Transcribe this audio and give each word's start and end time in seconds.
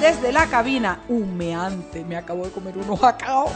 Desde 0.00 0.32
la 0.32 0.46
cabina 0.46 1.00
humeante. 1.08 2.04
Me 2.04 2.16
acabo 2.16 2.44
de 2.44 2.50
comer 2.52 2.76
unos 2.78 3.00
jacao 3.00 3.50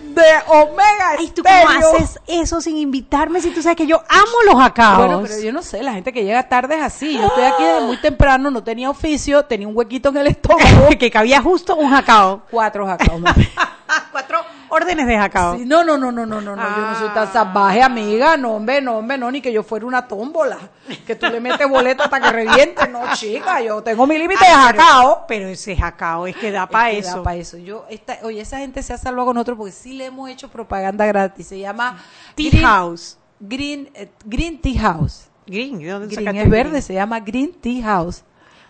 de 0.00 0.22
Omega 0.46 1.16
Ay, 1.18 1.30
¿tú 1.34 1.42
cómo 1.42 1.68
haces 1.68 2.18
eso 2.26 2.60
sin 2.60 2.76
invitarme 2.76 3.40
si 3.40 3.50
tú 3.50 3.62
sabes 3.62 3.76
que 3.76 3.86
yo 3.86 4.02
amo 4.08 4.42
los 4.46 4.54
jacaos? 4.56 4.98
Bueno, 4.98 5.22
pero 5.22 5.40
yo 5.40 5.52
no 5.52 5.62
sé, 5.62 5.82
la 5.82 5.92
gente 5.92 6.12
que 6.12 6.24
llega 6.24 6.48
tarde 6.48 6.76
es 6.76 6.82
así. 6.82 7.14
Yo 7.14 7.26
estoy 7.26 7.44
aquí 7.44 7.64
desde 7.64 7.86
muy 7.86 7.96
temprano, 7.98 8.50
no 8.50 8.62
tenía 8.62 8.90
oficio, 8.90 9.44
tenía 9.44 9.68
un 9.68 9.76
huequito 9.76 10.08
en 10.10 10.18
el 10.18 10.26
estómago. 10.28 10.88
que 10.98 11.10
cabía 11.10 11.42
justo 11.42 11.76
un 11.76 11.90
jacao. 11.90 12.42
Cuatro 12.50 12.86
jacaos. 12.86 13.22
Cuatro 14.12 14.40
órdenes 14.68 15.06
de 15.06 15.16
jacao. 15.16 15.56
no, 15.58 15.84
no, 15.84 15.96
no, 15.96 16.12
no, 16.12 16.26
no, 16.26 16.40
no, 16.40 16.56
no, 16.56 16.76
yo 16.76 16.82
no 16.82 16.98
soy 16.98 17.08
tan 17.10 17.32
salvaje, 17.32 17.82
amiga. 17.82 18.36
No, 18.36 18.52
hombre, 18.52 18.80
no, 18.80 18.98
hombre, 18.98 19.18
no, 19.18 19.30
ni 19.30 19.40
que 19.40 19.52
yo 19.52 19.62
fuera 19.62 19.86
una 19.86 20.06
tómbola. 20.06 20.58
Que 21.06 21.14
tú 21.14 21.26
le 21.26 21.40
metes 21.40 21.68
boleto 21.68 22.02
hasta 22.02 22.20
que 22.20 22.30
reviente. 22.30 22.88
No, 22.88 23.02
chica, 23.14 23.60
yo 23.60 23.82
tengo 23.82 24.06
mi 24.06 24.18
límite 24.18 24.44
de 24.44 24.50
jacao. 24.50 25.24
Pero 25.26 25.48
ese 25.48 25.76
jacao 25.76 26.26
es 26.26 26.36
que 26.36 26.50
da 26.50 26.66
para 26.66 26.90
eso. 26.90 27.18
Da 27.18 27.22
para 27.22 27.36
eso. 27.36 27.56
Yo, 27.56 27.86
esta, 27.88 28.18
oye, 28.22 28.40
esa 28.40 28.58
gente 28.58 28.82
se 28.82 28.92
ha 28.92 28.98
salvado 28.98 29.26
con 29.26 29.34
nosotros 29.34 29.58
porque 29.58 29.72
sí 29.72 29.94
le 29.94 30.06
hemos 30.06 30.28
hecho 30.30 30.48
propaganda 30.48 31.06
gratis. 31.06 31.46
Se 31.46 31.58
llama 31.58 32.02
Tea 32.34 32.50
House. 32.60 33.18
Green, 33.40 33.90
eh, 33.94 34.08
Green 34.24 34.60
Tea 34.60 34.80
House. 34.80 35.28
Green, 35.46 35.86
¿dónde 35.86 36.14
Green 36.14 36.36
es 36.36 36.50
verde, 36.50 36.82
se 36.82 36.94
llama 36.94 37.20
Green 37.20 37.52
Tea 37.52 37.82
House. 37.84 38.22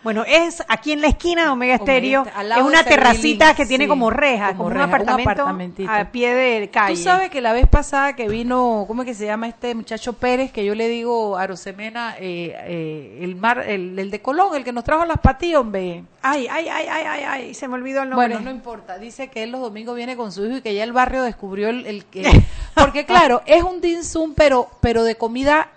Bueno, 0.05 0.25
es 0.27 0.63
aquí 0.69 0.93
en 0.93 1.01
la 1.01 1.09
esquina 1.09 1.43
de 1.43 1.49
Omega 1.49 1.75
Estéreo. 1.75 2.25
Es 2.25 2.63
una 2.63 2.85
terracita 2.85 3.55
que 3.55 3.67
tiene 3.67 3.89
como 3.89 4.11
reja, 4.11 4.55
como, 4.55 4.69
un, 4.69 4.77
apartamento 4.79 5.47
a 5.89 6.05
pie 6.13 6.35
de 6.35 6.71
calle. 6.71 6.95
Tú 6.95 7.03
sabes 7.03 7.31
que 7.31 7.41
la 7.41 7.53
vez 7.53 7.67
pasada 7.67 8.15
que 8.15 8.29
vino, 8.29 8.85
¿cómo 8.87 9.03
es 9.03 9.07
que 9.07 9.15
se 9.15 9.27
llama 9.27 9.49
este 9.49 9.75
muchacho 9.75 10.13
Pérez? 10.13 10.53
Que 10.53 10.65
yo 10.65 10.75
le 10.75 10.89
digo 10.89 11.37
a 11.37 11.47
Rosemena, 11.47 12.15
eh, 12.21 12.55
eh, 12.65 13.19
el 13.23 13.35
mar, 13.35 13.65
el, 13.67 14.11
de 14.11 14.23
Colón, 14.23 14.55
el 14.55 14.63
que 14.63 14.73
nos 14.73 14.85
trajo 14.85 15.05
las 15.05 15.19
patillas, 15.19 15.61
hombre. 15.61 16.05
Ay, 16.23 16.47
ay, 16.49 16.69
ay, 16.69 16.87
ay, 16.89 17.05
ay, 17.07 17.25
ay, 17.27 17.55
se 17.55 17.67
me 17.67 17.75
olvidó 17.75 18.03
el 18.03 18.11
nombre. 18.11 18.29
Bueno, 18.29 18.41
no 18.41 18.51
importa. 18.51 18.99
Dice 18.99 19.29
que 19.29 19.43
él 19.43 19.51
los 19.51 19.61
domingos 19.61 19.97
viene 19.97 20.17
con 20.17 20.31
su 20.31 20.47
hijo 20.47 20.59
y 20.59 20.61
que 20.61 20.75
ya 20.75 20.85
el 20.85 20.93
barrio 20.93 21.23
descubrió 21.23 21.69
el, 21.71 22.05
que... 22.05 22.23
Porque 22.75 23.05
claro, 23.05 23.43
es 23.47 23.65
un 23.65 23.81
dim 23.81 24.05
sum, 24.05 24.35
pero, 24.35 24.69
pero 24.81 25.03
de 25.03 25.17
comida 25.17 25.69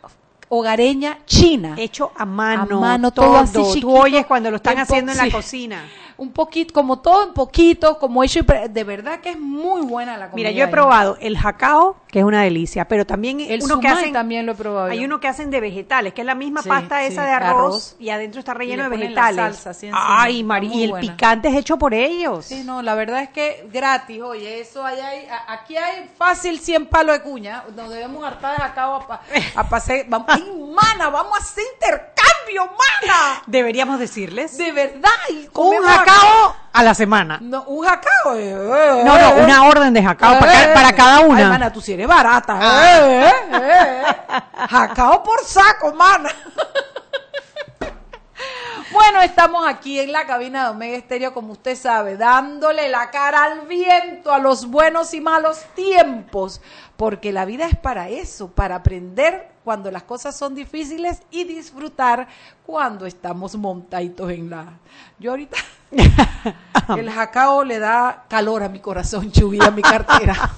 hogareña 0.54 1.20
china. 1.26 1.76
Hecho 1.78 2.12
a 2.14 2.26
mano. 2.26 2.78
A 2.78 2.82
mano, 2.82 3.12
todo, 3.12 3.38
así 3.38 3.64
chiquito, 3.64 3.88
Tú 3.88 3.98
oyes 3.98 4.26
cuando 4.26 4.52
lo 4.52 4.58
están 4.58 4.78
haciendo 4.78 5.14
en 5.14 5.18
la 5.18 5.32
cocina 5.32 5.84
un 6.22 6.32
poquito, 6.32 6.72
como 6.72 7.00
todo 7.00 7.24
en 7.24 7.34
poquito, 7.34 7.98
como 7.98 8.24
hecho, 8.24 8.42
de 8.44 8.84
verdad 8.84 9.22
que 9.22 9.32
es 9.32 9.40
muy 9.40 9.82
buena 9.82 10.18
la 10.18 10.30
comida. 10.30 10.50
Mira, 10.50 10.52
yo 10.52 10.66
he 10.66 10.68
probado 10.68 11.18
el 11.20 11.36
jacao, 11.36 11.98
que 12.10 12.20
es 12.20 12.26
una 12.26 12.44
delicia, 12.44 12.88
pero 12.88 13.08
también 13.08 13.40
el 13.40 13.64
uno 13.64 13.80
que 13.80 13.88
hacen, 13.88 14.14
también 14.14 14.46
lo 14.46 14.52
he 14.52 14.56
probado. 14.56 14.92
Hay 14.92 15.04
uno 15.04 15.20
que 15.20 15.28
hacen 15.28 15.50
de 15.50 15.60
vegetales, 15.60 16.14
que 16.14 16.22
es 16.22 16.28
la 16.28 16.36
misma 16.36 16.62
pasta 16.62 17.04
esa 17.06 17.24
de 17.24 17.32
arroz, 17.32 17.96
y 17.98 18.12
adentro 18.12 18.38
está 18.38 18.54
relleno 18.54 18.84
de 18.84 18.90
vegetales. 18.90 19.68
Ay, 19.94 20.44
María, 20.44 20.76
y 20.76 20.84
el 20.84 21.00
picante 21.00 21.48
es 21.48 21.56
hecho 21.56 21.80
por 21.80 21.96
ellos. 21.96 22.46
Sí, 22.46 22.62
no, 22.64 22.84
la 22.84 22.94
verdad 22.94 23.24
es 23.24 23.30
que 23.30 23.68
gratis, 23.74 24.22
oye, 24.22 24.60
eso 24.60 24.86
allá 24.86 25.08
hay, 25.08 25.28
aquí 25.48 25.76
hay 25.76 26.08
fácil 26.16 26.60
100 26.60 26.86
palos 26.86 27.18
de 27.18 27.24
cuña, 27.24 27.64
nos 27.76 27.90
debemos 27.90 28.24
hartar 28.24 28.58
de 28.58 28.58
jacao 28.58 29.08
a, 29.10 29.22
a 29.56 29.70
pasar, 29.70 30.06
vamos, 30.08 30.28
ay, 30.30 30.44
vamos 31.00 31.34
a 31.34 31.42
hacer 31.42 31.64
intercambio, 31.74 32.21
mana. 32.68 33.42
Deberíamos 33.46 34.00
decirles. 34.00 34.58
De 34.58 34.72
verdad. 34.72 35.10
Un 35.54 35.82
jacao 35.84 36.56
a 36.74 36.84
la 36.84 36.94
semana. 36.94 37.40
No, 37.42 37.64
un 37.64 37.86
jacao. 37.86 38.36
Eh, 38.36 38.52
eh, 38.52 39.02
no, 39.06 39.18
no, 39.18 39.44
una 39.44 39.64
orden 39.66 39.94
de 39.94 40.04
jacao 40.04 40.40
para, 40.40 40.94
cada 40.94 41.22
una. 41.22 41.40
Ay, 41.40 41.46
mana, 41.46 41.74
tú 41.74 41.82
si 41.82 41.94
eres 41.94 42.08
barata. 42.08 42.60
Eh, 43.00 44.04
jacao 44.70 45.24
por 45.24 45.44
saco, 45.44 45.94
mana. 45.94 46.30
Bueno, 48.92 49.22
estamos 49.22 49.66
aquí 49.66 50.02
en 50.02 50.12
la 50.12 50.28
cabina 50.28 50.66
de 50.66 50.70
Omega 50.72 50.98
Estéreo, 50.98 51.34
como 51.34 51.54
usted 51.54 51.78
sabe, 51.78 52.18
dándole 52.18 52.90
la 52.90 53.10
cara 53.10 53.46
al 53.46 53.62
viento 53.62 54.34
a 54.34 54.40
los 54.40 54.66
buenos 54.66 55.14
y 55.14 55.22
malos 55.22 55.62
tiempos, 55.76 56.62
porque 57.02 57.32
la 57.32 57.46
vida 57.46 57.66
es 57.66 57.76
para 57.76 58.10
eso, 58.10 58.52
para 58.52 58.76
aprender 58.76 59.54
cuando 59.64 59.90
las 59.90 60.04
cosas 60.04 60.38
son 60.38 60.54
difíciles 60.54 61.24
y 61.32 61.46
disfrutar 61.46 62.28
cuando 62.64 63.08
estamos 63.08 63.56
montaditos 63.56 64.30
en 64.30 64.52
la... 64.52 64.66
Yo 65.18 65.32
ahorita... 65.32 65.58
el 66.96 67.10
jacao 67.10 67.64
le 67.64 67.80
da 67.80 68.26
calor 68.30 68.62
a 68.62 68.70
mi 68.70 68.80
corazón, 68.80 69.32
Chubi, 69.32 69.58
a 69.60 69.72
mi 69.72 69.82
cartera. 69.82 70.52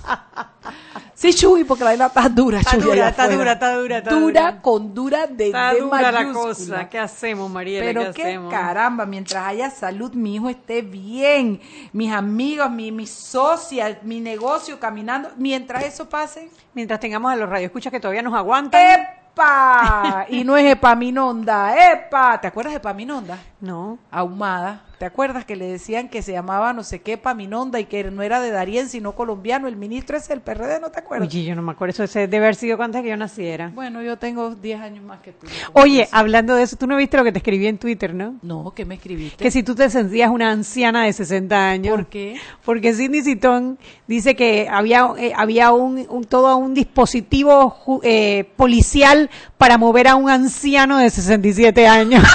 Sí, 1.24 1.34
Chuy, 1.34 1.64
porque 1.64 1.86
la 1.86 1.92
vaina 1.92 2.08
está 2.08 2.28
dura, 2.28 2.60
está 2.60 2.76
Dura, 2.76 3.08
está 3.08 3.30
dura, 3.30 3.54
está 3.54 3.76
dura, 3.76 3.98
está 4.00 4.14
dura. 4.14 4.62
con 4.62 4.94
dura 4.94 5.28
de, 5.28 5.48
está 5.48 5.74
dura 5.76 6.12
la 6.12 6.34
cosa. 6.34 6.90
¿Qué 6.90 7.00
hacemos, 7.00 7.50
María? 7.50 7.80
Pero 7.80 8.12
¿qué, 8.14 8.38
caramba, 8.50 9.06
mientras 9.06 9.46
haya 9.46 9.70
salud, 9.70 10.12
mi 10.14 10.36
hijo 10.36 10.50
esté 10.50 10.82
bien, 10.82 11.62
mis 11.94 12.12
amigos, 12.12 12.70
mi, 12.70 12.92
mis 12.92 13.12
socias, 13.12 13.98
mi 14.04 14.20
negocio 14.20 14.78
caminando, 14.80 15.30
mientras 15.38 15.86
eso 15.86 16.10
pase. 16.10 16.33
Mientras 16.74 17.00
tengamos 17.00 17.32
a 17.32 17.36
los 17.36 17.50
radioescuchas 17.50 17.92
que 17.92 18.00
todavía 18.00 18.22
nos 18.22 18.34
aguantan. 18.34 18.82
¡Epa! 18.82 20.26
y 20.30 20.44
no 20.44 20.56
es 20.58 20.72
Epaminonda, 20.72 21.92
¡epa! 21.92 22.40
¿Te 22.40 22.48
acuerdas 22.48 22.74
de 22.74 22.78
Epaminonda? 22.78 23.38
No. 23.64 23.98
Ahumada. 24.12 24.84
¿Te 25.00 25.06
acuerdas 25.06 25.46
que 25.46 25.56
le 25.56 25.66
decían 25.66 26.10
que 26.10 26.22
se 26.22 26.34
llamaba 26.34 26.74
no 26.74 26.84
sé 26.84 27.00
qué 27.00 27.18
Paminonda 27.18 27.80
y 27.80 27.86
que 27.86 28.04
no 28.12 28.22
era 28.22 28.42
de 28.42 28.52
Darien 28.52 28.90
sino 28.90 29.14
colombiano? 29.14 29.70
El 29.70 29.78
ministro 29.78 30.18
es 30.18 30.30
el 30.30 30.42
PRD, 30.42 30.82
¿no 30.82 30.92
te 30.92 31.00
acuerdas? 31.00 31.30
Oye, 31.30 31.46
yo 31.46 31.56
no 31.56 31.62
me 31.62 31.72
acuerdo, 31.72 32.04
eso 32.04 32.20
debe 32.20 32.38
haber 32.38 32.56
sido 32.56 32.78
que 32.78 33.08
yo 33.08 33.16
naciera. 33.16 33.72
Bueno, 33.74 34.02
yo 34.02 34.18
tengo 34.18 34.54
10 34.54 34.82
años 34.82 35.06
más 35.06 35.22
que 35.22 35.32
tú. 35.32 35.48
Oye, 35.72 36.10
hablando 36.12 36.56
de 36.56 36.64
eso, 36.64 36.76
tú 36.76 36.88
no 36.88 36.98
viste 36.98 37.16
lo 37.16 37.24
que 37.24 37.32
te 37.32 37.38
escribí 37.38 37.68
en 37.68 37.78
Twitter, 37.78 38.14
¿no? 38.14 38.36
No, 38.42 38.74
¿qué 38.76 38.84
me 38.84 38.96
escribiste? 38.96 39.42
Que 39.42 39.50
si 39.50 39.64
tú 39.64 39.76
te 39.76 39.90
sentías 39.90 40.30
una 40.30 40.52
anciana 40.52 41.06
de 41.06 41.14
60 41.14 41.70
años. 41.70 41.96
¿Por 41.96 42.08
qué? 42.08 42.36
Porque 42.66 42.94
Cindy 42.94 43.22
Citón 43.22 43.80
dice 44.08 44.36
que 44.36 44.68
había, 44.70 45.08
eh, 45.18 45.32
había 45.38 45.72
un, 45.72 46.26
todo 46.26 46.58
un 46.58 46.74
dispositivo 46.74 48.02
eh, 48.04 48.52
policial 48.58 49.30
para 49.58 49.78
mover 49.78 50.10
a 50.10 50.16
un 50.16 50.30
anciano 50.30 50.98
de 50.98 51.10
67 51.10 51.88
años. 51.88 52.24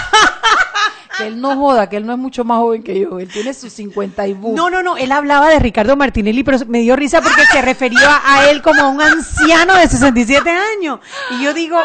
que 1.19 1.27
él 1.27 1.41
no 1.41 1.57
joda, 1.57 1.89
que 1.89 1.97
él 1.97 2.07
no 2.07 2.13
es 2.13 2.19
mucho 2.19 2.45
más 2.45 2.59
joven 2.59 2.83
que 2.83 3.01
yo, 3.01 3.19
él 3.19 3.29
tiene 3.29 3.53
sus 3.53 3.73
50 3.73 4.27
y. 4.29 4.35
No, 4.35 4.71
no, 4.71 4.83
no, 4.83 4.97
él 4.97 5.13
hablaba 5.13 5.51
de 5.51 5.59
Ricardo 5.59 5.97
Martinelli, 5.97 6.45
pero 6.45 6.59
me 6.67 6.81
dio 6.81 6.97
risa 6.97 7.21
porque 7.21 7.43
se 7.53 7.61
refería 7.63 8.21
a 8.25 8.51
él 8.51 8.63
como 8.63 8.83
a 8.83 8.89
un 8.89 9.03
anciano 9.03 9.75
de 9.77 9.89
67 9.89 10.49
años. 10.51 11.01
Y 11.31 11.43
yo 11.43 11.53
digo, 11.53 11.79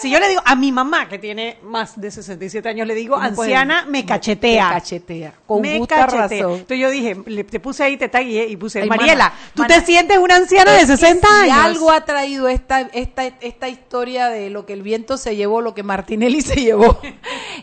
si 0.00 0.10
yo 0.10 0.18
le 0.18 0.28
digo 0.28 0.40
a 0.44 0.56
mi 0.56 0.72
mamá, 0.72 1.08
que 1.08 1.18
tiene 1.18 1.58
más 1.62 2.00
de 2.00 2.10
67 2.10 2.66
años, 2.68 2.86
le 2.86 2.94
digo 2.94 3.16
anciana, 3.16 3.84
me 3.86 4.06
cachetea. 4.06 4.68
Me 4.68 4.74
cachetea. 4.74 5.34
Con 5.46 5.60
me 5.60 5.78
razón. 5.86 6.52
Entonces 6.52 6.78
yo 6.78 6.90
dije, 6.90 7.16
le, 7.26 7.44
te 7.44 7.60
puse 7.60 7.84
ahí, 7.84 7.96
te 7.98 8.08
tagué 8.08 8.46
y 8.46 8.56
puse, 8.56 8.84
Mariela, 8.86 9.32
tú 9.54 9.64
te 9.64 9.80
sientes 9.82 10.16
una 10.18 10.36
anciana 10.36 10.72
de 10.72 10.86
60 10.86 11.28
años. 11.28 11.54
Si 11.54 11.60
algo 11.60 11.90
ha 11.90 12.04
traído 12.04 12.48
esta, 12.48 12.80
esta, 12.80 13.26
esta 13.26 13.68
historia 13.68 14.28
de 14.28 14.48
lo 14.48 14.64
que 14.64 14.72
el 14.72 14.82
viento 14.82 15.18
se 15.18 15.36
llevó, 15.36 15.60
lo 15.60 15.74
que 15.74 15.82
Martinelli 15.82 16.40
se 16.40 16.56
llevó, 16.56 16.98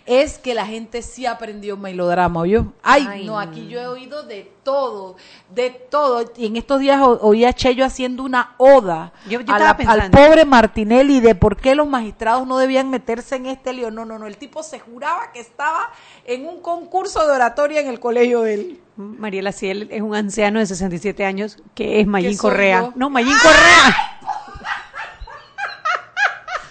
es 0.06 0.38
que 0.38 0.53
la 0.53 0.68
gente 0.68 1.02
sí 1.02 1.26
aprendió 1.26 1.76
melodrama, 1.76 2.42
¿oyó? 2.42 2.74
Ay, 2.84 3.08
Ay 3.09 3.26
no, 3.26 3.40
aquí 3.40 3.68
yo 3.68 3.80
he 3.80 3.88
oído 3.88 4.24
de 4.24 4.52
todo, 4.68 5.16
de 5.50 5.70
todo. 5.70 6.30
Y 6.36 6.46
en 6.46 6.58
estos 6.58 6.81
días 6.81 7.02
oí 7.02 7.46
a 7.46 7.53
Chello 7.53 7.85
haciendo 7.85 8.23
una 8.23 8.53
oda 8.58 9.14
al 9.47 10.11
pobre 10.11 10.44
Martinelli 10.44 11.20
de 11.20 11.35
por 11.35 11.56
qué 11.56 11.73
los 11.73 11.88
magistrados 11.88 12.27
no 12.46 12.58
debían 12.58 12.90
meterse 12.90 13.35
en 13.35 13.46
este 13.46 13.74
lío. 13.74 13.91
No, 13.91 14.06
no, 14.06 14.20
no, 14.20 14.28
el 14.28 14.38
tipo 14.38 14.64
se 14.64 14.79
juraba 14.79 15.32
que 15.32 15.40
estaba 15.40 15.91
en 16.26 16.47
un 16.47 16.62
concurso 16.62 17.26
de 17.26 17.34
oratoria 17.34 17.82
en 17.82 17.88
el 17.88 18.00
colegio 18.00 18.41
de 18.41 18.53
él. 18.53 18.82
Mariela, 18.96 19.52
si 19.52 19.70
él 19.70 19.88
es 19.91 20.02
un 20.02 20.16
anciano 20.16 20.59
de 20.59 20.66
67 20.66 21.26
años, 21.26 21.58
que 21.74 22.00
es 22.00 22.08
Mayín 22.08 22.38
Correa. 22.38 22.91
No, 22.96 23.09
Mayín 23.09 23.35
Correa. 23.41 23.94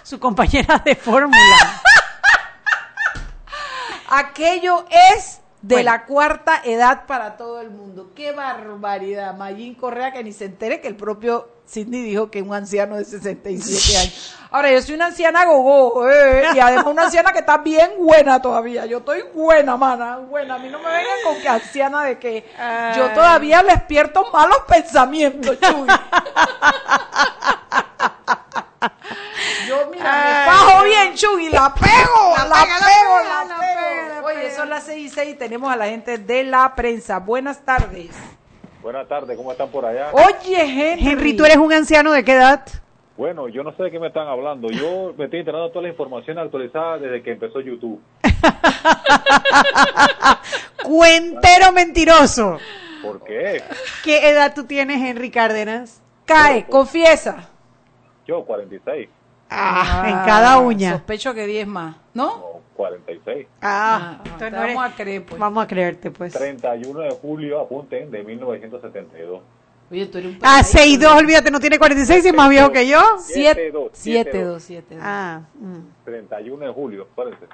Su 0.02 0.20
compañera 0.20 0.80
de 0.84 0.94
fórmula. 0.94 1.36
Aquello 4.08 4.84
es 5.14 5.40
de 5.62 5.74
Bueno. 5.76 5.90
la 5.90 6.04
cuarta 6.04 6.60
edad 6.64 7.06
para 7.06 7.36
todo 7.36 7.60
el 7.60 7.70
mundo. 7.70 8.12
¡Qué 8.14 8.32
barbaridad! 8.32 9.34
Mayín 9.34 9.74
Correa 9.74 10.12
que 10.12 10.22
ni 10.22 10.32
se 10.32 10.44
entere 10.44 10.80
que 10.80 10.88
el 10.88 10.96
propio 10.96 11.48
Sidney 11.66 12.02
dijo 12.02 12.30
que 12.30 12.42
un 12.42 12.54
anciano 12.54 12.96
de 12.96 13.04
67 13.04 13.96
años. 14.00 14.36
Ahora, 14.52 14.70
yo 14.70 14.80
soy 14.80 14.94
una 14.94 15.06
anciana 15.06 15.44
gogo, 15.44 16.08
eh, 16.08 16.44
y 16.54 16.58
además 16.60 16.86
una 16.86 17.02
anciana 17.04 17.32
que 17.32 17.40
está 17.40 17.58
bien 17.58 17.90
buena 17.98 18.40
todavía. 18.40 18.86
Yo 18.86 18.98
estoy 18.98 19.24
buena, 19.34 19.76
mana, 19.76 20.18
buena. 20.18 20.54
A 20.54 20.58
mí 20.58 20.68
no 20.68 20.78
me 20.78 20.86
vengan 20.88 21.18
con 21.24 21.36
que 21.40 21.48
anciana 21.48 22.04
de 22.04 22.18
que 22.18 22.44
yo 22.96 23.10
todavía 23.10 23.62
les 23.62 23.74
despierto 23.74 24.24
malos 24.32 24.58
pensamientos, 24.68 25.58
Chuy. 25.58 25.86
Yo, 29.66 29.88
mira, 29.90 30.04
me 30.04 30.08
Ay, 30.50 30.74
no. 30.78 30.84
bien, 30.84 31.14
Chuy, 31.14 31.48
la 31.48 31.74
pego, 31.74 32.34
la, 32.36 32.44
La 32.44 32.54
pega, 32.62 32.78
la 32.78 32.86
pego, 32.86 33.18
la 33.48 33.58
pego. 33.58 34.15
Son 34.54 34.70
las 34.70 34.84
seis 34.84 35.12
y 35.12 35.14
seis 35.14 35.34
y 35.34 35.34
tenemos 35.34 35.70
a 35.70 35.76
la 35.76 35.86
gente 35.86 36.18
de 36.18 36.44
la 36.44 36.74
prensa. 36.74 37.18
Buenas 37.18 37.64
tardes. 37.64 38.10
Buenas 38.82 39.08
tardes, 39.08 39.36
¿cómo 39.36 39.50
están 39.50 39.68
por 39.68 39.84
allá? 39.84 40.10
Oye, 40.12 40.60
Henry. 40.60 41.08
Henry, 41.08 41.36
¿tú 41.36 41.44
eres 41.44 41.56
un 41.56 41.72
anciano 41.72 42.12
de 42.12 42.24
qué 42.24 42.32
edad? 42.32 42.64
Bueno, 43.16 43.48
yo 43.48 43.62
no 43.62 43.74
sé 43.74 43.84
de 43.84 43.90
qué 43.90 43.98
me 43.98 44.08
están 44.08 44.28
hablando. 44.28 44.68
Yo 44.68 45.14
me 45.16 45.24
estoy 45.24 45.40
enterando 45.40 45.66
de 45.66 45.72
toda 45.72 45.82
la 45.82 45.88
información 45.88 46.38
actualizada 46.38 46.98
desde 46.98 47.22
que 47.22 47.32
empezó 47.32 47.60
YouTube. 47.60 48.00
Cuentero 50.84 51.72
mentiroso. 51.72 52.58
¿Por 53.02 53.24
qué? 53.24 53.62
¿Qué 54.04 54.30
edad 54.30 54.52
tú 54.54 54.64
tienes, 54.64 55.00
Henry 55.00 55.30
Cárdenas? 55.30 56.02
Cae, 56.26 56.66
confiesa. 56.66 57.48
Yo, 58.26 58.44
46. 58.44 59.08
Ah, 59.48 60.04
en 60.06 60.14
cada 60.26 60.58
uña. 60.58 60.92
Sospecho 60.92 61.32
que 61.32 61.46
10 61.46 61.66
más, 61.66 61.96
¿no? 62.14 62.45
No, 62.98 63.04
46. 63.04 63.46
Ah, 63.62 63.98
Ah, 64.00 64.12
entonces 64.24 64.38
te 64.38 64.50
no 64.50 64.62
eres- 64.62 64.74
vamos 64.76 64.92
a 64.92 64.96
creer, 64.96 65.24
pues. 65.24 65.40
Vamos 65.40 65.64
a 65.64 65.66
creerte, 65.66 66.10
pues. 66.10 66.32
31 66.32 67.00
de 67.00 67.10
julio, 67.10 67.60
apunten, 67.60 68.10
de 68.10 68.22
1972. 68.22 69.40
Oye, 69.90 70.06
tú 70.06 70.18
eres 70.18 70.30
un 70.32 70.38
Ah, 70.42 70.62
peladito, 70.62 71.08
6'2, 71.08 71.16
olvídate, 71.16 71.50
no 71.50 71.60
tiene 71.60 71.78
46 71.78 72.24
y 72.24 72.28
es 72.28 72.34
más 72.34 72.50
viejo 72.50 72.72
que 72.72 72.88
yo. 72.88 73.00
7 73.18 73.70
7-2, 73.72 73.90
7 73.92 74.42
2 74.44 74.62
7 74.62 74.98
Ah, 75.00 75.42
mm. 75.54 76.04
31 76.04 76.66
de 76.66 76.72
julio, 76.72 77.06
acuérdense. 77.12 77.44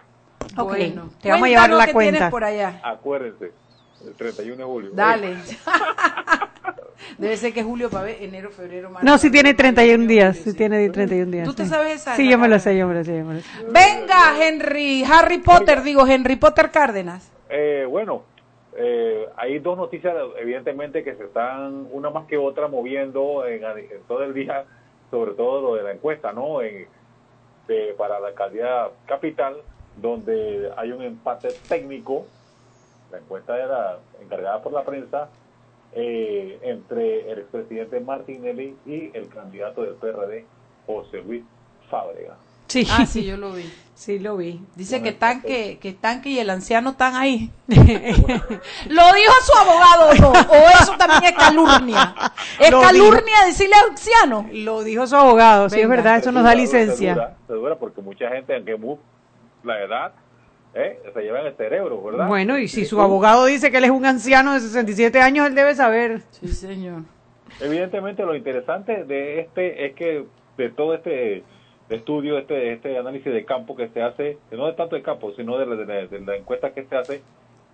ok. 0.56 0.68
Bueno, 0.68 1.10
te 1.20 1.28
vamos 1.30 1.46
a 1.46 1.48
llevar 1.50 1.70
la 1.70 1.92
cuenta. 1.92 2.30
por 2.30 2.42
allá. 2.44 2.80
Acuérdense, 2.82 3.52
el 4.06 4.14
31 4.14 4.56
de 4.56 4.64
julio. 4.64 4.90
Dale. 4.92 5.36
Debe 7.18 7.36
ser 7.36 7.52
que 7.52 7.62
julio 7.62 7.90
para 7.90 8.04
ver 8.04 8.22
enero, 8.22 8.50
febrero, 8.50 8.88
marzo. 8.90 9.04
No, 9.06 9.18
sí 9.18 9.30
tiene 9.30 9.50
abril, 9.50 9.56
31 9.74 9.98
mayo, 9.98 10.08
días, 10.08 10.36
sí 10.36 10.54
tiene 10.54 10.88
31 10.88 11.30
días. 11.30 11.46
¿Tú 11.46 11.54
te 11.54 11.66
sabes 11.66 11.96
esa? 11.96 12.16
Sí, 12.16 12.28
yo 12.30 12.38
me 12.38 12.48
lo 12.48 12.58
sé, 12.58 12.76
yo 12.76 12.86
me 12.86 12.94
lo 12.94 13.04
sé, 13.04 13.18
yo 13.18 13.24
me 13.24 13.34
lo 13.34 13.40
sé. 13.40 13.46
Venga, 13.68 14.34
Henry, 14.40 15.04
Harry 15.04 15.38
Potter, 15.38 15.82
digo, 15.82 16.06
Henry 16.06 16.36
Potter 16.36 16.70
Cárdenas. 16.70 17.30
Eh, 17.50 17.86
bueno, 17.88 18.22
eh, 18.76 19.26
hay 19.36 19.58
dos 19.58 19.76
noticias, 19.76 20.14
evidentemente, 20.38 21.02
que 21.04 21.14
se 21.16 21.24
están, 21.24 21.86
una 21.90 22.10
más 22.10 22.26
que 22.26 22.36
otra, 22.38 22.68
moviendo 22.68 23.46
en, 23.46 23.62
en 23.64 24.02
todo 24.08 24.22
el 24.22 24.32
día, 24.32 24.64
sobre 25.10 25.32
todo 25.32 25.60
lo 25.60 25.74
de 25.74 25.82
la 25.82 25.92
encuesta, 25.92 26.32
¿no? 26.32 26.62
En, 26.62 26.86
de- 27.68 27.94
para 27.98 28.18
la 28.20 28.28
alcaldía 28.28 28.88
capital, 29.06 29.56
donde 29.96 30.70
hay 30.76 30.92
un 30.92 31.02
empate 31.02 31.48
técnico. 31.68 32.26
La 33.12 33.18
encuesta 33.18 33.56
era 33.56 33.98
encargada 34.20 34.62
por 34.62 34.72
la 34.72 34.84
prensa 34.84 35.28
eh, 35.94 36.58
entre 36.62 37.30
el 37.30 37.38
expresidente 37.40 38.00
Martinelli 38.00 38.74
y 38.86 39.10
el 39.16 39.28
candidato 39.28 39.82
del 39.82 39.94
PRD, 39.94 40.46
José 40.86 41.18
Luis 41.22 41.44
Fábrega. 41.90 42.36
Sí, 42.68 42.86
Ah, 42.90 43.04
sí, 43.04 43.22
yo 43.24 43.36
lo 43.36 43.52
vi. 43.52 43.70
sí 43.94 44.18
lo 44.18 44.38
vi. 44.38 44.62
Dice 44.76 45.02
que 45.02 45.12
Tanque, 45.12 45.78
que 45.78 45.92
Tanque 45.92 46.30
y 46.30 46.38
el 46.38 46.48
anciano 46.48 46.90
están 46.90 47.14
ahí. 47.16 47.50
¿Lo 47.68 49.12
dijo 49.12 49.32
su 49.42 49.58
abogado 49.58 50.10
o 50.10 50.14
no? 50.14 50.30
¿O 50.30 50.68
eso 50.82 50.94
también 50.96 51.24
es 51.24 51.32
calurnia? 51.38 52.14
¿Es 52.58 52.70
Lo 52.70 52.80
calurnia 52.80 53.44
decirle 53.46 53.74
anciano? 53.90 54.46
Lo 54.52 54.82
dijo 54.82 55.06
su 55.06 55.16
abogado, 55.16 55.68
sí, 55.68 55.76
es 55.80 55.82
Venga. 55.82 55.96
verdad, 55.96 56.16
eso 56.18 56.32
nos 56.32 56.44
da 56.44 56.54
licencia. 56.54 57.12
dura, 57.14 57.36
Se 57.46 57.52
dura 57.52 57.76
porque 57.76 58.00
mucha 58.00 58.28
gente, 58.30 58.54
aunque 58.56 58.76
la 59.64 59.80
edad, 59.84 60.12
eh, 60.74 61.00
se 61.12 61.20
lleva 61.22 61.40
en 61.40 61.46
el 61.48 61.56
cerebro, 61.56 62.02
¿verdad? 62.02 62.26
Bueno, 62.28 62.58
y 62.58 62.66
si 62.68 62.84
su 62.84 63.00
abogado 63.00 63.44
dice 63.46 63.70
que 63.70 63.76
él 63.78 63.84
es 63.84 63.90
un 63.90 64.06
anciano 64.06 64.54
de 64.54 64.60
67 64.60 65.20
años, 65.20 65.46
él 65.46 65.54
debe 65.54 65.74
saber. 65.74 66.20
Sí, 66.30 66.48
señor. 66.48 67.02
Evidentemente 67.60 68.24
lo 68.24 68.34
interesante 68.34 69.04
de 69.04 69.40
este 69.40 69.86
es 69.86 69.94
que 69.94 70.24
de 70.56 70.70
todo 70.70 70.94
este 70.94 71.44
estudio, 71.90 72.38
este 72.38 72.72
este 72.72 72.96
análisis 72.96 73.30
de 73.32 73.44
campo 73.44 73.76
que 73.76 73.88
se 73.88 74.00
hace, 74.02 74.38
no 74.50 74.66
de 74.66 74.72
tanto 74.72 74.96
de 74.96 75.02
campo, 75.02 75.32
sino 75.36 75.58
de 75.58 75.66
la, 75.66 75.76
de 75.76 75.84
la- 75.86 76.06
de 76.06 76.20
la 76.20 76.36
encuesta 76.36 76.72
que 76.72 76.84
se 76.84 76.96
hace, 76.96 77.22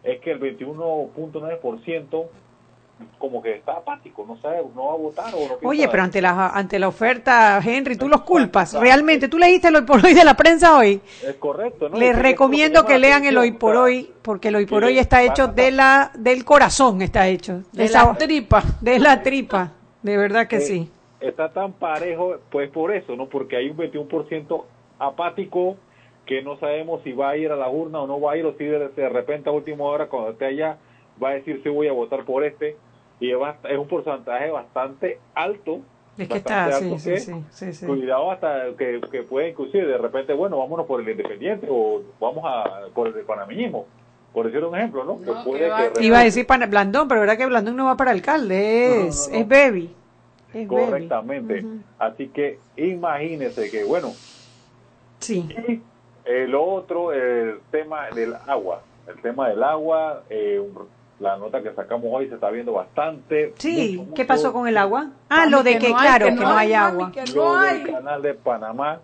es 0.03 0.21
que 0.21 0.33
el 0.33 0.41
21.9% 0.41 2.27
como 3.19 3.43
que 3.43 3.57
está 3.57 3.73
apático, 3.73 4.25
no 4.27 4.37
sabe, 4.41 4.63
no 4.75 4.87
va 4.87 4.93
a 4.93 4.97
votar 4.97 5.35
o 5.35 5.39
no 5.63 5.69
Oye, 5.69 5.89
pero 5.89 6.03
ante 6.03 6.21
la, 6.21 6.49
ante 6.49 6.79
la 6.79 6.89
oferta, 6.89 7.61
Henry, 7.65 7.97
tú 7.97 8.09
los 8.09 8.23
culpas. 8.23 8.75
Realmente, 8.75 9.29
tú 9.29 9.39
leíste 9.39 9.69
el 9.69 9.77
hoy 9.77 9.83
por 9.83 10.05
hoy 10.05 10.15
de 10.15 10.25
la 10.25 10.35
prensa 10.35 10.77
hoy. 10.77 11.01
es 11.27 11.35
correcto, 11.37 11.89
¿no? 11.89 11.97
Les 11.99 12.15
que 12.17 12.23
recomiendo 12.23 12.85
que 12.85 12.99
lean 12.99 13.25
el 13.25 13.37
hoy 13.39 13.53
por 13.53 13.77
hoy, 13.77 14.11
porque 14.23 14.49
el 14.49 14.57
hoy 14.57 14.67
por 14.67 14.85
hoy 14.85 14.99
está 14.99 15.23
hecho 15.23 15.49
de 15.49 15.71
la, 15.71 16.11
del 16.15 16.45
corazón, 16.45 17.03
está 17.03 17.29
hecho. 17.29 17.63
De 17.73 17.85
Esa- 17.85 18.05
la 18.05 18.15
tripa. 18.19 18.63
de 18.81 18.99
la 18.99 19.23
tripa. 19.23 19.73
De 20.03 20.17
verdad 20.17 20.47
que 20.47 20.57
eh, 20.57 20.61
sí. 20.61 20.91
Está 21.21 21.53
tan 21.53 21.73
parejo, 21.73 22.37
pues 22.51 22.71
por 22.71 22.95
eso, 22.95 23.17
¿no? 23.17 23.27
Porque 23.27 23.57
hay 23.57 23.69
un 23.71 23.77
21% 23.77 24.65
apático 24.99 25.77
que 26.27 26.43
no 26.43 26.59
sabemos 26.59 27.03
si 27.03 27.13
va 27.13 27.31
a 27.31 27.37
ir 27.37 27.51
a 27.51 27.57
la 27.57 27.69
urna 27.71 28.01
o 28.03 28.07
no 28.07 28.21
va 28.21 28.33
a 28.33 28.37
ir, 28.37 28.45
o 28.45 28.53
si 28.57 28.65
de, 28.65 28.89
de 28.89 29.09
repente 29.09 29.49
a 29.49 29.53
última 29.53 29.85
hora, 29.85 30.07
cuando 30.07 30.31
esté 30.31 30.47
allá, 30.47 30.77
va 31.23 31.31
a 31.31 31.35
decir 31.35 31.61
si 31.63 31.69
voy 31.69 31.89
a 31.89 31.93
votar 31.93 32.25
por 32.25 32.45
este. 32.45 32.77
Y 33.21 33.31
es, 33.31 33.37
bast- 33.37 33.69
es 33.69 33.79
un 33.79 33.89
porcentaje 33.89 34.51
bastante 34.51 35.19
alto. 35.35 35.81
Es 36.17 36.27
que 36.29 36.35
bastante 36.35 36.71
está, 36.71 36.79
sí, 36.79 36.85
alto 36.85 36.99
sí, 36.99 37.11
que, 37.11 37.21
sí, 37.21 37.33
sí, 37.51 37.73
sí. 37.73 37.87
Cuidado 37.87 38.31
hasta 38.31 38.65
que, 38.77 39.01
que 39.11 39.23
puede 39.23 39.51
inclusive 39.51 39.87
de 39.87 39.99
repente, 39.99 40.33
bueno, 40.33 40.59
vámonos 40.59 40.87
por 40.87 41.01
el 41.01 41.09
independiente 41.09 41.67
o 41.71 42.03
vamos 42.21 42.45
a 42.47 42.87
por 42.95 43.07
el 43.09 43.15
panameñismo, 43.25 43.87
por 44.33 44.47
decir 44.47 44.65
un 44.65 44.75
ejemplo, 44.77 45.05
¿no? 45.05 45.19
No, 45.25 45.45
puede 45.45 45.65
que 45.65 45.69
va- 45.69 45.93
que 45.93 46.05
Iba 46.05 46.19
a 46.21 46.25
decir 46.25 46.47
para 46.47 46.67
Blandón, 46.67 47.07
pero 47.09 47.21
verdad 47.21 47.37
que 47.39 47.47
Blandón 47.47 47.77
no 47.77 47.87
va 47.87 47.97
para 47.97 48.11
alcalde, 48.11 49.07
es, 49.09 49.29
No, 49.29 49.33
no, 49.33 49.39
no. 49.39 49.43
es 49.43 49.49
Baby. 49.49 49.95
Es 50.49 50.55
Baby. 50.55 50.67
correctamente. 50.67 51.65
Así 51.99 52.29
que 52.29 52.59
imagínese 52.77 53.71
que, 53.71 53.85
bueno, 53.85 54.13
Sí. 55.21 55.49
Y 56.27 56.47
lo 56.47 56.65
otro, 56.65 57.13
el 57.13 57.61
tema 57.71 58.07
del 58.11 58.35
agua. 58.47 58.83
El 59.07 59.21
tema 59.23 59.49
del 59.49 59.63
agua, 59.63 60.23
eh, 60.31 60.61
la 61.21 61.37
nota 61.37 61.63
que 61.63 61.73
sacamos 61.75 62.07
hoy 62.13 62.29
se 62.29 62.35
está 62.35 62.51
viendo 62.51 62.73
bastante. 62.73 63.53
Sí, 63.59 63.97
mucho, 63.99 64.15
¿qué 64.15 64.25
pasó 64.25 64.53
con 64.53 64.69
el 64.69 64.77
agua? 64.77 65.11
Ah, 65.29 65.39
Mami, 65.41 65.51
lo 65.51 65.63
de 65.63 65.73
que 65.75 65.79
que, 65.79 65.89
no 65.91 65.99
hay, 65.99 66.07
claro, 66.07 66.27
que 66.27 66.31
que 66.33 66.37
no 66.37 66.43
no 66.43 66.57
hay 66.57 66.73
hay, 66.73 66.79
mami, 66.81 66.93
agua. 66.93 67.13
que- 67.13 67.33
Lo 67.35 67.45
no 67.55 67.63
del 67.63 67.75
hay. 67.87 67.93
canal 67.93 68.23
de 68.23 68.35
Panamá 68.35 69.01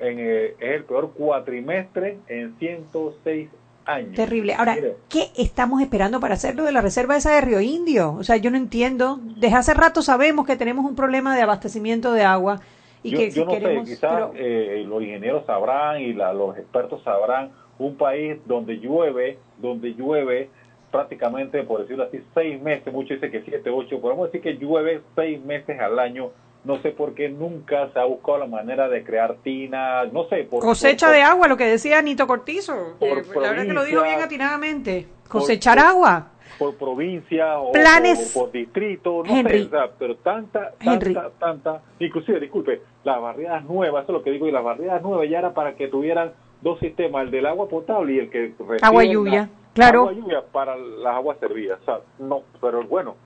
en, 0.00 0.18
eh, 0.20 0.46
es 0.58 0.70
el 0.76 0.84
peor 0.84 1.12
cuatrimestre 1.14 2.18
en 2.28 2.54
106 2.58 3.48
años. 3.86 4.14
Terrible. 4.14 4.54
Ahora, 4.54 4.74
Mire, 4.76 4.96
¿qué 5.08 5.30
estamos 5.36 5.80
esperando 5.82 6.20
para 6.20 6.34
hacerlo 6.34 6.64
de 6.64 6.72
la 6.72 6.80
reserva 6.80 7.16
esa 7.16 7.32
de 7.34 7.40
Río 7.40 7.60
Indio? 7.60 8.14
O 8.14 8.22
sea, 8.24 8.36
yo 8.36 8.50
no 8.50 8.56
entiendo. 8.56 9.18
Desde 9.36 9.56
hace 9.56 9.74
rato 9.74 10.02
sabemos 10.02 10.46
que 10.46 10.56
tenemos 10.56 10.84
un 10.84 10.94
problema 10.96 11.34
de 11.36 11.42
abastecimiento 11.42 12.12
de 12.12 12.22
agua 12.24 12.60
y 13.02 13.10
yo, 13.10 13.18
que 13.18 13.30
si 13.30 13.38
yo 13.40 13.44
no 13.44 13.50
queremos... 13.52 13.88
sé, 13.88 13.94
quizás 13.94 14.12
pero- 14.12 14.32
eh, 14.36 14.84
los 14.86 15.02
ingenieros 15.02 15.44
sabrán 15.46 16.00
y 16.00 16.12
la- 16.14 16.32
los 16.32 16.56
expertos 16.56 17.02
sabrán 17.02 17.50
un 17.78 17.96
país 17.96 18.38
donde 18.46 18.76
llueve, 18.78 19.38
donde 19.58 19.94
llueve 19.94 20.48
prácticamente, 20.94 21.62
por 21.64 21.80
decirlo 21.82 22.04
así, 22.04 22.20
seis 22.34 22.62
meses, 22.62 22.92
muchos 22.92 23.20
dicen 23.20 23.32
que 23.32 23.42
siete, 23.42 23.68
ocho, 23.68 24.00
podemos 24.00 24.26
decir 24.30 24.40
que 24.40 24.54
llueve 24.64 25.00
seis 25.16 25.44
meses 25.44 25.78
al 25.80 25.98
año. 25.98 26.30
No 26.64 26.80
sé 26.80 26.92
por 26.92 27.14
qué 27.14 27.28
nunca 27.28 27.90
se 27.92 27.98
ha 27.98 28.04
buscado 28.04 28.38
la 28.38 28.46
manera 28.46 28.88
de 28.88 29.02
crear 29.04 29.34
tinas, 29.42 30.10
no 30.12 30.24
sé. 30.28 30.44
Por, 30.44 30.60
Cosecha 30.60 31.08
por- 31.08 31.14
de 31.16 31.22
agua, 31.22 31.48
lo 31.48 31.56
que 31.56 31.66
decía 31.66 32.00
Nito 32.00 32.26
Cortizo. 32.26 32.94
Por 32.98 33.08
Eh, 33.18 33.22
la 33.34 33.50
verdad 33.50 33.66
que 33.66 33.72
lo 33.74 33.84
dijo 33.84 34.02
bien 34.02 34.20
atinadamente. 34.22 35.06
Cosechar 35.28 35.76
por- 35.78 35.86
agua. 35.86 36.28
por 36.58 36.76
provincia 36.76 37.58
o 37.58 37.72
Planes- 37.72 38.32
por, 38.32 38.44
por 38.44 38.52
distrito, 38.52 39.22
no 39.26 39.36
Henry. 39.36 39.62
sé, 39.62 39.66
o 39.66 39.70
sea, 39.70 39.90
pero 39.98 40.16
tanta, 40.18 40.72
Henry. 40.80 41.12
tanta, 41.12 41.30
tanta, 41.38 41.82
inclusive, 41.98 42.38
disculpe, 42.38 42.80
las 43.02 43.20
barriadas 43.20 43.64
nuevas, 43.64 44.04
eso 44.04 44.12
es 44.12 44.18
lo 44.18 44.22
que 44.24 44.30
digo, 44.30 44.46
y 44.46 44.52
las 44.52 44.62
barriadas 44.62 45.02
nuevas 45.02 45.28
ya 45.28 45.40
era 45.40 45.52
para 45.52 45.74
que 45.74 45.88
tuvieran 45.88 46.32
dos 46.62 46.78
sistemas, 46.78 47.24
el 47.24 47.30
del 47.32 47.46
agua 47.46 47.68
potable 47.68 48.12
y 48.14 48.18
el 48.20 48.30
que 48.30 48.54
recibe 48.58 48.78
Agua 48.82 49.04
la- 49.04 49.10
lluvia, 49.12 49.48
claro. 49.74 50.00
Agua 50.00 50.12
y 50.12 50.16
lluvia 50.16 50.42
para 50.52 50.76
las 50.76 51.14
aguas 51.16 51.38
servidas, 51.38 51.78
o 51.82 51.84
sea, 51.84 51.98
no, 52.18 52.42
pero 52.60 52.82
bueno, 52.84 53.16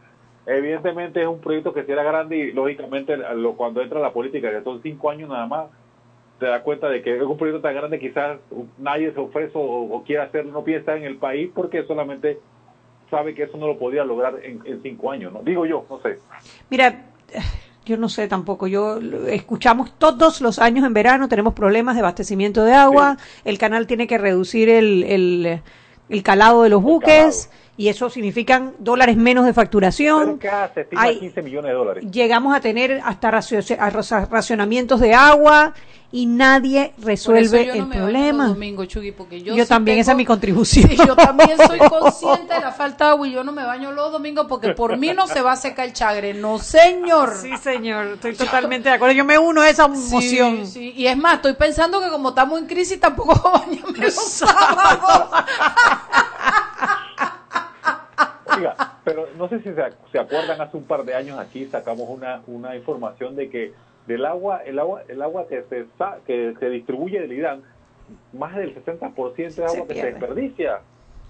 evidentemente 0.46 1.20
es 1.22 1.28
un 1.28 1.40
proyecto 1.40 1.72
que 1.72 1.84
será 1.84 2.02
grande 2.02 2.36
y 2.36 2.52
lógicamente 2.52 3.16
lo- 3.16 3.54
cuando 3.54 3.80
entra 3.82 4.00
la 4.00 4.12
política, 4.12 4.50
que 4.50 4.62
son 4.62 4.82
cinco 4.82 5.10
años 5.10 5.28
nada 5.28 5.46
más, 5.46 5.66
te 6.38 6.46
das 6.46 6.62
cuenta 6.62 6.88
de 6.88 7.02
que 7.02 7.16
es 7.16 7.22
un 7.22 7.36
proyecto 7.36 7.60
tan 7.60 7.74
grande 7.74 7.98
quizás 7.98 8.38
nadie 8.78 9.12
se 9.12 9.20
ofrece 9.20 9.52
o, 9.54 9.60
o 9.60 10.02
quiere 10.04 10.22
hacerlo, 10.22 10.52
no 10.52 10.62
piensa 10.64 10.96
en 10.96 11.02
el 11.04 11.16
país 11.16 11.50
porque 11.54 11.82
solamente 11.84 12.38
sabe 13.10 13.34
que 13.34 13.42
eso 13.44 13.56
no 13.56 13.66
lo 13.66 13.78
podía 13.78 14.04
lograr 14.04 14.34
en, 14.44 14.60
en 14.64 14.82
cinco 14.82 15.10
años, 15.10 15.32
¿no? 15.32 15.40
Digo 15.42 15.66
yo, 15.66 15.84
no 15.90 16.00
sé. 16.00 16.18
Mira, 16.70 17.06
yo 17.84 17.96
no 17.96 18.08
sé 18.08 18.28
tampoco. 18.28 18.66
Yo 18.66 18.98
escuchamos 19.28 19.92
todos 19.98 20.40
los 20.42 20.58
años 20.58 20.84
en 20.86 20.92
verano 20.94 21.26
tenemos 21.28 21.54
problemas 21.54 21.94
de 21.96 22.00
abastecimiento 22.02 22.64
de 22.64 22.74
agua. 22.74 23.16
El 23.44 23.58
canal 23.58 23.86
tiene 23.86 24.06
que 24.06 24.18
reducir 24.18 24.68
el, 24.68 25.04
el 25.04 25.60
el 26.08 26.22
calado 26.22 26.62
de 26.62 26.68
los 26.68 26.82
buques. 26.82 27.50
Y 27.78 27.88
eso 27.88 28.10
significan 28.10 28.74
dólares 28.80 29.16
menos 29.16 29.46
de 29.46 29.54
facturación. 29.54 30.26
Cerca 30.40 30.70
se 30.74 30.80
estima 30.82 31.00
Hay- 31.02 31.18
15 31.20 31.40
millones 31.42 31.70
de 31.70 31.74
dólares. 31.74 32.04
Llegamos 32.10 32.54
a 32.54 32.60
tener 32.60 33.00
hasta 33.04 33.30
racio- 33.30 34.26
racionamientos 34.28 35.00
de 35.00 35.14
agua 35.14 35.72
y 36.10 36.24
nadie 36.26 36.94
resuelve 36.98 37.66
yo 37.66 37.74
el 37.74 37.86
problema. 37.86 38.56
porque 39.16 39.42
yo 39.42 39.54
Yo 39.54 39.62
sí 39.64 39.68
también, 39.68 39.98
esa 39.98 40.12
es 40.12 40.16
mi 40.16 40.24
contribución. 40.24 40.88
Sí, 40.90 40.96
yo 41.06 41.14
también 41.14 41.56
soy 41.56 41.78
consciente 41.88 42.54
de 42.54 42.60
la 42.60 42.72
falta 42.72 43.04
de 43.04 43.10
agua 43.12 43.28
y 43.28 43.32
yo 43.32 43.44
no 43.44 43.52
me 43.52 43.62
baño 43.62 43.92
los 43.92 44.10
domingos 44.10 44.46
porque 44.48 44.70
por 44.70 44.96
mí 44.96 45.12
no 45.14 45.26
se 45.28 45.40
va 45.40 45.52
a 45.52 45.56
secar 45.56 45.86
el 45.86 45.92
chagre. 45.92 46.34
No, 46.34 46.58
señor. 46.58 47.34
Sí, 47.40 47.56
señor, 47.58 48.06
estoy 48.14 48.34
totalmente 48.34 48.88
de 48.88 48.96
acuerdo. 48.96 49.14
Yo 49.14 49.24
me 49.24 49.38
uno 49.38 49.60
a 49.62 49.68
esa 49.70 49.86
moción. 49.86 50.66
sí. 50.66 50.94
Y 50.96 51.06
es 51.06 51.16
más, 51.16 51.34
estoy 51.36 51.54
pensando 51.54 52.00
que 52.00 52.08
como 52.08 52.30
estamos 52.30 52.58
en 52.58 52.66
crisis 52.66 52.98
tampoco 52.98 53.52
bañarme 53.52 53.98
los 53.98 54.14
sábados. 54.14 55.28
Oiga, 58.58 58.98
pero 59.04 59.28
no 59.36 59.48
sé 59.48 59.58
si 59.58 59.70
se, 59.72 59.82
se 60.12 60.18
acuerdan, 60.18 60.60
hace 60.60 60.76
un 60.76 60.84
par 60.84 61.04
de 61.04 61.14
años 61.14 61.38
aquí 61.38 61.66
sacamos 61.66 62.08
una, 62.08 62.42
una 62.46 62.76
información 62.76 63.36
de 63.36 63.48
que 63.50 63.72
del 64.06 64.24
agua, 64.24 64.62
el 64.64 64.78
agua, 64.78 65.02
el 65.08 65.20
agua 65.22 65.46
que 65.48 65.62
se, 65.68 65.86
sa- 65.98 66.18
que 66.26 66.54
se 66.58 66.70
distribuye 66.70 67.20
del 67.20 67.32
IDAN, 67.32 67.62
más 68.32 68.56
del 68.56 68.74
60% 68.74 69.54
de 69.54 69.64
agua 69.64 69.86
que 69.86 69.94
se 69.94 70.00
desperdicia. 70.12 70.80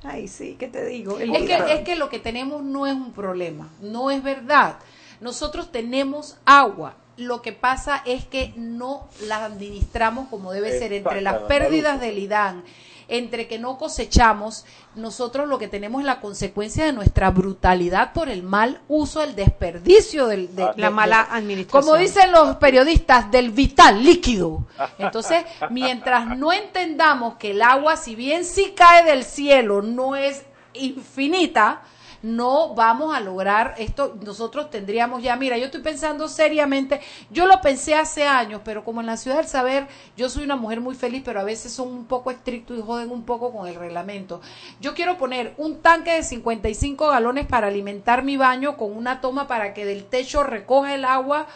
Ay, 0.05 0.29
sí, 0.29 0.55
¿qué 0.59 0.69
te 0.69 0.85
digo? 0.87 1.19
El- 1.19 1.35
Es 1.35 1.43
que, 1.43 1.57
es 1.75 1.81
que 1.81 1.97
lo 1.97 2.09
que 2.09 2.21
tenemos 2.21 2.63
no 2.63 2.87
es 2.87 2.95
un 2.95 3.13
problema, 3.13 3.69
no 3.81 4.11
es 4.13 4.23
verdad. 4.23 4.77
Nosotros 5.21 5.73
tenemos 5.73 6.39
agua. 6.47 6.95
Lo 7.17 7.43
que 7.43 7.53
pasa 7.53 8.01
es 8.07 8.25
que 8.27 8.53
no 8.57 9.09
la 9.27 9.45
administramos 9.45 10.29
como 10.29 10.53
debe 10.53 10.71
ser 10.79 10.93
entre 10.93 11.21
las 11.21 11.35
pérdidas 11.49 12.01
del 12.01 12.17
IDAN, 12.19 12.63
entre 13.09 13.49
que 13.49 13.59
no 13.59 13.79
cosechamos, 13.79 14.65
nosotros 14.95 15.49
lo 15.49 15.59
que 15.59 15.67
tenemos 15.69 16.01
es 16.03 16.07
la 16.07 16.21
consecuencia 16.21 16.85
de 16.85 16.93
nuestra 16.93 17.31
brutalidad 17.31 18.13
por 18.13 18.29
el 18.29 18.43
mal 18.43 18.81
uso, 18.87 19.23
el 19.23 19.35
desperdicio 19.35 20.27
del, 20.27 20.55
de, 20.55 20.65
La 20.77 20.89
de- 20.89 20.91
mala 20.91 21.23
administración. 21.31 21.85
Como 21.91 21.97
dicen 21.99 22.31
los 22.33 22.57
periodistas, 22.57 23.31
del 23.31 23.51
vital 23.51 24.05
líquido. 24.05 24.67
Entonces, 24.99 25.45
mientras 25.71 26.37
no 26.37 26.53
entendamos 26.53 27.37
que 27.37 27.53
el 27.53 27.63
agua, 27.63 27.97
si 27.97 28.15
bien 28.15 28.45
sí 28.45 28.73
cae 28.77 29.05
del 29.05 29.25
cielo, 29.25 29.81
no 29.83 30.15
es 30.15 30.45
infinita, 30.75 31.83
no 32.23 32.75
vamos 32.75 33.15
a 33.15 33.21
lograr 33.21 33.75
esto. 33.79 34.17
Nosotros 34.25 34.71
tendríamos 34.71 35.23
ya, 35.23 35.37
mira, 35.37 35.57
yo 35.59 35.67
estoy 35.67 35.81
pensando 35.81 36.29
seriamente, 36.29 37.01
yo 37.31 37.47
lo 37.47 37.61
pensé 37.61 37.95
hace 37.95 38.27
años, 38.27 38.61
pero 38.65 38.85
como 38.85 39.01
en 39.01 39.07
la 39.07 39.17
ciudad 39.17 39.39
del 39.39 39.47
saber, 39.47 39.87
yo 40.17 40.29
soy 40.29 40.45
una 40.45 40.57
mujer 40.57 40.81
muy 40.81 40.95
feliz, 40.95 41.23
pero 41.25 41.41
a 41.41 41.45
veces 41.45 41.73
son 41.73 41.89
un 41.89 42.05
poco 42.07 42.31
estrictos 42.31 42.79
y 42.79 42.83
joden 42.83 43.11
un 43.11 43.25
poco 43.25 43.53
con 43.53 43.69
el 43.69 43.75
reglamento. 43.75 44.41
Yo 44.81 44.95
quiero 44.95 45.19
poner 45.19 45.55
un 45.57 45.79
tanque 45.79 46.13
de 46.13 46.23
55 46.23 47.09
galones 47.09 47.47
para 47.47 47.69
alimentar 47.69 48.23
mi 48.23 48.37
baño 48.37 48.77
con 48.77 48.97
una 48.97 49.21
toma 49.21 49.47
para 49.47 49.75
que 49.75 49.85
del 49.85 50.05
techo 50.05 50.43
recoja 50.43 50.95
el 50.95 51.05
agua 51.05 51.47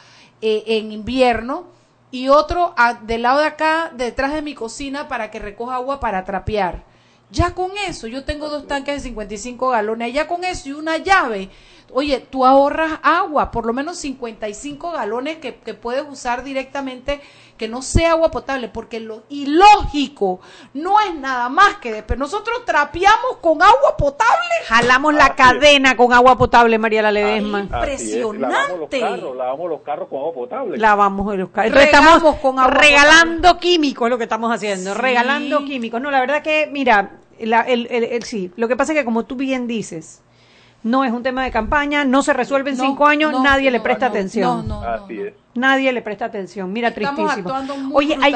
eh, 0.40 0.64
en 0.66 0.92
invierno 0.92 1.66
y 2.11 2.28
otro 2.28 2.75
del 3.02 3.23
lado 3.23 3.40
de 3.40 3.47
acá, 3.47 3.90
detrás 3.95 4.35
de 4.35 4.42
mi 4.42 4.54
cocina, 4.54 5.09
para 5.09 5.31
que 5.31 5.38
recoja 5.38 5.76
agua 5.76 5.99
para 5.99 6.25
trapear. 6.25 6.91
Ya 7.32 7.54
con 7.54 7.70
eso, 7.88 8.06
yo 8.06 8.24
tengo 8.24 8.48
dos 8.50 8.66
tanques 8.66 8.94
de 8.96 9.00
55 9.08 9.70
galones, 9.70 10.12
ya 10.12 10.28
con 10.28 10.44
eso 10.44 10.68
y 10.68 10.72
una 10.72 10.98
llave. 10.98 11.48
Oye, 11.94 12.20
tú 12.20 12.44
ahorras 12.46 13.00
agua, 13.02 13.50
por 13.50 13.66
lo 13.66 13.72
menos 13.72 13.98
55 13.98 14.92
galones 14.92 15.38
que, 15.38 15.56
que 15.56 15.74
puedes 15.74 16.04
usar 16.08 16.42
directamente, 16.44 17.20
que 17.58 17.68
no 17.68 17.82
sea 17.82 18.12
agua 18.12 18.30
potable, 18.30 18.68
porque 18.68 18.98
lo 18.98 19.24
ilógico 19.28 20.40
no 20.74 21.00
es 21.00 21.14
nada 21.14 21.48
más 21.50 21.76
que 21.76 21.92
de, 21.92 22.02
pero 22.02 22.18
nosotros 22.18 22.64
trapeamos 22.64 23.36
con 23.42 23.62
agua 23.62 23.96
potable. 23.98 24.48
Jalamos 24.66 25.12
la 25.14 25.24
Así 25.24 25.32
es. 25.32 25.36
cadena 25.36 25.96
con 25.96 26.12
agua 26.14 26.36
potable, 26.38 26.78
María 26.78 27.02
La 27.02 27.12
Ledesma. 27.12 27.68
Así 27.72 28.18
es, 28.18 28.24
Lavamos 28.24 28.38
los 28.40 28.82
Impresionante. 28.82 29.00
carros, 29.00 29.36
lavamos 29.36 29.70
los 29.70 29.80
carros 29.82 30.08
con 30.08 30.18
agua 30.18 30.32
potable. 30.34 30.78
Lavamos 30.78 31.36
los 31.36 31.50
carros. 31.50 31.72
Regamos 31.74 32.12
Estamos 32.16 32.36
con 32.40 32.58
agua 32.58 32.72
regalando 32.74 33.58
químicos, 33.58 34.06
es 34.06 34.10
lo 34.10 34.18
que 34.18 34.24
estamos 34.24 34.50
haciendo. 34.50 34.94
Sí. 34.94 34.98
Regalando 35.00 35.64
químicos. 35.64 36.00
No, 36.00 36.10
la 36.10 36.20
verdad 36.20 36.42
que, 36.42 36.68
mira, 36.72 37.18
la- 37.46 37.62
el, 37.62 37.87
el- 37.90 38.04
el- 38.04 38.22
sí. 38.22 38.50
Lo 38.56 38.68
que 38.68 38.76
pasa 38.76 38.92
es 38.92 38.99
que, 38.99 39.04
como 39.04 39.25
tú 39.25 39.37
bien 39.37 39.66
dices, 39.66 40.22
no 40.82 41.04
es 41.04 41.12
un 41.12 41.22
tema 41.22 41.44
de 41.44 41.50
campaña, 41.52 42.04
no 42.04 42.22
se 42.22 42.32
resuelve 42.32 42.70
en 42.70 42.76
No, 42.76 42.84
cinco 42.84 43.06
años, 43.06 43.30
no, 43.32 43.42
nadie 43.42 43.70
le 43.70 43.80
presta 43.80 44.06
no, 44.06 44.11
atención. 44.12 44.66
no, 44.68 44.80
no, 44.82 44.88
Así 44.88 45.14
no. 45.14 45.25
es. 45.26 45.34
Nadie 45.54 45.92
le 45.92 46.00
presta 46.02 46.25
atención. 46.25 46.72
Mira, 46.72 46.88
Estamos 46.88 47.14
tristísimo. 47.14 47.49
actuando 47.50 47.76
muy 47.76 47.92
Oye, 48.06 48.18
hay, 48.22 48.34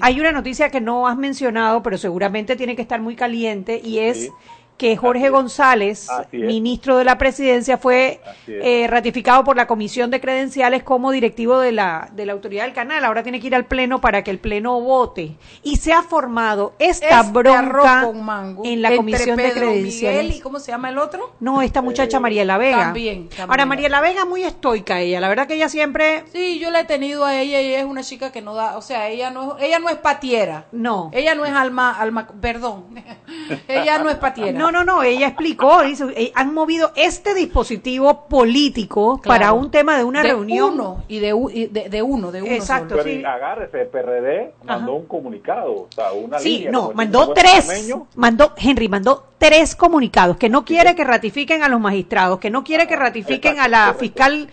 hay 0.00 0.20
una 0.20 0.32
noticia 0.32 0.70
que 0.70 0.80
no 0.80 1.08
has 1.08 1.16
mencionado, 1.16 1.82
pero 1.82 1.96
seguramente 1.98 2.56
tiene 2.56 2.76
que 2.76 2.82
estar 2.82 3.00
muy 3.00 3.16
caliente, 3.16 3.80
y 3.82 3.98
es 4.00 4.24
Sí. 4.24 4.30
Que 4.78 4.96
Jorge 4.96 5.24
Así. 5.24 5.32
González, 5.32 6.08
ministro 6.32 6.96
de 6.96 7.04
la 7.04 7.18
presidencia, 7.18 7.76
fue 7.78 8.20
eh, 8.46 8.86
ratificado 8.88 9.44
por 9.44 9.56
la 9.56 9.66
Comisión 9.66 10.10
de 10.10 10.20
Credenciales 10.20 10.82
como 10.84 11.10
directivo 11.10 11.58
de 11.58 11.72
la, 11.72 12.08
de 12.12 12.24
la 12.24 12.32
autoridad 12.32 12.64
del 12.64 12.72
canal. 12.72 13.04
Ahora 13.04 13.22
tiene 13.22 13.40
que 13.40 13.48
ir 13.48 13.54
al 13.54 13.66
Pleno 13.66 14.00
para 14.00 14.22
que 14.22 14.30
el 14.30 14.38
Pleno 14.38 14.80
vote. 14.80 15.36
Y 15.62 15.76
se 15.76 15.92
ha 15.92 16.02
formado 16.02 16.74
esta 16.78 17.20
Este 17.20 17.32
bronca 17.32 17.58
arroz 17.58 18.06
con 18.06 18.24
mango 18.24 18.62
en 18.64 18.80
la 18.80 18.94
Comisión 18.94 19.36
de 19.36 19.42
Pedro 19.42 19.66
Credenciales. 19.66 20.22
Miguel 20.22 20.38
y 20.38 20.40
cómo 20.40 20.60
se 20.60 20.70
llama 20.72 20.90
el 20.90 20.98
otro? 20.98 21.34
No, 21.40 21.60
esta 21.60 21.82
muchacha 21.82 22.18
Eh, 22.18 22.20
María 22.20 22.56
Vega. 22.56 22.78
también, 22.78 23.28
también. 23.28 23.50
Ahora, 23.50 23.66
María 23.66 24.00
Vega 24.00 24.24
muy 24.24 24.44
estoica 24.44 25.00
ella. 25.00 25.20
La 25.20 25.28
verdad 25.28 25.46
que 25.46 25.54
ella 25.54 25.68
siempre... 25.68 26.24
Sí, 26.32 26.58
yo 26.60 26.70
la 26.70 26.80
he 26.80 26.84
tenido 26.84 27.24
a 27.24 27.34
ella 27.40 27.60
y 27.60 27.66
ella 27.66 27.80
es 27.80 27.84
una 27.84 28.02
chica 28.02 28.30
que 28.30 28.42
no 28.42 28.54
da, 28.54 28.76
o 28.76 28.82
sea, 28.82 29.08
ella 29.08 29.30
no, 29.30 29.58
ella 29.58 29.78
no 29.78 29.88
es 29.88 29.96
patiera. 29.96 30.66
No. 30.72 31.10
Ella 31.12 31.34
no 31.34 31.44
es 31.44 31.52
alma, 31.52 31.98
alma, 31.98 32.28
perdón. 32.40 32.84
ella 33.68 33.98
no 33.98 34.08
es 34.08 34.16
patiera. 34.16 34.56
No, 34.58 34.67
no, 34.72 34.84
no, 34.84 35.02
ella 35.02 35.28
explicó, 35.28 35.82
dice, 35.82 36.04
eh, 36.16 36.32
han 36.34 36.52
movido 36.54 36.92
este 36.96 37.34
dispositivo 37.34 38.26
político 38.28 39.18
Claro. 39.20 39.22
para 39.40 39.52
un 39.52 39.70
tema 39.70 39.96
de 39.96 40.04
una 40.04 40.22
de 40.22 40.28
reunión. 40.28 40.74
Uno, 40.74 41.04
y 41.08 41.18
de, 41.20 41.34
y 41.52 41.66
de, 41.66 41.88
de 41.88 42.02
uno, 42.02 42.30
de 42.32 42.42
uno. 42.42 42.50
Exacto, 42.52 42.90
solo. 42.90 43.02
Pero 43.04 43.18
sí. 43.20 43.24
agárrese, 43.24 43.82
el 43.82 43.86
PRD 43.88 44.54
mandó 44.64 44.92
Ajá. 44.92 45.00
un 45.00 45.06
comunicado, 45.06 45.72
o 45.72 45.88
sea, 45.94 46.12
una 46.12 46.38
Sí, 46.38 46.58
línea. 46.58 46.70
no, 46.70 46.92
mandó 46.94 47.32
tres, 47.32 47.92
mandó, 48.16 48.52
Henry, 48.56 48.88
mandó 48.88 49.24
tres 49.38 49.76
comunicados, 49.76 50.36
que 50.36 50.48
no 50.48 50.64
quiere 50.64 50.94
que 50.94 51.04
ratifiquen 51.04 51.62
a 51.62 51.68
los 51.68 51.80
magistrados, 51.80 52.38
que 52.38 52.50
no 52.50 52.64
quiere 52.64 52.86
que 52.86 52.96
ratifiquen 52.96 53.60
a 53.60 53.68
la 53.68 53.94
fiscal 53.98 54.48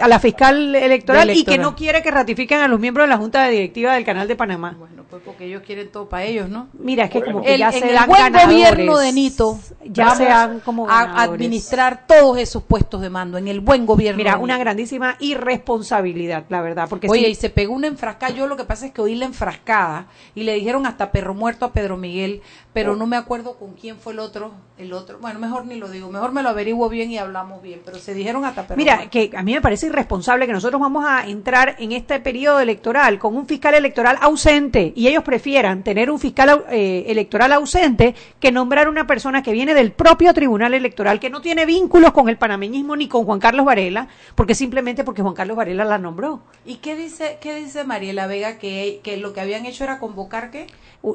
a 0.00 0.08
la 0.08 0.18
fiscal 0.18 0.74
electoral, 0.74 1.28
De 1.28 1.32
y 1.32 1.36
que 1.44 1.52
electoral. 1.52 1.62
no 1.70 1.76
quiere 1.76 2.02
que 2.02 2.10
ratifiquen 2.10 2.60
a 2.60 2.68
los 2.68 2.78
miembros 2.78 3.04
de 3.04 3.08
la 3.08 3.16
Junta 3.16 3.46
Directiva 3.48 3.94
del 3.94 4.04
Canal 4.04 4.28
de 4.28 4.36
Panamá. 4.36 4.74
Bueno, 4.78 5.04
pues 5.10 5.22
porque 5.24 5.44
ellos 5.46 5.62
quieren 5.64 5.90
todo 5.90 6.08
para 6.08 6.24
ellos, 6.24 6.48
¿no? 6.48 6.68
Mira, 6.74 7.04
es 7.04 7.10
que 7.10 7.18
Bueno. 7.18 7.32
como 7.34 7.44
que 7.44 7.54
El- 7.54 7.60
ya 7.60 7.68
en 7.68 7.72
se 7.80 7.88
el 7.88 7.94
dan 7.94 8.08
buen 8.08 8.20
ganadores. 8.20 8.46
gobierno 8.56 8.98
de 8.98 9.12
Nito 9.12 9.58
ya 9.84 10.10
se 10.14 10.24
dan 10.24 10.60
como 10.60 10.88
a 10.90 11.22
administrar 11.22 12.06
todos 12.06 12.38
esos 12.38 12.62
puestos 12.62 13.00
de 13.00 13.10
mando 13.10 13.38
en 13.38 13.48
el 13.48 13.60
buen 13.60 13.86
gobierno. 13.86 14.16
Mira, 14.18 14.36
una 14.38 14.58
grandísima 14.58 15.16
irresponsabilidad, 15.20 16.44
la 16.48 16.60
verdad, 16.60 16.86
porque 16.88 17.08
Oye, 17.08 17.28
y 17.28 17.34
se 17.34 17.50
pegó 17.50 17.74
una 17.74 17.86
enfrascada. 17.86 18.32
Yo 18.32 18.46
lo 18.46 18.56
que 18.56 18.64
pasa 18.64 18.86
es 18.86 18.92
que 18.92 19.00
oí 19.00 19.14
la 19.14 19.26
enfrascada 19.26 20.06
y 20.34 20.42
le 20.44 20.54
dijeron 20.54 20.86
hasta 20.86 21.10
perro 21.12 21.34
muerto 21.34 21.64
a 21.66 21.72
Pedro 21.72 21.96
Miguel, 21.96 22.42
pero 22.72 22.92
Oh. 22.92 22.96
no 22.96 23.06
me 23.06 23.16
acuerdo 23.16 23.54
con 23.58 23.72
quién 23.74 23.96
fue 23.96 24.12
el 24.12 24.18
otro. 24.18 24.52
El 24.78 24.92
otro, 24.92 25.18
bueno, 25.20 25.38
mejor 25.38 25.64
ni 25.66 25.76
lo 25.76 25.88
digo, 25.88 26.10
mejor 26.10 26.32
me 26.32 26.42
lo 26.42 26.50
averiguo 26.50 26.88
bien 26.90 27.10
y 27.10 27.16
hablamos 27.18 27.62
bien, 27.62 27.80
pero 27.84 27.98
se 27.98 28.12
dijeron 28.12 28.44
hasta 28.44 28.66
perro 28.66 28.76
Mira, 28.76 28.96
muerto. 28.96 29.10
que 29.10 29.30
a 29.34 29.42
mí 29.42 29.54
me 29.54 29.62
parece 29.62 29.86
irresponsable 29.86 30.46
que 30.46 30.52
nosotros 30.52 30.78
vamos 30.80 31.04
a 31.08 31.26
entrar 31.26 31.76
en 31.78 31.92
este 31.92 32.20
periodo 32.20 32.60
electoral 32.60 33.18
con 33.18 33.34
un 33.36 33.46
fiscal 33.46 33.72
electoral 33.74 34.18
ausente 34.20 34.92
y 34.96 35.08
ellos 35.08 35.22
prefieran 35.22 35.84
tener 35.84 36.10
un 36.10 36.18
fiscal 36.18 36.64
eh, 36.70 37.04
electoral 37.08 37.52
ausente 37.52 38.14
que 38.40 38.50
nombrar 38.50 38.88
una 38.88 39.06
persona 39.06 39.42
que 39.42 39.52
viene 39.52 39.74
del 39.74 39.92
propio 39.92 40.32
tribunal 40.32 40.72
electoral, 40.72 41.20
que 41.20 41.28
no 41.28 41.42
tiene 41.42 41.66
vínculos 41.66 42.12
con 42.12 42.30
el 42.30 42.38
panameñismo 42.38 42.96
ni 42.96 43.06
con 43.06 43.26
Juan 43.26 43.38
Carlos 43.38 43.66
Varela, 43.66 44.08
porque 44.34 44.54
simplemente 44.54 45.04
porque 45.04 45.20
Juan 45.20 45.34
Carlos 45.34 45.58
Varela 45.58 45.84
la 45.84 45.98
nombró. 45.98 46.40
¿Y 46.64 46.76
qué 46.76 46.96
dice, 46.96 47.36
qué 47.42 47.54
dice 47.54 47.84
Mariela 47.84 48.26
Vega 48.26 48.58
que, 48.58 49.00
que 49.04 49.18
lo 49.18 49.34
que 49.34 49.42
habían 49.42 49.66
hecho 49.66 49.84
era 49.84 49.98
convocar 49.98 50.50
qué? 50.50 50.66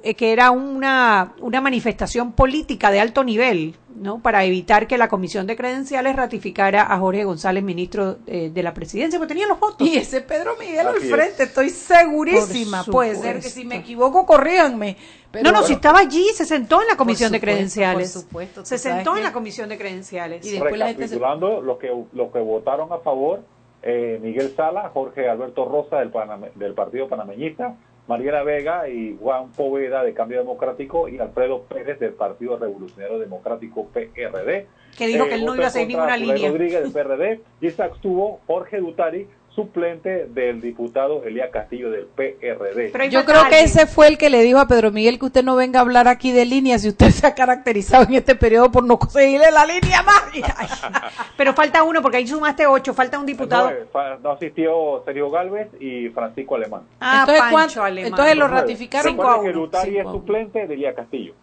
eh, 0.04 0.16
que 0.16 0.32
era 0.32 0.52
una, 0.52 1.34
una 1.40 1.62
manifestación 1.62 2.32
política 2.34 2.92
de 2.92 3.00
alto 3.00 3.24
nivel, 3.24 3.76
¿no? 3.96 4.22
Para 4.22 4.44
evitar 4.46 4.88
que 4.88 4.98
la 4.98 5.08
Comisión 5.08 5.48
de 5.48 5.56
Credenciales 5.56 6.16
ratificara 6.16 6.92
a 6.94 6.98
Jorge 7.00 7.24
González, 7.24 7.64
ministro 7.64 8.18
eh, 8.28 8.50
de 8.54 8.64
la 8.64 8.74
presidencia, 8.74 9.20
porque 9.20 9.34
tenía 9.34 9.48
los 9.48 9.60
votos. 9.60 9.88
Y 9.88 9.98
ese 9.98 10.22
Pedro 10.22 10.56
Miguel 10.60 10.88
al 10.88 10.98
es. 10.98 11.10
frente, 11.10 11.44
estoy 11.44 11.70
segurísima. 11.70 12.84
Puede 12.84 13.16
ser 13.16 13.40
que 13.40 13.50
si 13.50 13.66
me 13.66 13.78
equivoco, 13.78 14.26
corríganme. 14.26 14.98
Pero 15.32 15.44
no, 15.46 15.52
no, 15.52 15.58
bueno. 15.60 15.68
si 15.68 15.74
estaba 15.74 16.00
allí, 16.00 16.26
se 16.34 16.46
sentó 16.46 16.82
en 16.82 16.88
la 16.90 16.98
comisión 16.98 17.32
de 17.32 17.40
credenciales. 17.40 18.12
por 18.12 18.22
supuesto, 18.24 18.66
se 18.66 18.78
sentó 18.78 19.16
en 19.16 19.24
la 19.24 19.32
comisión 19.32 19.70
de 19.70 19.78
credenciales. 19.78 20.46
Y 20.46 20.52
después 20.52 20.78
la 20.78 20.88
gente 20.88 21.08
se- 21.08 21.16
Recapitulando, 21.16 21.62
los 21.62 21.78
que, 21.78 21.88
los 22.14 22.32
que 22.34 22.40
votaron 22.40 22.92
a 22.92 22.98
favor, 23.00 23.40
eh, 23.82 24.20
Miguel 24.22 24.54
Sala, 24.56 24.92
Jorge 24.94 25.30
Alberto 25.30 25.66
Rosa 25.66 26.00
del, 26.00 26.12
Paname- 26.12 26.52
del 26.56 26.74
Partido 26.74 27.08
Panameñista, 27.08 27.76
Mariela 28.12 28.44
Vega 28.44 28.90
y 28.90 29.18
Juan 29.22 29.54
Poveda 29.54 30.04
de 30.04 30.14
Cambio 30.14 30.40
Democrático 30.40 31.08
y 31.08 31.18
Alfredo 31.18 31.62
Pérez 31.64 31.98
del 31.98 32.12
Partido 32.12 32.58
Revolucionario 32.58 33.18
Democrático 33.18 33.88
PRD. 33.88 34.68
Que 34.98 35.08
dijo 35.08 35.28
que 35.28 35.36
él 35.36 35.46
no 35.46 35.56
iba 35.56 35.68
a 35.68 35.70
seguir 35.70 35.96
ninguna 35.96 36.18
línea. 36.18 36.50
Rodríguez 36.50 36.84
del 36.84 36.92
PRD 36.92 37.40
y 37.62 37.70
se 37.70 37.82
abstuvo 37.82 38.42
Jorge 38.48 38.80
Dutari, 38.80 39.28
suplente 39.56 40.28
del 40.28 40.62
diputado 40.62 41.26
Elías 41.26 41.50
Castillo 41.52 41.90
del 41.92 42.06
PRD. 42.06 42.90
Pero 42.92 43.06
Yo 43.06 43.26
creo 43.26 43.50
que 43.50 43.62
ese 43.62 43.86
fue 43.86 44.08
el 44.08 44.18
que 44.18 44.30
le 44.30 44.44
dijo 44.44 44.60
a 44.60 44.68
Pedro 44.68 44.92
Miguel 44.92 45.20
que 45.20 45.26
usted 45.26 45.44
no 45.44 45.56
venga 45.58 45.80
a 45.80 45.82
hablar 45.82 46.08
aquí 46.08 46.32
de 46.32 46.46
líneas 46.46 46.82
si 46.84 46.90
usted 46.90 47.10
se 47.12 47.28
ha 47.28 47.36
caracterizado 47.36 48.06
en 48.06 48.14
este 48.14 48.36
periodo 48.36 48.72
por 48.72 48.86
no 48.86 48.98
conseguirle 48.98 49.52
la 49.52 49.66
línea 49.66 50.04
más. 50.04 50.24
Pero 51.38 51.54
falta 51.54 51.84
uno, 51.84 52.02
porque 52.02 52.18
ahí 52.18 52.28
sumaste 52.28 52.66
ocho, 52.66 52.94
falta 52.94 53.20
un 53.20 53.26
diputado. 53.26 53.72
No, 53.72 53.76
eh, 53.76 54.18
no 54.24 54.32
asistió 54.32 55.04
Sergio 55.04 55.30
Galvez 55.30 55.68
y 55.80 56.08
Francisco 56.10 56.56
Alemán. 56.56 56.84
Ah, 57.02 57.26
entonces, 57.28 57.44
Pancho. 57.52 57.84
Alemán. 57.84 58.12
entonces 58.12 58.36
lo 58.38 58.48
ratificaron 58.48 59.12
Recuerde 59.12 59.52
que 59.52 59.54
cinco 59.54 60.00
es 60.00 60.08
suplente 60.08 60.68
de 60.68 60.74
Elías 60.74 60.96
Castillo. 60.96 61.34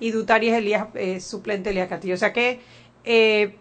Y 0.00 0.10
Dutari 0.10 0.50
es 0.50 0.54
Elías, 0.54 0.86
eh, 0.94 1.18
suplente 1.20 1.64
de 1.64 1.70
Elías 1.70 1.88
Castillo. 1.88 2.14
O 2.14 2.18
sea 2.18 2.32
que 2.32 2.60
eh, 3.04 3.56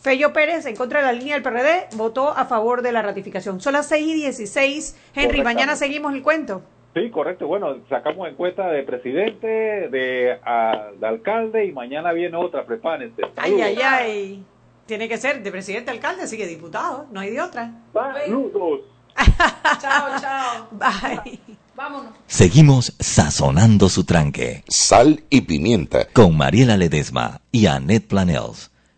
Fello 0.00 0.32
Pérez, 0.32 0.66
en 0.66 0.76
contra 0.76 1.00
de 1.00 1.06
la 1.06 1.12
línea 1.12 1.34
del 1.34 1.42
PRD, 1.42 1.88
votó 1.96 2.28
a 2.30 2.44
favor 2.46 2.82
de 2.82 2.92
la 2.92 3.02
ratificación. 3.02 3.60
Son 3.60 3.72
las 3.72 3.88
6 3.88 4.06
y 4.06 4.14
16. 4.14 4.96
Henry, 5.14 5.42
mañana 5.42 5.74
seguimos 5.76 6.12
el 6.14 6.22
cuento. 6.22 6.62
Sí, 6.94 7.10
correcto. 7.10 7.46
Bueno, 7.46 7.76
sacamos 7.90 8.28
encuesta 8.28 8.68
de 8.68 8.82
presidente, 8.84 9.46
de, 9.46 10.38
a- 10.44 10.90
de 10.98 11.06
alcalde 11.06 11.66
y 11.66 11.72
mañana 11.72 12.12
viene 12.12 12.36
otra, 12.36 12.64
prepárense. 12.64 13.20
Ay, 13.36 13.50
Saludos. 13.58 13.62
ay, 13.66 13.78
ay. 13.82 14.44
Tiene 14.86 15.08
que 15.08 15.18
ser 15.18 15.42
de 15.42 15.50
presidente, 15.50 15.90
alcalde, 15.90 16.26
sigue 16.28 16.46
diputado. 16.46 17.06
No 17.10 17.20
hay 17.20 17.30
de 17.30 17.40
otra. 17.40 17.72
Saludos. 17.92 18.80
chao, 19.80 20.20
chao. 20.20 20.68
Bye. 20.70 21.38
Vámonos. 21.74 22.12
Seguimos 22.26 22.94
sazonando 23.00 23.88
su 23.88 24.04
tranque 24.04 24.62
Sal 24.68 25.24
y 25.28 25.42
pimienta. 25.42 26.06
con 26.12 26.36
Mariela 26.36 26.76
Ledesma 26.76 27.40
y 27.52 27.66
Annette 27.66 28.06
Planels. 28.08 28.70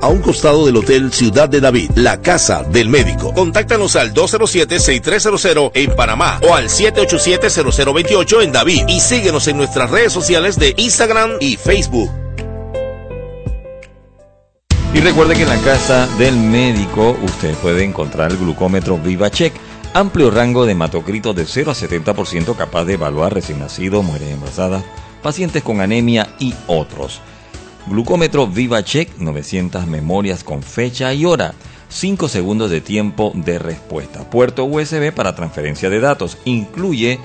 a 0.00 0.08
un 0.08 0.20
costado 0.20 0.66
del 0.66 0.76
Hotel 0.76 1.12
Ciudad 1.12 1.48
de 1.48 1.60
David. 1.60 1.90
La 1.94 2.20
Casa 2.20 2.62
del 2.64 2.88
Médico. 2.88 3.32
Contáctanos 3.32 3.96
al 3.96 4.12
207-6300 4.12 5.70
en 5.74 5.94
Panamá 5.94 6.40
o 6.48 6.54
al 6.54 6.68
787-0028 6.68 8.42
en 8.42 8.52
David 8.52 8.82
y 8.88 9.00
síguenos 9.00 9.46
en 9.48 9.56
nuestras 9.56 9.90
redes 9.90 10.12
sociales 10.12 10.58
de 10.58 10.74
Instagram 10.76 11.32
y 11.40 11.56
Facebook. 11.56 12.10
Y 14.94 15.00
recuerde 15.00 15.34
que 15.34 15.42
en 15.42 15.50
la 15.50 15.60
casa 15.60 16.08
del 16.16 16.36
médico 16.36 17.16
usted 17.22 17.54
puede 17.56 17.84
encontrar 17.84 18.30
el 18.30 18.38
glucómetro 18.38 18.96
VivaCheck, 18.98 19.52
amplio 19.92 20.30
rango 20.30 20.64
de 20.64 20.72
hematocrito 20.72 21.34
de 21.34 21.44
0 21.44 21.70
a 21.70 21.74
70% 21.74 22.56
capaz 22.56 22.84
de 22.86 22.94
evaluar 22.94 23.34
recién 23.34 23.58
nacidos, 23.58 24.02
mujeres 24.02 24.32
embarazadas, 24.32 24.84
pacientes 25.22 25.62
con 25.62 25.80
anemia 25.82 26.30
y 26.38 26.54
otros. 26.66 27.20
Glucómetro 27.88 28.46
VivaCheck, 28.46 29.18
900 29.18 29.86
memorias 29.86 30.42
con 30.44 30.62
fecha 30.62 31.12
y 31.14 31.24
hora. 31.24 31.54
5 31.88 32.28
segundos 32.28 32.70
de 32.70 32.80
tiempo 32.80 33.30
de 33.34 33.58
respuesta. 33.60 34.28
Puerto 34.28 34.64
USB 34.64 35.12
para 35.12 35.34
transferencia 35.36 35.88
de 35.88 36.00
datos. 36.00 36.36
Incluye 36.44 37.20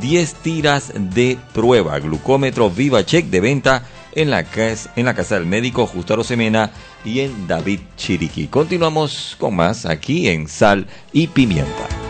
10 0.00 0.34
tiras 0.34 0.92
de 0.94 1.36
prueba. 1.52 1.98
Glucómetro 1.98 2.70
VivaCheck 2.70 3.26
de 3.26 3.40
venta 3.40 3.82
en 4.12 4.30
la, 4.30 4.44
cas- 4.44 4.88
en 4.94 5.06
la 5.06 5.14
casa 5.14 5.34
del 5.34 5.46
médico 5.46 5.86
Justo 5.86 6.22
Semena 6.22 6.70
y 7.04 7.20
en 7.20 7.48
David 7.48 7.80
Chiriquí. 7.96 8.46
Continuamos 8.46 9.36
con 9.38 9.56
más 9.56 9.84
aquí 9.84 10.28
en 10.28 10.46
Sal 10.46 10.86
y 11.12 11.26
Pimienta. 11.26 12.03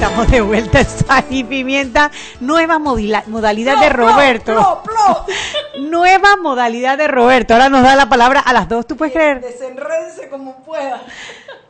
Estamos 0.00 0.30
de 0.30 0.40
vuelta 0.40 0.82
Sal 0.84 1.26
y 1.28 1.44
Pimienta. 1.44 2.10
Nueva 2.40 2.78
modalidad 2.78 3.78
de 3.78 3.90
Roberto. 3.90 4.82
Nueva 5.78 6.36
modalidad 6.38 6.96
de 6.96 7.06
Roberto. 7.06 7.52
Ahora 7.52 7.68
nos 7.68 7.82
da 7.82 7.94
la 7.96 8.08
palabra 8.08 8.40
a 8.40 8.54
las 8.54 8.66
dos. 8.66 8.86
¿Tú 8.86 8.96
puedes 8.96 9.12
creer? 9.12 9.42
Desenrédese 9.42 10.30
como 10.30 10.64
pueda. 10.64 11.02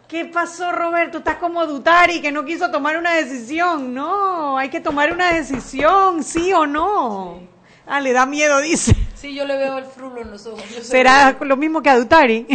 ¿Qué 0.07 0.27
pasó, 0.27 0.71
Roberto? 0.71 1.19
Estás 1.19 1.39
como 1.39 1.67
Dutari, 1.67 2.21
que 2.21 2.31
no 2.31 2.45
quiso 2.45 2.71
tomar 2.71 2.97
una 2.99 3.17
decisión. 3.17 3.93
No, 3.93 4.57
hay 4.57 4.69
que 4.69 4.79
tomar 4.79 5.11
una 5.13 5.33
decisión, 5.33 6.23
sí 6.23 6.53
o 6.53 6.69
no. 6.69 7.41
Ah, 7.85 8.01
le 8.01 8.13
da 8.13 8.27
miedo, 8.27 8.61
dice. 8.61 8.95
Sí, 9.21 9.35
yo 9.35 9.45
le 9.45 9.59
veo 9.59 9.77
el 9.77 9.85
frulo 9.85 10.23
en 10.23 10.31
los 10.31 10.47
ojos. 10.47 10.65
¿Será 10.81 11.37
lo 11.39 11.57
mismo 11.59 11.83
que 11.83 11.91
a 11.91 11.99
Dutari? 11.99 12.47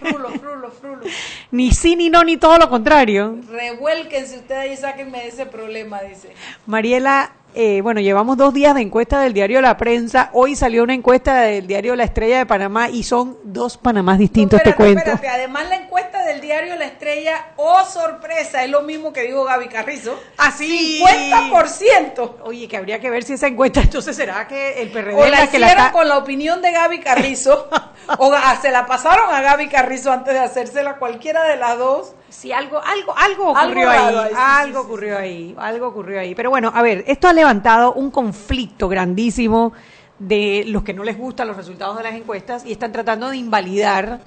Frulo, 0.00 0.30
frulo, 0.30 0.70
frulo. 0.72 1.02
ni 1.52 1.70
sí, 1.70 1.94
ni 1.94 2.10
no, 2.10 2.24
ni 2.24 2.36
todo 2.36 2.58
lo 2.58 2.68
contrario. 2.68 3.38
Revuélquense 3.48 4.38
ustedes 4.38 4.76
y 4.76 4.82
sáquenme 4.82 5.20
de 5.20 5.28
ese 5.28 5.46
problema, 5.46 6.02
dice. 6.02 6.34
Mariela 6.66 7.30
eh, 7.54 7.80
bueno, 7.82 8.00
llevamos 8.00 8.36
dos 8.36 8.54
días 8.54 8.74
de 8.74 8.80
encuesta 8.82 9.20
del 9.20 9.32
diario 9.32 9.60
La 9.60 9.76
Prensa. 9.76 10.30
Hoy 10.32 10.54
salió 10.56 10.82
una 10.84 10.94
encuesta 10.94 11.40
del 11.42 11.66
diario 11.66 11.96
La 11.96 12.04
Estrella 12.04 12.38
de 12.38 12.46
Panamá 12.46 12.88
y 12.88 13.02
son 13.02 13.38
dos 13.42 13.76
Panamás 13.76 14.18
distintos, 14.18 14.58
No, 14.58 14.62
te 14.62 14.70
espérate, 14.70 14.94
cuento. 14.94 15.10
espérate. 15.10 15.28
Además, 15.28 15.68
la 15.68 15.76
encuesta 15.76 16.22
del 16.24 16.40
diario 16.40 16.76
La 16.76 16.84
Estrella, 16.86 17.46
oh 17.56 17.84
sorpresa, 17.84 18.62
es 18.64 18.70
lo 18.70 18.82
mismo 18.82 19.12
que 19.12 19.22
dijo 19.22 19.44
Gaby 19.44 19.68
Carrizo. 19.68 20.18
Así. 20.36 21.00
50%. 21.04 22.36
Oye, 22.44 22.68
que 22.68 22.76
habría 22.76 23.00
que 23.00 23.10
ver 23.10 23.22
si 23.24 23.34
esa 23.34 23.46
encuesta 23.48 23.80
entonces 23.80 24.14
será 24.16 24.46
que 24.46 24.82
el 24.82 24.90
PRD 24.90 25.14
O 25.14 25.24
la 25.24 25.30
la 25.40 25.46
que 25.50 25.58
la 25.58 25.66
hicieron 25.66 25.86
está- 25.86 25.92
con 25.92 26.08
la 26.08 26.18
opinión 26.18 26.62
de 26.62 26.72
Gaby 26.72 27.00
Carrizo, 27.00 27.68
o 28.18 28.32
se 28.62 28.70
la 28.70 28.86
pasaron 28.86 29.34
a 29.34 29.40
Gaby 29.40 29.68
Carrizo 29.68 30.12
antes 30.12 30.34
de 30.34 30.40
hacérsela 30.40 30.96
cualquiera 30.96 31.44
de 31.44 31.56
las 31.56 31.78
dos. 31.78 32.14
Sí, 32.30 32.52
algo, 32.52 32.80
algo, 32.82 33.12
algo 33.16 33.50
ocurrió 33.50 33.90
ahí, 33.90 34.14
algo 34.14 34.22
sí, 34.28 34.34
sí, 34.70 34.76
ocurrió 34.76 35.18
ahí, 35.18 35.54
algo 35.58 35.88
ocurrió 35.88 36.20
ahí. 36.20 36.34
Pero 36.34 36.48
bueno, 36.50 36.70
a 36.72 36.80
ver, 36.80 37.04
esto 37.08 37.26
ha 37.26 37.32
levantado 37.32 37.92
un 37.94 38.10
conflicto 38.10 38.88
grandísimo 38.88 39.72
de 40.20 40.64
los 40.68 40.84
que 40.84 40.94
no 40.94 41.02
les 41.02 41.18
gustan 41.18 41.48
los 41.48 41.56
resultados 41.56 41.96
de 41.96 42.04
las 42.04 42.14
encuestas 42.14 42.64
y 42.64 42.72
están 42.72 42.92
tratando 42.92 43.30
de 43.30 43.36
invalidar. 43.36 44.20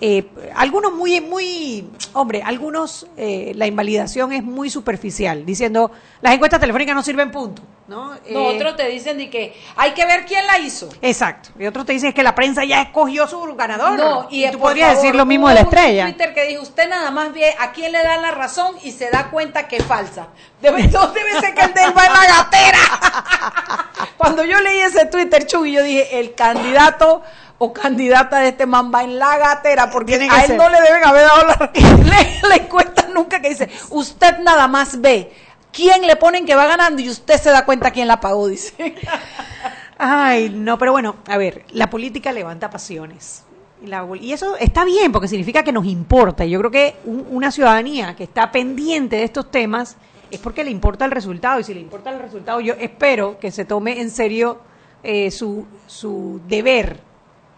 Eh, 0.00 0.26
algunos 0.54 0.92
muy, 0.92 1.20
muy, 1.20 1.88
hombre, 2.12 2.42
algunos 2.42 3.06
eh, 3.16 3.52
la 3.54 3.66
invalidación 3.66 4.32
es 4.32 4.42
muy 4.42 4.68
superficial, 4.68 5.46
diciendo 5.46 5.90
las 6.20 6.34
encuestas 6.34 6.60
telefónicas 6.60 6.94
no 6.94 7.02
sirven 7.02 7.30
punto, 7.30 7.62
¿no? 7.88 8.14
No, 8.14 8.16
Eh, 8.26 8.36
otros 8.36 8.76
te 8.76 8.88
dicen 8.88 9.16
de 9.16 9.30
que 9.30 9.54
hay 9.76 9.92
que 9.92 10.04
ver 10.04 10.26
quién 10.26 10.46
la 10.46 10.58
hizo. 10.58 10.88
Exacto. 11.00 11.50
Y 11.58 11.66
otros 11.66 11.86
te 11.86 11.92
dicen 11.92 12.12
que 12.12 12.22
la 12.22 12.34
prensa 12.34 12.64
ya 12.64 12.82
escogió 12.82 13.26
su 13.26 13.40
ganador. 13.54 13.98
No, 13.98 14.26
y, 14.30 14.44
tú 14.50 14.58
por 14.58 14.68
podrías 14.68 14.88
favor, 14.88 15.02
decir 15.02 15.14
lo 15.16 15.24
mismo 15.24 15.48
de 15.48 15.54
la 15.54 15.60
un 15.60 15.66
estrella. 15.66 16.04
Twitter 16.04 16.34
que 16.34 16.46
dijo, 16.46 16.62
usted 16.62 16.88
nada 16.88 17.10
más 17.10 17.32
ve 17.32 17.54
a 17.58 17.72
quién 17.72 17.92
le 17.92 18.02
da 18.02 18.18
la 18.18 18.32
razón 18.32 18.76
y 18.82 18.92
se 18.92 19.10
da 19.10 19.30
cuenta 19.30 19.68
que 19.68 19.76
es 19.76 19.84
falsa. 19.84 20.28
Debe, 20.60 20.88
no 20.88 21.06
debe 21.08 21.40
ser 21.40 21.54
que 21.54 21.64
el 21.64 21.74
de 21.74 21.82
él 21.84 21.92
va 21.96 22.06
en 22.06 22.12
la 22.12 22.26
gatera. 22.26 23.86
Cuando 24.16 24.44
yo 24.44 24.60
leí 24.60 24.80
ese 24.80 25.06
Twitter, 25.06 25.46
Chuy, 25.46 25.72
yo 25.72 25.82
dije, 25.82 26.18
el 26.18 26.34
candidato 26.34 27.22
o 27.58 27.72
candidata 27.72 28.38
de 28.40 28.48
este 28.48 28.66
man 28.66 28.92
va 28.94 29.02
en 29.04 29.18
la 29.18 29.38
gatera 29.38 29.90
porque 29.90 30.14
a 30.30 30.40
él 30.42 30.46
ser. 30.48 30.56
no 30.58 30.68
le 30.68 30.80
deben 30.80 31.04
haber 31.04 31.22
dado 31.22 31.46
la, 31.46 31.70
la, 32.04 32.48
la 32.48 32.56
encuesta 32.56 33.08
nunca 33.14 33.40
que 33.40 33.48
dice, 33.50 33.70
usted 33.90 34.38
nada 34.40 34.68
más 34.68 35.00
ve 35.00 35.32
quién 35.72 36.06
le 36.06 36.16
ponen 36.16 36.44
que 36.44 36.54
va 36.54 36.66
ganando 36.66 37.00
y 37.00 37.08
usted 37.08 37.40
se 37.40 37.50
da 37.50 37.64
cuenta 37.64 37.90
quién 37.90 38.08
la 38.08 38.20
pagó, 38.20 38.46
dice. 38.48 38.94
Ay, 39.98 40.50
no, 40.50 40.78
pero 40.78 40.92
bueno, 40.92 41.16
a 41.26 41.38
ver, 41.38 41.64
la 41.70 41.88
política 41.88 42.32
levanta 42.32 42.68
pasiones. 42.70 43.44
Y, 43.82 43.86
la- 43.86 44.06
y 44.20 44.32
eso 44.32 44.56
está 44.56 44.84
bien, 44.84 45.10
porque 45.12 45.28
significa 45.28 45.62
que 45.62 45.72
nos 45.72 45.86
importa. 45.86 46.44
Y 46.44 46.50
yo 46.50 46.58
creo 46.58 46.70
que 46.70 46.96
un- 47.04 47.26
una 47.30 47.50
ciudadanía 47.50 48.14
que 48.14 48.24
está 48.24 48.50
pendiente 48.52 49.16
de 49.16 49.24
estos 49.24 49.50
temas 49.50 49.96
es 50.30 50.38
porque 50.40 50.64
le 50.64 50.70
importa 50.70 51.04
el 51.06 51.10
resultado. 51.12 51.60
Y 51.60 51.64
si 51.64 51.72
le 51.72 51.80
importa 51.80 52.10
el 52.10 52.18
resultado, 52.18 52.60
yo 52.60 52.74
espero 52.74 53.38
que 53.38 53.50
se 53.50 53.64
tome 53.64 54.00
en 54.00 54.10
serio 54.10 54.58
eh, 55.02 55.30
su, 55.30 55.66
su 55.86 56.40
deber 56.46 57.00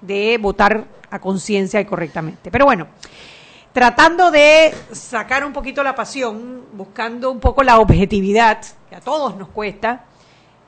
de 0.01 0.39
votar 0.39 0.85
a 1.11 1.19
conciencia 1.19 1.81
y 1.81 1.85
correctamente. 1.85 2.51
Pero 2.51 2.65
bueno, 2.65 2.87
tratando 3.73 4.31
de 4.31 4.75
sacar 4.93 5.45
un 5.45 5.53
poquito 5.53 5.83
la 5.83 5.95
pasión, 5.95 6.65
buscando 6.73 7.31
un 7.31 7.41
poco 7.41 7.63
la 7.63 7.79
objetividad, 7.79 8.61
que 8.89 8.97
a 8.97 9.01
todos 9.01 9.37
nos 9.37 9.49
cuesta, 9.49 10.05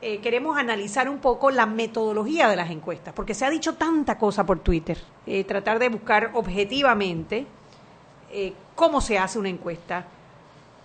eh, 0.03 0.19
queremos 0.21 0.57
analizar 0.57 1.11
un 1.11 1.19
poco 1.19 1.51
la 1.51 1.67
metodología 1.67 2.49
de 2.49 2.57
las 2.57 2.71
encuestas, 2.71 3.13
porque 3.13 3.35
se 3.35 3.45
ha 3.45 3.51
dicho 3.51 3.75
tanta 3.75 4.17
cosa 4.17 4.47
por 4.47 4.61
Twitter, 4.61 4.99
eh, 5.27 5.45
tratar 5.45 5.79
de 5.79 5.91
buscar 5.91 6.31
objetivamente 6.35 7.47
eh, 8.31 8.55
cómo 8.75 9.03
se 9.03 9.19
hace 9.19 9.39
una 9.39 9.51
encuesta, 9.51 10.07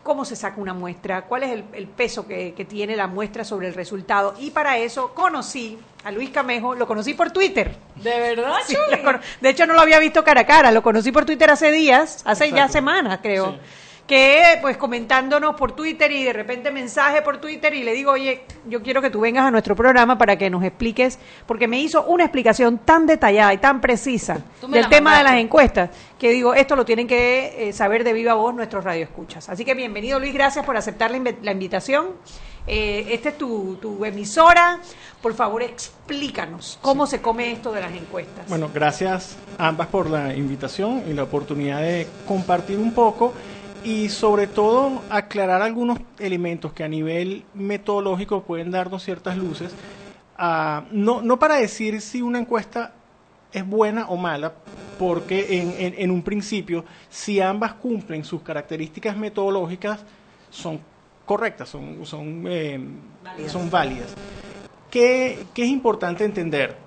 cómo 0.05 0.23
se 0.23 0.35
saca 0.35 0.61
una 0.61 0.75
muestra, 0.75 1.23
cuál 1.23 1.41
es 1.41 1.51
el, 1.51 1.63
el 1.73 1.87
peso 1.87 2.27
que, 2.27 2.53
que 2.53 2.63
tiene 2.63 2.95
la 2.95 3.07
muestra 3.07 3.43
sobre 3.43 3.67
el 3.67 3.73
resultado. 3.73 4.35
Y 4.37 4.51
para 4.51 4.77
eso 4.77 5.15
conocí 5.15 5.79
a 6.03 6.11
Luis 6.11 6.29
Camejo, 6.29 6.75
lo 6.75 6.85
conocí 6.85 7.15
por 7.15 7.31
Twitter. 7.31 7.75
¿De 7.95 8.19
verdad, 8.19 8.53
Sí, 8.67 8.75
lo 8.75 9.19
de 9.41 9.49
hecho, 9.49 9.65
no 9.65 9.73
lo 9.73 9.81
había 9.81 9.97
visto 9.97 10.23
cara 10.23 10.41
a 10.41 10.45
cara, 10.45 10.71
lo 10.71 10.83
conocí 10.83 11.11
por 11.11 11.25
Twitter 11.25 11.49
hace 11.49 11.71
días, 11.71 12.21
hace 12.23 12.51
ya 12.51 12.67
semanas, 12.67 13.17
creo. 13.23 13.53
Sí. 13.53 13.59
Que 14.07 14.59
pues 14.61 14.77
comentándonos 14.77 15.55
por 15.55 15.71
Twitter 15.71 16.11
y 16.11 16.23
de 16.23 16.31
repente 16.31 16.69
mensaje 16.69 17.23
por 17.23 17.37
Twitter 17.39 17.73
y 17.73 17.83
le 17.83 17.93
digo, 17.93 18.11
oye, 18.11 18.43
yo 18.67 18.83
quiero 18.83 19.01
que 19.01 19.09
tú 19.09 19.19
vengas 19.19 19.45
a 19.45 19.49
nuestro 19.51 19.75
programa 19.75 20.15
para 20.15 20.37
que 20.37 20.47
nos 20.51 20.63
expliques, 20.63 21.17
porque 21.47 21.67
me 21.67 21.79
hizo 21.79 22.03
una 22.05 22.23
explicación 22.25 22.77
tan 22.77 23.07
detallada 23.07 23.51
y 23.53 23.57
tan 23.57 23.81
precisa 23.81 24.43
del 24.67 24.83
la 24.83 24.89
tema 24.89 25.17
de 25.17 25.23
las 25.23 25.33
encuestas, 25.37 25.89
que 26.19 26.29
digo, 26.29 26.53
esto 26.53 26.75
lo 26.75 26.85
tienen 26.85 27.07
que 27.07 27.69
eh, 27.69 27.73
saber 27.73 28.03
de 28.03 28.13
viva 28.13 28.35
voz 28.35 28.53
nuestros 28.53 28.83
radioescuchas. 28.83 29.49
Así 29.49 29.65
que 29.65 29.73
bienvenido 29.73 30.19
Luis, 30.19 30.35
gracias 30.35 30.63
por 30.63 30.77
aceptar 30.77 31.09
la, 31.09 31.17
invi- 31.17 31.37
la 31.41 31.51
invitación. 31.51 32.09
Eh, 32.67 33.07
esta 33.11 33.29
es 33.29 33.37
tu, 33.37 33.75
tu 33.81 34.05
emisora. 34.05 34.79
Por 35.21 35.35
favor, 35.35 35.61
explícanos 35.61 36.79
cómo 36.81 37.05
se 37.07 37.21
come 37.21 37.51
esto 37.51 37.71
de 37.71 37.81
las 37.81 37.91
encuestas. 37.93 38.47
Bueno, 38.47 38.69
gracias 38.73 39.37
a 39.57 39.67
ambas 39.67 39.87
por 39.87 40.09
la 40.09 40.35
invitación 40.35 41.03
y 41.07 41.13
la 41.13 41.23
oportunidad 41.23 41.81
de 41.81 42.07
compartir 42.27 42.77
un 42.77 42.91
poco 42.93 43.33
y 43.85 44.09
sobre 44.09 44.47
todo 44.47 45.05
aclarar 45.09 45.61
algunos 45.61 45.99
elementos 46.19 46.73
que 46.73 46.83
a 46.83 46.87
nivel 46.89 47.45
metodológico 47.53 48.43
pueden 48.43 48.71
darnos 48.71 49.03
ciertas 49.03 49.37
luces. 49.37 49.77
Ah, 50.37 50.85
no, 50.91 51.21
no 51.21 51.39
para 51.39 51.55
decir 51.57 52.01
si 52.01 52.21
una 52.21 52.39
encuesta 52.39 52.95
es 53.51 53.65
buena 53.67 54.07
o 54.09 54.17
mala, 54.17 54.53
porque 54.97 55.61
en, 55.61 55.71
en- 55.77 55.95
en 55.97 56.11
un 56.11 56.23
principio, 56.23 56.85
si 57.09 57.39
ambas 57.41 57.73
cumplen 57.75 58.23
sus 58.25 58.41
características 58.41 59.17
metodológicas, 59.17 60.05
son 60.49 60.81
correctas, 61.25 61.69
son, 61.69 62.05
son, 62.05 62.45
eh, 62.47 62.79
son 63.47 63.69
válidas. 63.69 64.17
¿Qué, 64.89 65.49
qué 65.53 65.63
es 65.63 65.69
importante 65.69 66.25
entender? 66.25 66.77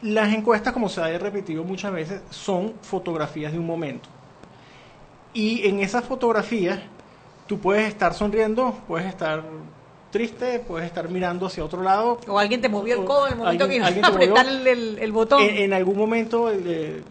Las 0.00 0.32
encuestas, 0.34 0.72
como 0.72 0.88
se 0.88 1.00
ha 1.00 1.18
repetido 1.18 1.64
muchas 1.64 1.92
veces, 1.92 2.22
son 2.30 2.74
fotografías 2.82 3.52
de 3.52 3.58
un 3.58 3.66
momento. 3.66 4.08
Y 5.34 5.66
en 5.66 5.80
esas 5.80 6.04
fotografías, 6.04 6.78
tú 7.46 7.58
puedes 7.58 7.88
estar 7.88 8.14
sonriendo, 8.14 8.74
puedes 8.86 9.06
estar 9.08 9.42
triste, 10.10 10.58
puedes 10.60 10.86
estar 10.86 11.08
mirando 11.08 11.46
hacia 11.46 11.64
otro 11.64 11.82
lado. 11.82 12.20
O 12.28 12.38
alguien 12.38 12.60
te 12.60 12.68
movió 12.68 13.00
el 13.00 13.04
codo 13.06 13.26
en 13.26 13.32
el 13.32 13.38
momento 13.38 13.64
Alguien- 13.64 13.80
que 13.82 13.86
alguien 13.86 14.04
apretar 14.04 14.46
el, 14.46 14.66
el- 14.66 14.98
el 14.98 15.12
botón. 15.12 15.42
En, 15.42 15.56
en 15.56 15.72
algún 15.72 15.96
momento 15.96 16.50
el, 16.50 16.66
el- 16.66 17.04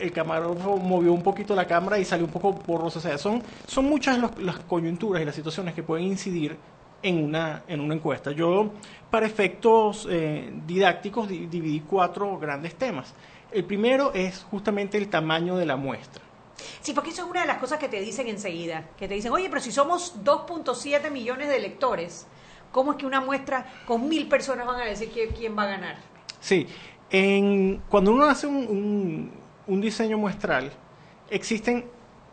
el 0.00 0.12
camarógrafo 0.12 0.76
movió 0.76 1.12
un 1.12 1.22
poquito 1.22 1.54
la 1.56 1.66
cámara 1.66 1.98
y 1.98 2.04
salió 2.04 2.24
un 2.26 2.30
poco 2.32 2.52
borroso. 2.52 3.00
O 3.00 3.02
sea, 3.02 3.18
son, 3.18 3.42
son 3.66 3.86
muchas 3.86 4.18
los- 4.18 4.38
las 4.40 4.60
coyunturas 4.60 5.20
y 5.22 5.24
las 5.26 5.34
situaciones 5.34 5.74
que 5.74 5.82
pueden 5.82 6.06
incidir 6.06 6.56
en 7.02 7.22
una, 7.24 7.62
en 7.66 7.80
una 7.80 7.94
encuesta. 7.94 8.30
Yo, 8.30 8.70
para 9.10 9.26
efectos 9.26 10.06
eh, 10.10 10.52
didácticos, 10.66 11.28
di- 11.28 11.46
dividí 11.46 11.80
cuatro 11.80 12.38
grandes 12.38 12.76
temas. 12.76 13.12
El 13.50 13.64
primero 13.64 14.12
es 14.14 14.44
justamente 14.48 14.96
el 14.96 15.08
tamaño 15.08 15.56
de 15.56 15.66
la 15.66 15.76
muestra. 15.76 16.22
Sí, 16.80 16.92
porque 16.92 17.10
eso 17.10 17.22
es 17.24 17.30
una 17.30 17.42
de 17.42 17.46
las 17.46 17.58
cosas 17.58 17.78
que 17.78 17.88
te 17.88 18.00
dicen 18.00 18.28
enseguida. 18.28 18.84
Que 18.98 19.08
te 19.08 19.14
dicen, 19.14 19.32
oye, 19.32 19.48
pero 19.48 19.60
si 19.60 19.72
somos 19.72 20.14
2.7 20.24 21.10
millones 21.10 21.48
de 21.48 21.56
electores, 21.56 22.26
¿cómo 22.72 22.92
es 22.92 22.98
que 22.98 23.06
una 23.06 23.20
muestra 23.20 23.66
con 23.86 24.08
mil 24.08 24.28
personas 24.28 24.66
van 24.66 24.80
a 24.80 24.84
decir 24.84 25.10
quién 25.36 25.56
va 25.56 25.64
a 25.64 25.66
ganar? 25.66 25.96
Sí, 26.40 26.66
en, 27.10 27.82
cuando 27.88 28.12
uno 28.12 28.24
hace 28.24 28.46
un, 28.46 29.32
un- 29.66 29.80
diseño 29.80 30.18
muestral, 30.18 30.72
existen 31.30 31.84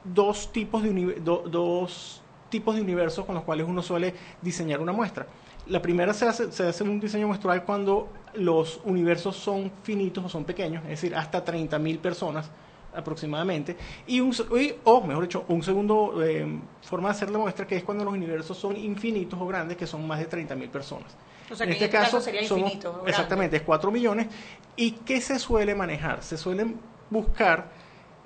dos 0.04 0.52
tipos, 0.52 0.84
de 0.84 0.92
dos 1.22 2.22
tipos 2.50 2.76
de 2.76 2.82
universos 2.82 3.26
con 3.26 3.36
los 3.36 3.44
cuales 3.44 3.66
uno 3.68 3.82
suele 3.82 4.14
diseñar 4.42 4.80
una 4.80 4.92
muestra. 4.92 5.26
La 5.68 5.82
primera 5.82 6.14
se 6.14 6.28
hace, 6.28 6.52
se 6.52 6.68
hace 6.68 6.84
un 6.84 7.00
diseño 7.00 7.28
muestral 7.28 7.64
cuando 7.66 8.08
los 8.36 8.80
universos 8.86 9.36
son 9.36 9.72
finitos 9.84 10.24
o 10.24 10.30
son 10.30 10.46
pequeños, 10.46 10.84
es 10.84 10.90
decir, 10.90 11.16
hasta 11.16 11.44
30.000 11.44 11.98
personas 12.00 12.50
aproximadamente. 12.96 13.76
Y 14.08 14.20
un, 14.20 14.32
y- 14.60 14.74
o 14.84 15.02
mejor 15.02 15.24
dicho, 15.24 15.46
un 15.48 15.62
segundo 15.64 16.24
eh, 16.24 16.46
forma 16.82 17.10
de 17.10 17.16
hacer 17.16 17.30
la 17.30 17.38
muestra 17.38 17.66
que 17.68 17.76
es 17.78 17.84
cuando 17.84 18.04
los 18.04 18.14
universos 18.14 18.58
son 18.58 18.76
infinitos 18.78 19.40
o 19.40 19.46
grandes, 19.48 19.78
que 19.78 19.88
son 19.88 20.06
más 20.08 20.20
de 20.20 20.30
30.000 20.30 20.70
personas. 20.70 21.16
O 21.52 21.56
sea, 21.56 21.66
que 21.68 21.74
en 21.74 21.84
este 21.84 21.90
caso 21.90 22.20
sería 22.22 22.42
somos- 22.44 22.68
infinito. 22.74 23.04
Exactamente, 23.06 23.58
es 23.58 23.62
4 23.64 23.92
millones. 23.92 24.28
¿Y 24.76 24.92
qué 24.92 25.22
se 25.22 25.38
suele 25.40 25.76
manejar? 25.76 26.24
Se 26.24 26.38
suelen 26.38 26.80
buscar, 27.10 27.70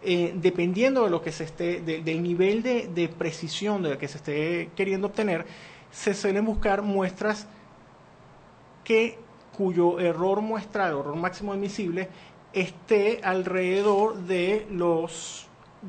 eh, 0.02 0.32
dependiendo 0.36 1.04
de 1.04 1.10
lo 1.10 1.22
que 1.22 1.32
se 1.34 1.44
esté, 1.44 1.82
de- 1.82 2.02
del 2.02 2.24
nivel 2.24 2.64
de, 2.64 2.88
de 2.88 3.10
precisión 3.10 3.84
de 3.84 3.90
lo 3.92 3.98
que 3.98 4.08
se 4.08 4.18
esté 4.18 4.70
queriendo 4.76 5.08
obtener, 5.08 5.46
se 5.92 6.14
suelen 6.14 6.46
buscar 6.46 6.82
muestras 6.82 7.48
que 8.84 9.18
cuyo 9.58 10.00
error 10.00 10.40
muestral, 10.42 10.92
error 10.92 11.16
máximo 11.16 11.52
admisible, 11.52 12.08
esté 12.54 13.22
alrededor 13.24 14.16
de 14.16 14.66
los 14.72 15.48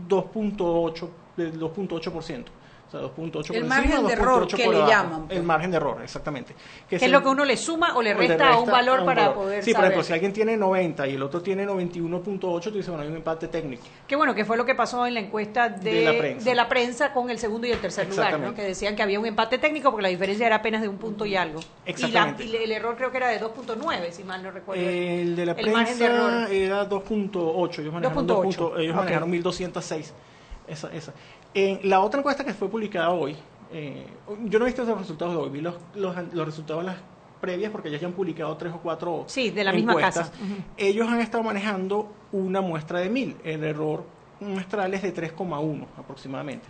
2.8 0.09 1.09
del 1.37 1.59
2.8%. 1.59 2.45
O 2.91 2.99
sea, 2.99 3.01
2.8 3.03 3.55
El 3.55 3.61
por 3.61 3.69
margen 3.69 3.91
encima, 3.93 4.09
de 4.09 4.15
error 4.15 4.43
2.8 4.49 4.57
que 4.57 4.65
por 4.65 4.75
le 4.75 4.81
llaman, 4.87 5.27
pues. 5.29 5.39
El 5.39 5.45
margen 5.45 5.71
de 5.71 5.77
error, 5.77 6.03
exactamente. 6.03 6.55
Que 6.89 6.97
es 6.97 7.03
es 7.03 7.07
el- 7.07 7.13
lo 7.13 7.23
que 7.23 7.29
uno 7.29 7.45
le 7.45 7.57
suma 7.57 7.95
o 7.97 8.03
le 8.03 8.11
o 8.15 8.19
le 8.19 8.27
resta 8.27 8.49
a 8.49 8.57
un 8.57 8.63
resta 8.67 8.73
valor 8.73 8.99
a 8.99 9.01
un 9.03 9.07
para 9.07 9.21
valor. 9.29 9.35
poder 9.37 9.63
Sí, 9.63 9.71
por 9.71 9.77
saber. 9.83 9.91
ejemplo, 9.93 10.05
si 10.09 10.13
alguien 10.13 10.33
tiene 10.33 10.57
90 10.57 11.07
y 11.07 11.15
el 11.15 11.23
otro 11.23 11.41
tiene 11.41 11.65
91.8, 11.65 12.71
tú 12.71 12.77
dices, 12.79 12.89
bueno, 12.89 13.03
hay 13.05 13.09
un 13.09 13.17
empate 13.17 13.47
técnico. 13.47 13.85
Qué 14.09 14.17
bueno, 14.17 14.35
que 14.35 14.45
fue 14.45 14.57
lo 14.57 14.67
que 14.67 14.75
pasó 14.75 15.07
en 15.07 15.15
la 15.15 15.21
encuesta 15.21 15.69
de, 15.69 15.93
De 15.93 16.05
la 16.05 16.19
prensa. 16.19 16.45
de 16.51 16.55
la 16.57 16.69
prensa 16.69 17.13
con 17.13 17.31
el 17.31 17.39
segundo 17.39 17.69
y 17.69 17.71
el 17.71 17.79
tercer 17.79 18.09
lugar, 18.09 18.41
¿no? 18.41 18.55
Que 18.55 18.63
decían 18.63 18.97
que 18.97 19.03
había 19.05 19.21
un 19.21 19.27
empate 19.27 19.59
técnico 19.59 19.93
porque 19.93 20.03
la 20.03 20.09
diferencia 20.09 20.47
era 20.47 20.57
apenas 20.57 20.83
de 20.83 20.89
un 20.89 20.97
punto 20.99 21.25
y 21.25 21.37
algo. 21.37 21.61
Exactamente. 21.87 22.43
Y, 22.45 22.49
la- 22.49 22.59
y 22.59 22.65
el 22.65 22.73
error 22.73 22.97
creo 22.97 23.13
que 23.13 23.19
era 23.19 23.29
de 23.29 23.39
2.9, 23.41 24.11
si 24.11 24.25
mal 24.25 24.43
no 24.43 24.51
recuerdo. 24.51 24.83
El 24.83 25.37
de 25.37 25.47
la 25.47 25.53
El 25.53 25.71
margen 25.71 25.97
de 25.97 26.05
prensa 26.07 26.27
error. 26.43 26.51
era 26.53 26.89
2.8, 26.89 27.79
ellos 27.83 27.93
manejaron 27.95 28.27
2.8, 28.27 28.73
2.8, 28.73 28.81
ellos 28.81 28.95
ok. 28.97 29.01
manejaron 29.01 29.31
1206. 29.31 30.13
Esa, 30.69 30.93
esa. 30.93 31.13
En 31.55 31.81
la 31.89 32.01
otra 32.01 32.21
encuesta 32.21 32.45
que 32.45 32.55
fue 32.55 32.69
publicada 32.69 33.11
hoy, 33.11 33.37
eh, 33.73 34.07
yo 34.45 34.59
no 34.59 34.65
he 34.65 34.69
visto 34.69 34.85
los 34.85 34.99
resultados 34.99 35.35
de 35.35 35.41
hoy, 35.41 35.51
vi 35.51 35.61
los, 35.61 35.75
los, 35.95 36.15
los 36.33 36.47
resultados 36.47 36.83
de 36.83 36.91
las 36.91 36.99
previas 37.41 37.73
porque 37.73 37.91
ya 37.91 38.07
han 38.07 38.13
publicado 38.13 38.57
tres 38.57 38.73
o 38.73 38.79
cuatro 38.79 39.25
Sí, 39.27 39.51
de 39.51 39.65
la 39.65 39.73
misma 39.73 39.97
casa. 39.97 40.31
Ellos 40.77 41.09
han 41.09 41.21
estado 41.21 41.43
manejando 41.43 42.13
una 42.33 42.61
muestra 42.61 43.01
de 43.01 43.09
1000, 43.09 43.37
el 43.45 43.65
error 43.65 44.05
muestral 44.41 44.95
es 44.95 45.03
de 45.03 45.15
3,1 45.15 45.87
aproximadamente, 45.99 46.67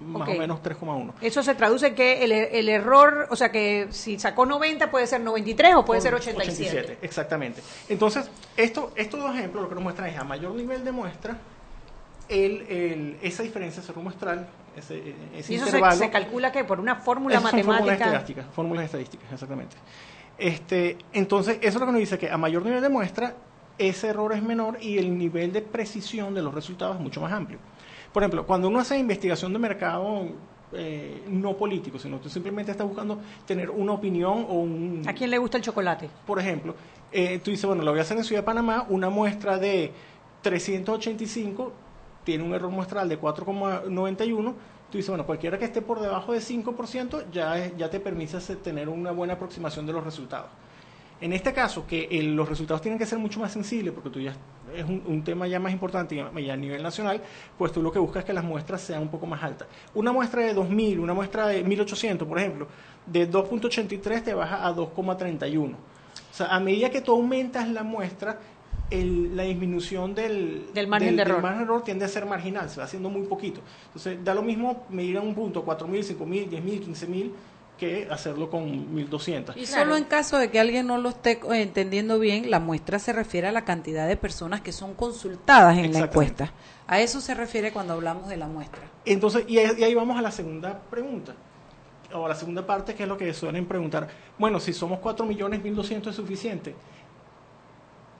más 0.00 0.28
o 0.28 0.32
menos 0.32 0.62
3,1. 0.62 1.12
Eso 1.20 1.42
se 1.42 1.54
traduce 1.54 1.88
en 1.88 1.94
que 1.94 2.24
el, 2.24 2.32
el 2.32 2.68
error, 2.68 3.28
o 3.30 3.36
sea 3.36 3.50
que 3.52 3.88
si 3.90 4.18
sacó 4.18 4.46
90 4.46 4.90
puede 4.90 5.06
ser 5.06 5.20
93 5.20 5.74
o 5.76 5.84
puede 5.84 6.00
ser 6.00 6.14
87. 6.14 6.98
Exactamente. 7.02 7.62
Entonces, 7.88 8.28
esto, 8.56 8.92
estos 8.96 9.20
dos 9.20 9.34
ejemplos 9.34 9.62
lo 9.62 9.68
que 9.68 9.74
nos 9.74 9.84
muestran 9.84 10.08
es 10.08 10.18
a 10.18 10.24
mayor 10.24 10.54
nivel 10.54 10.84
de 10.84 10.92
muestra, 10.92 11.38
el, 12.30 12.62
el- 12.68 13.16
esa 13.22 13.42
diferencia 13.42 13.82
cero 13.84 14.00
muestral, 14.02 14.48
ese, 14.76 15.14
ese 15.36 15.52
Y 15.52 15.56
eso 15.56 15.64
se, 15.66 15.70
intervalo. 15.72 15.96
se 15.96 16.10
calcula 16.10 16.52
que 16.52 16.64
por 16.64 16.80
una 16.80 16.96
fórmula 16.96 17.40
fórmulas 17.40 17.66
matemática. 17.66 18.04
estadísticas, 18.06 18.46
fórmulas 18.54 18.84
estadísticas, 18.86 19.32
exactamente. 19.32 19.76
Este, 20.38 20.96
entonces, 21.12 21.58
eso 21.60 21.68
es 21.68 21.80
lo 21.80 21.86
que 21.86 21.92
nos 21.92 22.00
dice 22.00 22.18
que 22.18 22.30
a 22.30 22.38
mayor 22.38 22.64
nivel 22.64 22.80
de 22.80 22.88
muestra, 22.88 23.34
ese 23.78 24.08
error 24.08 24.32
es 24.32 24.42
menor 24.42 24.78
y 24.80 24.98
el 24.98 25.16
nivel 25.18 25.52
de 25.52 25.60
precisión 25.62 26.34
de 26.34 26.42
los 26.42 26.54
resultados 26.54 26.96
es 26.96 27.02
mucho 27.02 27.20
más 27.20 27.32
amplio. 27.32 27.58
Por 28.12 28.22
ejemplo, 28.22 28.46
cuando 28.46 28.68
uno 28.68 28.78
hace 28.80 28.98
investigación 28.98 29.52
de 29.52 29.58
mercado 29.58 30.28
eh, 30.72 31.22
no 31.28 31.56
político, 31.56 31.98
sino 31.98 32.18
tú 32.18 32.28
simplemente 32.28 32.70
estás 32.72 32.86
buscando 32.86 33.20
tener 33.46 33.70
una 33.70 33.92
opinión 33.92 34.46
o 34.48 34.54
un... 34.54 35.02
¿A 35.06 35.12
quién 35.14 35.30
le 35.30 35.38
gusta 35.38 35.56
el 35.58 35.62
chocolate? 35.62 36.08
Por 36.26 36.38
ejemplo, 36.38 36.74
eh, 37.12 37.40
tú 37.42 37.50
dices, 37.50 37.66
bueno, 37.66 37.82
lo 37.82 37.90
voy 37.90 37.98
a 38.00 38.02
hacer 38.02 38.16
en 38.16 38.24
Ciudad 38.24 38.42
de 38.42 38.46
Panamá, 38.46 38.86
una 38.88 39.10
muestra 39.10 39.58
de 39.58 39.92
385 40.42 41.72
tiene 42.24 42.44
un 42.44 42.54
error 42.54 42.70
muestral 42.70 43.08
de 43.08 43.18
4,91. 43.20 44.54
Tú 44.90 44.98
dices, 44.98 45.08
bueno, 45.08 45.24
cualquiera 45.24 45.58
que 45.58 45.64
esté 45.66 45.82
por 45.82 46.00
debajo 46.00 46.32
de 46.32 46.40
5% 46.40 47.24
ya, 47.32 47.68
ya 47.76 47.88
te 47.90 48.00
permite 48.00 48.38
tener 48.56 48.88
una 48.88 49.12
buena 49.12 49.34
aproximación 49.34 49.86
de 49.86 49.92
los 49.92 50.02
resultados. 50.04 50.48
En 51.20 51.32
este 51.34 51.52
caso, 51.52 51.86
que 51.86 52.08
el- 52.10 52.34
los 52.34 52.48
resultados 52.48 52.80
tienen 52.80 52.98
que 52.98 53.04
ser 53.04 53.18
mucho 53.18 53.40
más 53.40 53.52
sensibles, 53.52 53.92
porque 53.92 54.08
tú 54.08 54.20
ya 54.20 54.34
es 54.74 54.84
un, 54.84 55.02
un 55.06 55.22
tema 55.22 55.46
ya 55.46 55.60
más 55.60 55.70
importante 55.70 56.14
y 56.16 56.50
a 56.50 56.56
nivel 56.56 56.82
nacional, 56.82 57.20
pues 57.58 57.72
tú 57.72 57.82
lo 57.82 57.92
que 57.92 57.98
buscas 57.98 58.20
es 58.20 58.24
que 58.24 58.32
las 58.32 58.42
muestras 58.44 58.80
sean 58.80 59.02
un 59.02 59.08
poco 59.08 59.26
más 59.26 59.42
altas. 59.42 59.68
Una 59.94 60.12
muestra 60.12 60.42
de 60.42 60.54
2000, 60.54 60.98
una 60.98 61.12
muestra 61.12 61.46
de 61.48 61.62
1800, 61.62 62.26
por 62.26 62.38
ejemplo, 62.38 62.68
de 63.04 63.30
2.83 63.30 64.22
te 64.24 64.32
baja 64.34 64.66
a 64.66 64.72
2,31. 64.74 65.74
O 65.74 66.34
sea, 66.34 66.46
a 66.46 66.58
medida 66.60 66.88
que 66.90 67.00
tú 67.02 67.12
aumentas 67.12 67.68
la 67.68 67.82
muestra, 67.82 68.38
el- 68.90 69.36
la 69.36 69.44
disminución 69.44 70.14
del, 70.14 70.66
Del 70.74 70.86
margen 70.88 71.16
de 71.16 71.22
error. 71.22 71.40
margen 71.42 71.58
de 71.60 71.64
error 71.64 71.82
tiende 71.84 72.04
a 72.04 72.08
ser 72.08 72.26
marginal, 72.26 72.68
se 72.68 72.78
va 72.78 72.84
haciendo 72.84 73.08
muy 73.10 73.22
poquito. 73.26 73.60
Entonces, 73.86 74.18
da 74.24 74.34
lo 74.34 74.42
mismo 74.42 74.84
medir 74.90 75.16
a 75.18 75.20
un 75.20 75.34
punto 75.34 75.64
4.000, 75.64 76.02
5.000, 76.04 76.48
10.000, 76.48 76.80
15.000 76.80 77.30
que 77.78 78.06
hacerlo 78.10 78.50
con 78.50 78.94
1.200. 78.94 79.56
Y 79.56 79.64
solo 79.64 79.96
en 79.96 80.04
caso 80.04 80.36
de 80.36 80.50
que 80.50 80.60
alguien 80.60 80.86
no 80.86 80.98
lo 80.98 81.08
esté 81.08 81.40
eh, 81.50 81.62
entendiendo 81.62 82.18
bien, 82.18 82.50
la 82.50 82.60
muestra 82.60 82.98
se 82.98 83.12
refiere 83.14 83.46
a 83.48 83.52
la 83.52 83.64
cantidad 83.64 84.06
de 84.06 84.16
personas 84.18 84.60
que 84.60 84.70
son 84.72 84.92
consultadas 84.94 85.78
en 85.78 85.92
la 85.94 86.00
encuesta. 86.00 86.52
A 86.86 87.00
eso 87.00 87.20
se 87.22 87.32
refiere 87.34 87.72
cuando 87.72 87.94
hablamos 87.94 88.28
de 88.28 88.36
la 88.36 88.48
muestra. 88.48 88.82
Entonces, 89.06 89.44
y 89.48 89.56
ahí, 89.58 89.70
y 89.78 89.84
ahí 89.84 89.94
vamos 89.94 90.18
a 90.18 90.22
la 90.22 90.30
segunda 90.30 90.78
pregunta, 90.90 91.32
o 92.12 92.26
a 92.26 92.28
la 92.28 92.34
segunda 92.34 92.66
parte, 92.66 92.94
que 92.94 93.04
es 93.04 93.08
lo 93.08 93.16
que 93.16 93.32
suelen 93.32 93.64
preguntar. 93.64 94.08
Bueno, 94.36 94.60
si 94.60 94.72
somos 94.74 94.98
4 94.98 95.24
millones, 95.24 95.62
1.200 95.62 96.08
es 96.10 96.16
suficiente. 96.16 96.74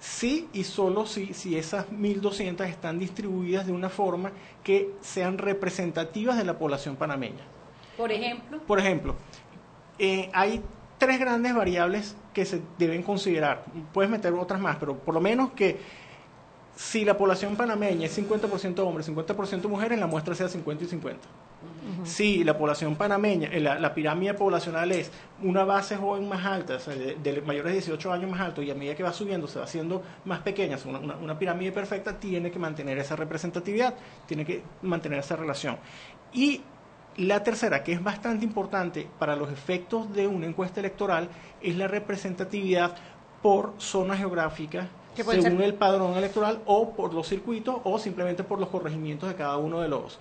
Sí 0.01 0.49
y 0.55 0.65
solo 0.65 1.07
si, 1.07 1.35
si 1.35 1.57
esas 1.57 1.91
1.200 1.91 2.67
están 2.67 2.99
distribuidas 2.99 3.67
de 3.67 3.73
una 3.73 3.91
forma 3.91 4.33
que 4.65 4.95
sean 5.01 5.39
representativas 5.39 6.39
de 6.39 6.45
la 6.45 6.59
población 6.59 6.97
panameña. 6.97 7.45
Por 7.97 8.11
ejemplo, 8.11 8.59
Por 8.67 8.79
ejemplo, 8.79 9.15
eh, 9.99 10.31
hay 10.33 10.63
tres 10.97 11.21
grandes 11.21 11.55
variables 11.55 12.17
que 12.33 12.47
se 12.47 12.63
deben 12.79 13.03
considerar. 13.03 13.65
Puedes 13.93 14.11
meter 14.11 14.33
otras 14.33 14.61
más, 14.61 14.77
pero 14.77 14.97
por 14.97 15.15
lo 15.15 15.21
menos 15.21 15.51
que 15.53 15.79
si 16.77 17.05
la 17.05 17.17
población 17.17 17.57
panameña 17.57 18.07
es 18.07 18.17
50% 18.19 18.79
hombres, 18.81 19.09
50% 19.09 19.69
mujeres, 19.69 19.99
la 19.99 20.07
muestra 20.07 20.35
sea 20.35 20.49
50 20.49 20.85
y 20.85 20.87
50. 20.87 21.21
Si 22.05 22.43
la 22.43 22.57
población 22.57 22.97
panameña, 22.97 23.49
eh, 23.53 23.61
la, 23.61 23.79
la 23.79 23.93
pirámide 23.95 24.33
poblacional 24.33 24.91
es 24.93 25.11
una 25.43 25.65
base 25.65 25.97
joven 25.97 26.27
más 26.29 26.45
alta, 26.47 26.77
o 26.77 26.79
sea, 26.79 26.95
de, 26.95 27.17
de 27.17 27.43
mayores 27.43 27.73
de 27.73 27.79
18 27.81 28.13
años 28.13 28.31
más 28.31 28.41
alto, 28.41 28.63
y 28.63 28.71
a 28.71 28.75
medida 28.75 28.95
que 28.95 29.03
va 29.03 29.13
subiendo 29.13 29.47
se 29.47 29.59
va 29.59 29.67
haciendo 29.67 30.03
más 30.25 30.41
pequeña, 30.41 30.79
una, 30.87 30.99
una- 31.01 31.17
una 31.17 31.39
pirámide 31.39 31.71
perfecta, 31.73 32.19
tiene 32.19 32.51
que 32.51 32.59
mantener 32.59 32.97
esa 32.99 33.15
representatividad, 33.17 33.95
tiene 34.27 34.47
que 34.47 34.63
mantener 34.83 35.19
esa 35.19 35.37
relación. 35.37 35.77
Y 36.33 36.63
la 37.19 37.43
tercera, 37.43 37.83
que 37.85 37.93
es 37.93 38.03
bastante 38.03 38.45
importante 38.47 39.07
para 39.19 39.37
los 39.37 39.51
efectos 39.53 40.11
de 40.15 40.27
una 40.27 40.47
encuesta 40.47 40.81
electoral, 40.81 41.29
es 41.61 41.77
la 41.77 41.89
representatividad 41.89 42.95
por 43.43 43.75
zona 43.79 44.17
geográfica, 44.17 44.81
Que 44.81 44.87
puede 44.87 45.00
según 45.17 45.43
ser- 45.43 45.61
el 45.63 45.75
padrón 45.75 46.17
electoral, 46.17 46.61
o 46.67 46.91
por 46.93 47.13
los 47.15 47.29
circuitos, 47.29 47.77
o 47.85 47.99
simplemente 47.99 48.45
por 48.45 48.59
los 48.61 48.69
corregimientos 48.69 49.29
de 49.29 49.35
cada 49.35 49.57
uno 49.57 49.81
de 49.81 49.89
los, 49.89 50.19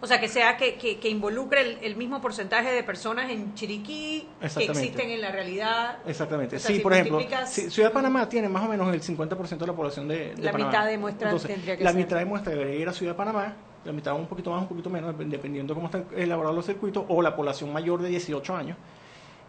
O 0.00 0.06
sea, 0.06 0.20
que 0.20 0.28
sea 0.28 0.56
que, 0.56 0.74
que, 0.74 0.98
que 0.98 1.08
involucre 1.08 1.60
el, 1.62 1.78
el 1.82 1.96
mismo 1.96 2.20
porcentaje 2.20 2.70
de 2.72 2.82
personas 2.82 3.30
en 3.30 3.54
Chiriquí 3.54 4.26
que 4.40 4.64
existen 4.64 5.10
en 5.10 5.20
la 5.20 5.30
realidad. 5.30 5.98
Exactamente. 6.06 6.56
O 6.56 6.58
sea, 6.58 6.68
sí, 6.68 6.76
si 6.76 6.82
por 6.82 6.92
ejemplo, 6.92 7.20
si 7.46 7.70
Ciudad 7.70 7.88
de 7.90 7.94
Panamá 7.94 8.28
tiene 8.28 8.48
más 8.48 8.64
o 8.64 8.68
menos 8.68 8.92
el 8.92 9.00
50% 9.00 9.58
de 9.58 9.66
la 9.66 9.72
población 9.72 10.08
de, 10.08 10.34
de 10.34 10.42
La 10.42 10.52
Panamá. 10.52 10.70
mitad 10.72 10.86
de 10.86 10.98
muestra 10.98 11.28
Entonces, 11.28 11.50
tendría 11.52 11.76
que 11.76 11.84
La 11.84 11.90
ser. 11.92 12.00
mitad 12.00 12.18
de 12.18 12.24
muestra 12.24 12.52
debería 12.52 12.80
ir 12.80 12.88
a 12.88 12.92
Ciudad 12.92 13.12
de 13.12 13.16
Panamá, 13.16 13.54
la 13.84 13.92
mitad 13.92 14.14
un 14.14 14.26
poquito 14.26 14.50
más, 14.50 14.60
un 14.62 14.68
poquito 14.68 14.90
menos, 14.90 15.14
dep- 15.14 15.28
dependiendo 15.28 15.72
cómo 15.74 15.86
están 15.86 16.04
elaborados 16.16 16.56
los 16.56 16.66
circuitos, 16.66 17.04
o 17.08 17.22
la 17.22 17.34
población 17.36 17.72
mayor 17.72 18.02
de 18.02 18.08
18 18.10 18.54
años. 18.56 18.76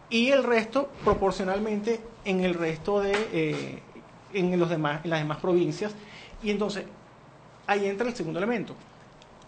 Y 0.10 0.30
el 0.30 0.44
resto, 0.44 0.90
proporcionalmente, 1.04 2.00
en 2.26 2.42
el 2.42 2.54
resto 2.54 3.02
de, 3.02 3.14
eh, 3.34 3.80
en, 4.34 4.60
los 4.60 4.70
demás, 4.70 5.02
en 5.04 5.10
las 5.10 5.20
demás 5.20 5.38
provincias. 5.38 5.94
Y 6.42 6.50
entonces, 6.52 6.86
ahí 7.68 7.86
entra 7.86 8.08
el 8.08 8.16
segundo 8.16 8.40
elemento. 8.40 8.76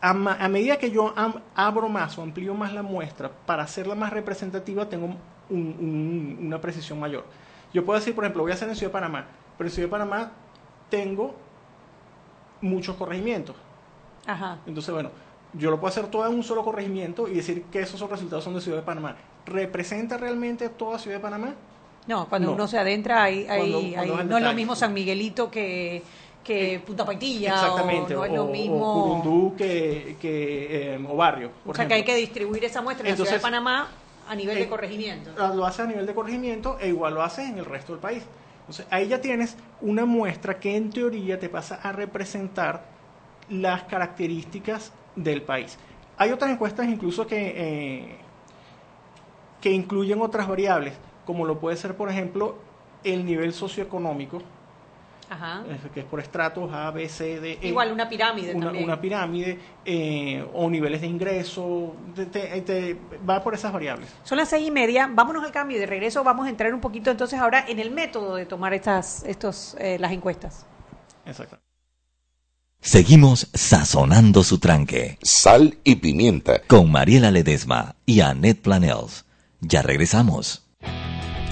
A, 0.01 0.13
ma- 0.13 0.37
a 0.39 0.47
medida 0.49 0.77
que 0.77 0.91
yo 0.91 1.13
am- 1.15 1.41
abro 1.55 1.89
más 1.89 2.17
o 2.17 2.21
amplío 2.21 2.53
más 2.53 2.73
la 2.73 2.83
muestra 2.83 3.29
para 3.45 3.63
hacerla 3.63 3.95
más 3.95 4.11
representativa, 4.13 4.87
tengo 4.87 5.05
un- 5.07 5.17
un- 5.49 6.37
una 6.47 6.59
precisión 6.61 6.99
mayor. 6.99 7.25
Yo 7.73 7.83
puedo 7.85 7.99
decir, 7.99 8.13
por 8.15 8.23
ejemplo, 8.23 8.43
voy 8.43 8.51
a 8.51 8.55
hacer 8.55 8.69
en 8.69 8.75
Ciudad 8.75 8.89
de 8.91 8.93
Panamá, 8.93 9.25
pero 9.57 9.67
en 9.67 9.73
Ciudad 9.73 9.87
de 9.87 9.91
Panamá 9.91 10.31
tengo 10.89 11.35
muchos 12.61 12.95
corregimientos. 12.95 13.55
Ajá. 14.25 14.59
Entonces, 14.65 14.93
bueno, 14.93 15.11
yo 15.53 15.71
lo 15.71 15.79
puedo 15.79 15.89
hacer 15.89 16.07
todo 16.07 16.25
en 16.27 16.33
un 16.33 16.43
solo 16.43 16.63
corregimiento 16.63 17.27
y 17.27 17.33
decir 17.35 17.63
que 17.71 17.79
esos 17.81 17.99
resultados 18.09 18.43
son 18.43 18.53
de 18.55 18.61
Ciudad 18.61 18.77
de 18.77 18.83
Panamá. 18.83 19.15
¿Representa 19.45 20.17
realmente 20.17 20.69
toda 20.69 20.99
Ciudad 20.99 21.17
de 21.17 21.21
Panamá? 21.21 21.53
No, 22.07 22.27
cuando 22.29 22.49
No. 22.49 22.53
uno 22.53 22.67
se 22.67 22.77
adentra, 22.77 23.27
Cuando- 23.27 23.81
cuando 23.81 24.13
vas 24.13 24.19
al 24.21 24.29
no 24.29 24.37
es 24.37 24.43
lo 24.43 24.53
mismo 24.53 24.75
San 24.75 24.93
Miguelito 24.93 25.49
que, 25.49 26.03
que 26.43 26.79
Punta 26.85 27.03
Paitilla. 27.05 27.53
Exactamente. 27.55 28.15
O 28.15 28.19
no 28.19 28.25
es 28.25 28.31
o, 28.31 28.35
lo 28.35 28.43
o 28.45 28.51
mismo. 28.51 29.03
Curundú 29.21 29.55
que, 29.57 30.15
que, 30.21 30.93
eh, 30.95 31.05
o 31.09 31.15
Barrio. 31.15 31.51
o 31.65 31.73
sea, 31.73 31.87
que 31.87 31.95
hay 31.95 32.03
que 32.03 32.15
distribuir 32.15 32.63
esa 32.65 32.81
muestra 32.81 33.07
en 33.07 33.11
la 33.13 33.15
ciudad 33.15 33.31
de 33.31 33.35
Entonces, 33.37 33.41
Panamá 33.41 33.87
a 34.27 34.35
nivel 34.35 34.55
de 34.55 34.63
eh, 34.63 34.67
corregimiento. 34.69 35.31
Lo 35.55 35.65
haces 35.65 35.81
a 35.81 35.87
nivel 35.87 36.05
de 36.05 36.13
corregimiento 36.13 36.77
e 36.79 36.89
igual 36.89 37.13
lo 37.15 37.23
haces 37.23 37.49
en 37.49 37.57
el 37.57 37.65
resto 37.65 37.93
del 37.93 38.01
país. 38.01 38.23
Entonces, 38.61 38.85
ahí 38.89 39.07
ya 39.07 39.21
tienes 39.21 39.55
una 39.81 40.05
muestra 40.05 40.59
que 40.59 40.75
en 40.75 40.89
teoría 40.91 41.39
te 41.39 41.49
pasa 41.49 41.75
a 41.81 41.91
representar 41.91 42.83
las 43.49 43.83
características 43.83 44.91
del 45.15 45.41
país. 45.43 45.77
Hay 46.17 46.31
otras 46.31 46.49
encuestas 46.51 46.87
incluso 46.87 47.27
que, 47.27 47.53
eh, 47.55 48.15
que 49.61 49.71
incluyen 49.71 50.21
otras 50.21 50.47
variables, 50.47 50.93
como 51.25 51.45
lo 51.45 51.59
puede 51.59 51.77
ser, 51.77 51.95
por 51.95 52.09
ejemplo, 52.09 52.57
el 53.03 53.25
nivel 53.25 53.53
socioeconómico, 53.53 54.41
Ajá. 55.29 55.63
que 55.93 56.01
es 56.01 56.05
por 56.05 56.19
estratos 56.19 56.71
A, 56.71 56.91
B, 56.91 57.09
C, 57.09 57.39
D, 57.39 57.59
E. 57.61 57.67
Igual 57.69 57.91
una 57.91 58.07
pirámide 58.07 58.53
una, 58.53 58.65
también. 58.67 58.83
una 58.85 59.01
pirámide 59.01 59.59
eh, 59.83 60.45
o 60.53 60.69
niveles 60.69 61.01
de 61.01 61.07
ingreso, 61.07 61.95
te- 62.13 62.27
te- 62.27 62.61
te- 62.61 62.97
va 63.27 63.43
por 63.43 63.53
esas 63.55 63.73
variables. 63.73 64.07
Son 64.23 64.37
las 64.37 64.49
seis 64.49 64.67
y 64.67 64.71
media, 64.71 65.09
vámonos 65.11 65.43
al 65.43 65.51
cambio 65.51 65.77
y 65.77 65.79
de 65.79 65.87
regreso 65.87 66.23
vamos 66.23 66.45
a 66.45 66.49
entrar 66.49 66.73
un 66.73 66.79
poquito 66.81 67.09
entonces 67.09 67.39
ahora 67.39 67.65
en 67.67 67.79
el 67.79 67.89
método 67.91 68.35
de 68.35 68.45
tomar 68.45 68.73
estas, 68.75 69.23
estos, 69.23 69.75
eh, 69.79 69.97
las 69.99 70.11
encuestas. 70.11 70.65
Exacto. 71.25 71.57
Seguimos 72.81 73.49
sazonando 73.53 74.43
su 74.43 74.59
tranque. 74.59 75.17
Sal 75.23 75.79
y 75.83 75.95
pimienta. 75.95 76.61
Con 76.67 76.91
Mariela 76.91 77.31
Ledesma 77.31 77.95
y 78.05 78.21
Annette 78.21 78.61
Planels. 78.61 79.25
Ya 79.59 79.81
regresamos. 79.81 80.64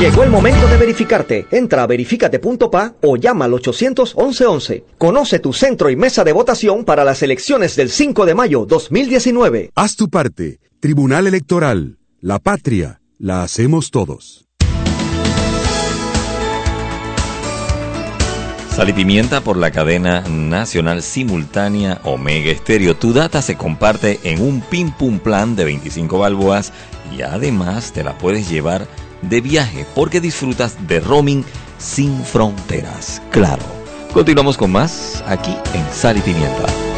Llegó 0.00 0.22
el 0.22 0.30
momento 0.30 0.66
de 0.66 0.78
verificarte. 0.78 1.46
Entra 1.50 1.82
a 1.82 1.86
verificate.pa 1.86 2.94
o 3.02 3.16
llama 3.18 3.44
al 3.44 3.52
811 3.52 4.84
Conoce 4.96 5.40
tu 5.40 5.52
centro 5.52 5.90
y 5.90 5.96
mesa 5.96 6.24
de 6.24 6.32
votación 6.32 6.86
para 6.86 7.04
las 7.04 7.22
elecciones 7.22 7.76
del 7.76 7.90
5 7.90 8.24
de 8.24 8.34
mayo 8.34 8.64
2019. 8.64 9.72
Haz 9.74 9.96
tu 9.96 10.08
parte. 10.08 10.58
Tribunal 10.80 11.26
Electoral. 11.26 11.98
La 12.22 12.38
patria. 12.38 13.02
La 13.18 13.42
hacemos 13.42 13.90
todos. 13.90 14.46
Sal 18.70 18.88
y 18.88 18.94
pimienta 18.94 19.42
por 19.42 19.58
la 19.58 19.70
cadena 19.70 20.22
nacional 20.22 21.02
simultánea 21.02 22.00
Omega 22.04 22.50
Estéreo. 22.50 22.96
Tu 22.96 23.12
data 23.12 23.42
se 23.42 23.56
comparte 23.58 24.18
en 24.22 24.40
un 24.40 24.62
pim 24.62 24.92
pum 24.92 25.18
plan 25.18 25.56
de 25.56 25.66
25 25.66 26.18
balboas 26.18 26.72
y 27.14 27.20
además 27.20 27.92
te 27.92 28.02
la 28.02 28.16
puedes 28.16 28.48
llevar 28.48 28.88
de 29.22 29.40
viaje 29.40 29.86
porque 29.94 30.20
disfrutas 30.20 30.86
de 30.86 31.00
roaming 31.00 31.44
sin 31.78 32.22
fronteras. 32.24 33.22
Claro. 33.30 33.62
Continuamos 34.12 34.56
con 34.56 34.72
más 34.72 35.22
aquí 35.26 35.54
en 35.72 35.86
Sal 35.92 36.16
y 36.16 36.20
Pimienta. 36.20 36.89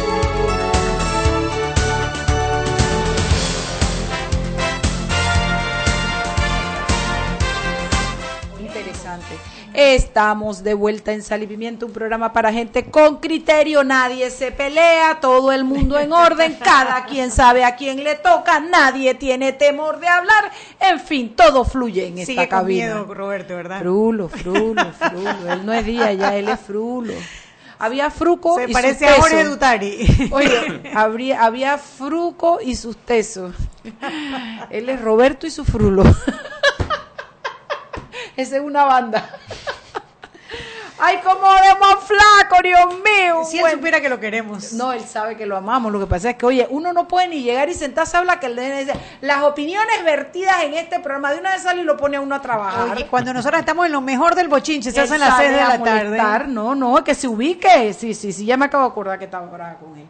Estamos 9.73 10.63
de 10.63 10.75
vuelta 10.75 11.13
en 11.13 11.23
Salivimiento, 11.23 11.87
un 11.87 11.93
programa 11.93 12.31
para 12.31 12.53
gente 12.53 12.85
con 12.85 13.17
criterio. 13.17 13.83
Nadie 13.83 14.29
se 14.29 14.51
pelea, 14.51 15.19
todo 15.19 15.51
el 15.51 15.63
mundo 15.63 15.97
en 15.97 16.13
orden, 16.13 16.57
cada 16.63 17.05
quien 17.05 17.31
sabe 17.31 17.63
a 17.63 17.75
quién 17.75 18.03
le 18.03 18.15
toca, 18.15 18.59
nadie 18.59 19.15
tiene 19.15 19.51
temor 19.51 19.99
de 19.99 20.07
hablar. 20.07 20.51
En 20.79 20.99
fin, 20.99 21.33
todo 21.35 21.65
fluye 21.65 22.05
en 22.07 22.19
esta 22.19 22.25
Sigue 22.33 22.47
con 22.49 22.59
cabina. 22.59 22.85
miedo, 22.85 23.13
Roberto, 23.13 23.55
¿verdad? 23.55 23.79
Frulo, 23.79 24.29
frulo, 24.29 24.85
frulo. 24.93 25.53
Él 25.53 25.65
no 25.65 25.73
es 25.73 25.85
día, 25.85 26.13
ya 26.13 26.35
él 26.35 26.49
es 26.49 26.59
frulo. 26.59 27.13
Había 27.79 28.11
fruco 28.11 28.55
Se 28.55 28.69
y 28.69 28.73
parece 28.73 29.07
sus 29.07 29.17
a 29.17 29.21
Jorge 29.21 29.35
tesos. 29.37 29.53
Dutari. 29.53 30.29
Oye, 30.31 30.91
habría, 30.95 31.43
había 31.43 31.77
fruco 31.79 32.59
y 32.63 32.75
sus 32.75 32.95
tesos. 32.95 33.55
Él 34.69 34.87
es 34.87 35.01
Roberto 35.01 35.47
y 35.47 35.51
su 35.51 35.65
frulo. 35.65 36.03
Esa 38.35 38.55
es 38.57 38.61
una 38.61 38.83
banda. 38.85 39.29
Ay, 41.05 41.19
cómo 41.21 41.51
de 41.53 41.79
más 41.81 41.95
flaco, 42.05 42.61
Dios 42.63 42.85
mío. 43.03 43.43
Si 43.43 43.57
él 43.57 43.61
Bueno. 43.63 43.77
supiera 43.77 43.99
que 43.99 44.07
lo 44.07 44.19
queremos. 44.21 44.71
No, 44.73 44.93
él 44.93 45.03
sabe 45.03 45.35
que 45.35 45.45
lo 45.45 45.57
amamos. 45.57 45.91
Lo 45.91 45.99
que 45.99 46.05
pasa 46.05 46.29
es 46.29 46.37
que, 46.37 46.45
oye, 46.45 46.65
uno 46.69 46.93
no 46.93 47.07
puede 47.09 47.27
ni 47.27 47.41
llegar 47.43 47.67
y 47.67 47.73
sentarse 47.73 48.15
a 48.15 48.19
hablar 48.21 48.39
que 48.39 48.45
él 48.45 48.55
debe 48.55 48.85
decir, 48.85 49.01
las 49.19 49.41
opiniones 49.43 50.01
vertidas 50.05 50.63
en 50.63 50.75
este 50.75 50.99
programa 50.99 51.33
de 51.33 51.39
una 51.39 51.51
vez 51.51 51.63
sale 51.63 51.81
y 51.81 51.83
lo 51.83 51.97
pone 51.97 52.17
a 52.17 52.21
uno 52.21 52.35
a 52.35 52.41
trabajar. 52.41 52.95
Oye, 52.95 53.07
cuando 53.07 53.33
nosotros 53.33 53.59
estamos 53.59 53.85
en 53.87 53.91
lo 53.91 53.99
mejor 54.01 54.33
del 54.35 54.47
bochinche, 54.47 54.91
se 54.91 54.99
Él 54.99 55.03
hacen 55.05 55.19
las 55.19 55.29
sale 55.31 55.47
6 55.49 55.51
de 55.51 55.57
la 55.63 55.77
molestar. 55.77 56.15
tarde. 56.17 56.47
No, 56.53 56.73
no, 56.75 57.03
que 57.03 57.15
se 57.15 57.27
ubique. 57.27 57.93
Sí, 57.93 58.13
sí, 58.13 58.31
sí, 58.31 58.45
ya 58.45 58.55
me 58.55 58.65
acabo 58.65 58.85
de 58.85 58.91
acordar 58.91 59.19
que 59.19 59.25
estaba 59.25 59.45
brava 59.47 59.75
con 59.79 59.97
él. 59.97 60.07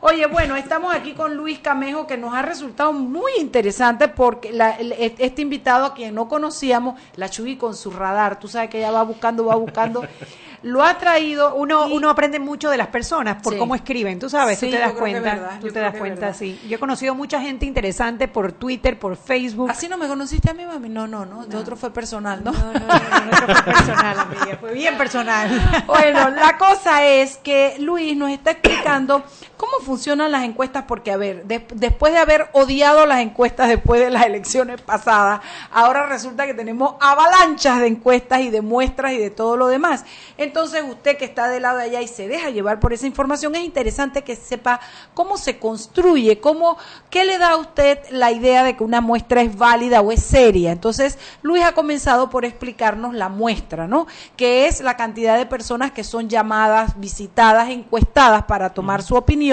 Oye, 0.00 0.26
bueno, 0.26 0.56
estamos 0.56 0.94
aquí 0.94 1.12
con 1.14 1.36
Luis 1.36 1.58
Camejo, 1.58 2.06
que 2.06 2.16
nos 2.16 2.34
ha 2.34 2.42
resultado 2.42 2.92
muy 2.92 3.32
interesante 3.38 4.08
porque 4.08 4.52
la- 4.52 4.72
el- 4.72 4.92
este 5.18 5.42
invitado 5.42 5.86
a 5.86 5.94
quien 5.94 6.14
no 6.14 6.28
conocíamos, 6.28 7.00
la 7.16 7.28
Chuy 7.28 7.56
con 7.56 7.74
su 7.74 7.90
radar, 7.90 8.38
tú 8.38 8.46
sabes 8.46 8.68
que 8.70 8.78
ella 8.78 8.90
va 8.90 9.02
buscando, 9.02 9.46
va 9.46 9.56
buscando, 9.56 10.02
lo 10.62 10.84
ha 10.84 10.98
traído. 10.98 11.54
Uno, 11.54 11.88
y- 11.88 11.92
uno 11.96 12.10
aprende 12.10 12.38
mucho 12.38 12.68
de 12.70 12.76
las 12.76 12.88
personas 12.88 13.42
por 13.42 13.54
Sí. 13.54 13.58
cómo 13.58 13.74
escriben, 13.74 14.18
tú 14.18 14.28
sabes, 14.28 14.58
Sí, 14.58 14.66
tú 14.66 14.72
te 14.72 14.78
das 14.78 14.92
cuenta, 14.92 15.20
verdad, 15.20 15.60
tú 15.60 15.68
te 15.72 15.80
das 15.80 15.94
cuenta, 15.96 16.34
sí. 16.34 16.60
Yo 16.68 16.76
he 16.76 16.78
conocido 16.78 17.14
mucha 17.14 17.40
gente 17.40 17.64
interesante 17.66 18.28
por 18.28 18.52
Twitter, 18.52 18.98
por 18.98 19.16
Facebook. 19.16 19.70
Así 19.70 19.88
no 19.88 19.96
me 19.96 20.06
conociste 20.08 20.50
a 20.50 20.54
mí, 20.54 20.64
mami. 20.66 20.88
No, 20.90 21.06
no, 21.06 21.24
no. 21.24 21.46
De 21.46 21.56
otro 21.56 21.74
fue 21.76 21.90
personal, 21.90 22.44
¿no? 22.44 22.52
No, 22.52 22.58
no, 22.72 22.80
no, 22.80 23.24
nuestro 23.24 23.54
fue 23.54 23.62
personal, 23.72 24.18
amiga, 24.20 24.58
fue 24.60 24.72
bien 24.74 24.96
personal. 24.98 25.48
Bueno, 25.86 26.30
la 26.30 26.58
cosa 26.58 27.04
es 27.04 27.38
que 27.38 27.76
Luis 27.78 28.16
nos 28.16 28.30
está 28.30 28.50
explicando 28.52 29.24
¿Cómo 29.56 29.72
funcionan 29.80 30.30
las 30.32 30.44
encuestas? 30.44 30.84
Porque, 30.86 31.10
a 31.10 31.16
ver, 31.16 31.44
de- 31.46 31.66
después 31.74 32.12
de 32.12 32.18
haber 32.18 32.50
odiado 32.52 33.06
las 33.06 33.20
encuestas 33.20 33.68
después 33.68 33.98
de 34.02 34.10
las 34.10 34.26
elecciones 34.26 34.82
pasadas, 34.82 35.40
ahora 35.72 36.04
resulta 36.04 36.44
que 36.44 36.52
tenemos 36.52 36.96
avalanchas 37.00 37.80
de 37.80 37.86
encuestas 37.86 38.40
y 38.42 38.50
de 38.50 38.60
muestras 38.60 39.12
y 39.12 39.16
de 39.16 39.30
todo 39.30 39.56
lo 39.56 39.68
demás. 39.68 40.04
Entonces, 40.36 40.84
usted 40.86 41.16
que 41.16 41.24
está 41.24 41.48
del 41.48 41.62
lado 41.62 41.78
de 41.78 41.84
allá 41.84 42.02
y 42.02 42.08
se 42.08 42.28
deja 42.28 42.50
llevar 42.50 42.80
por 42.80 42.92
esa 42.92 43.06
información, 43.06 43.54
es 43.54 43.64
interesante 43.64 44.22
que 44.22 44.36
sepa 44.36 44.78
cómo 45.14 45.38
se 45.38 45.58
construye, 45.58 46.38
cómo, 46.38 46.76
qué 47.08 47.24
le 47.24 47.38
da 47.38 47.52
a 47.52 47.56
usted 47.56 47.98
la 48.10 48.32
idea 48.32 48.62
de 48.62 48.76
que 48.76 48.84
una 48.84 49.00
muestra 49.00 49.40
es 49.40 49.56
válida 49.56 50.02
o 50.02 50.12
es 50.12 50.22
seria. 50.22 50.70
Entonces, 50.70 51.18
Luis 51.40 51.64
ha 51.64 51.72
comenzado 51.72 52.28
por 52.28 52.44
explicarnos 52.44 53.14
la 53.14 53.30
muestra, 53.30 53.86
¿no? 53.86 54.06
Que 54.36 54.66
es 54.66 54.82
la 54.82 54.98
cantidad 54.98 55.38
de 55.38 55.46
personas 55.46 55.92
que 55.92 56.04
son 56.04 56.28
llamadas, 56.28 57.00
visitadas, 57.00 57.70
encuestadas 57.70 58.44
para 58.44 58.74
tomar 58.74 59.02
su 59.02 59.14
opinión 59.14 59.45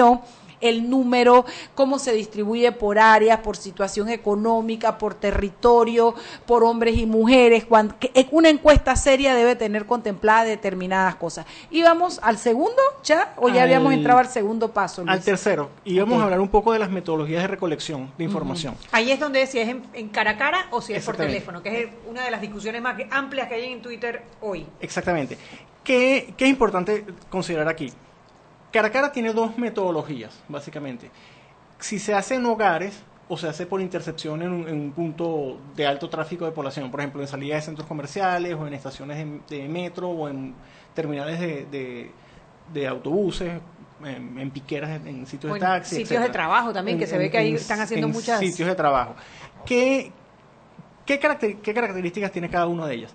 el 0.60 0.88
número, 0.88 1.44
cómo 1.74 1.98
se 1.98 2.12
distribuye 2.14 2.72
por 2.72 2.98
áreas, 2.98 3.40
por 3.40 3.54
situación 3.54 4.08
económica, 4.08 4.96
por 4.96 5.12
territorio, 5.14 6.14
por 6.46 6.64
hombres 6.64 6.96
y 6.96 7.04
mujeres. 7.04 7.66
Cuan- 7.66 7.94
que 8.00 8.10
eh, 8.14 8.28
una 8.30 8.48
encuesta 8.48 8.96
seria 8.96 9.34
debe 9.34 9.56
tener 9.56 9.84
contempladas 9.84 10.46
determinadas 10.46 11.16
cosas. 11.16 11.44
¿Y 11.70 11.82
vamos 11.82 12.18
al 12.22 12.38
segundo 12.38 12.80
ya? 13.02 13.34
¿O 13.36 13.48
ya 13.48 13.54
Al- 13.56 13.68
habíamos 13.68 13.92
entrado 13.92 14.20
al 14.20 14.28
segundo 14.28 14.72
paso? 14.72 15.02
Luis? 15.02 15.12
Al 15.12 15.22
tercero, 15.22 15.68
y 15.84 15.98
vamos 15.98 16.18
a 16.20 16.24
hablar 16.24 16.40
un 16.40 16.48
poco 16.48 16.72
de 16.72 16.78
las 16.78 16.88
metodologías 16.88 17.42
de 17.42 17.48
recolección 17.48 18.10
de 18.16 18.24
información. 18.24 18.74
Ahí 18.92 19.10
es 19.10 19.20
donde 19.20 19.46
si 19.46 19.58
es 19.58 19.68
en, 19.68 19.82
en 19.92 20.08
cara 20.08 20.30
a 20.32 20.36
cara 20.38 20.66
o 20.70 20.80
si 20.80 20.94
es 20.94 21.04
por 21.04 21.16
teléfono, 21.16 21.62
que 21.62 21.82
es 21.82 21.88
una 22.08 22.24
de 22.24 22.30
las 22.30 22.40
discusiones 22.40 22.80
más 22.80 22.96
amplias 23.10 23.48
que 23.48 23.54
hay 23.56 23.70
en 23.72 23.82
Twitter 23.82 24.22
hoy. 24.40 24.64
Exactamente. 24.80 25.36
¿Qué, 25.82 26.32
qué 26.38 26.44
es 26.44 26.50
importante 26.50 27.04
considerar 27.28 27.68
aquí? 27.68 27.92
Cara 28.74 28.88
a 28.88 28.90
cara 28.90 29.12
tiene 29.12 29.32
dos 29.32 29.56
metodologías, 29.56 30.42
básicamente. 30.48 31.08
Si 31.78 32.00
se 32.00 32.12
hace 32.12 32.34
en 32.34 32.44
hogares 32.46 33.00
o 33.28 33.36
se 33.36 33.46
hace 33.48 33.66
por 33.66 33.80
intercepción 33.80 34.42
en 34.42 34.50
un, 34.52 34.68
en 34.68 34.80
un 34.80 34.90
punto 34.90 35.60
de 35.76 35.86
alto 35.86 36.08
tráfico 36.10 36.44
de 36.44 36.50
población, 36.50 36.90
por 36.90 36.98
ejemplo, 36.98 37.22
en 37.22 37.28
salidas 37.28 37.58
de 37.62 37.66
centros 37.66 37.86
comerciales 37.86 38.54
o 38.54 38.66
en 38.66 38.74
estaciones 38.74 39.16
de, 39.48 39.56
de 39.58 39.68
metro 39.68 40.08
o 40.10 40.28
en 40.28 40.56
terminales 40.92 41.38
de, 41.38 41.66
de- 41.66 42.10
de 42.72 42.88
autobuses, 42.88 43.60
en, 44.04 44.38
en 44.40 44.50
piqueras, 44.50 44.90
en, 45.06 45.24
sitios 45.26 45.52
de 45.52 45.58
en 45.58 45.64
taxi. 45.64 45.96
sitios 45.96 46.20
de 46.22 46.30
trabajo 46.30 46.72
también, 46.72 46.98
que 46.98 47.06
se 47.06 47.16
ve 47.16 47.30
que 47.30 47.38
ahí 47.38 47.54
están 47.54 47.78
haciendo 47.80 48.08
en 48.08 48.12
muchas- 48.12 48.40
sitios 48.40 48.68
de 48.68 48.74
trabajo. 48.74 49.14
¿Qué, 49.64 50.10
qué, 51.06 51.20
caracter- 51.20 51.58
qué 51.60 51.72
características 51.74 52.32
tiene 52.32 52.50
cada 52.50 52.66
una 52.66 52.86
de 52.88 52.94
ellas? 52.96 53.14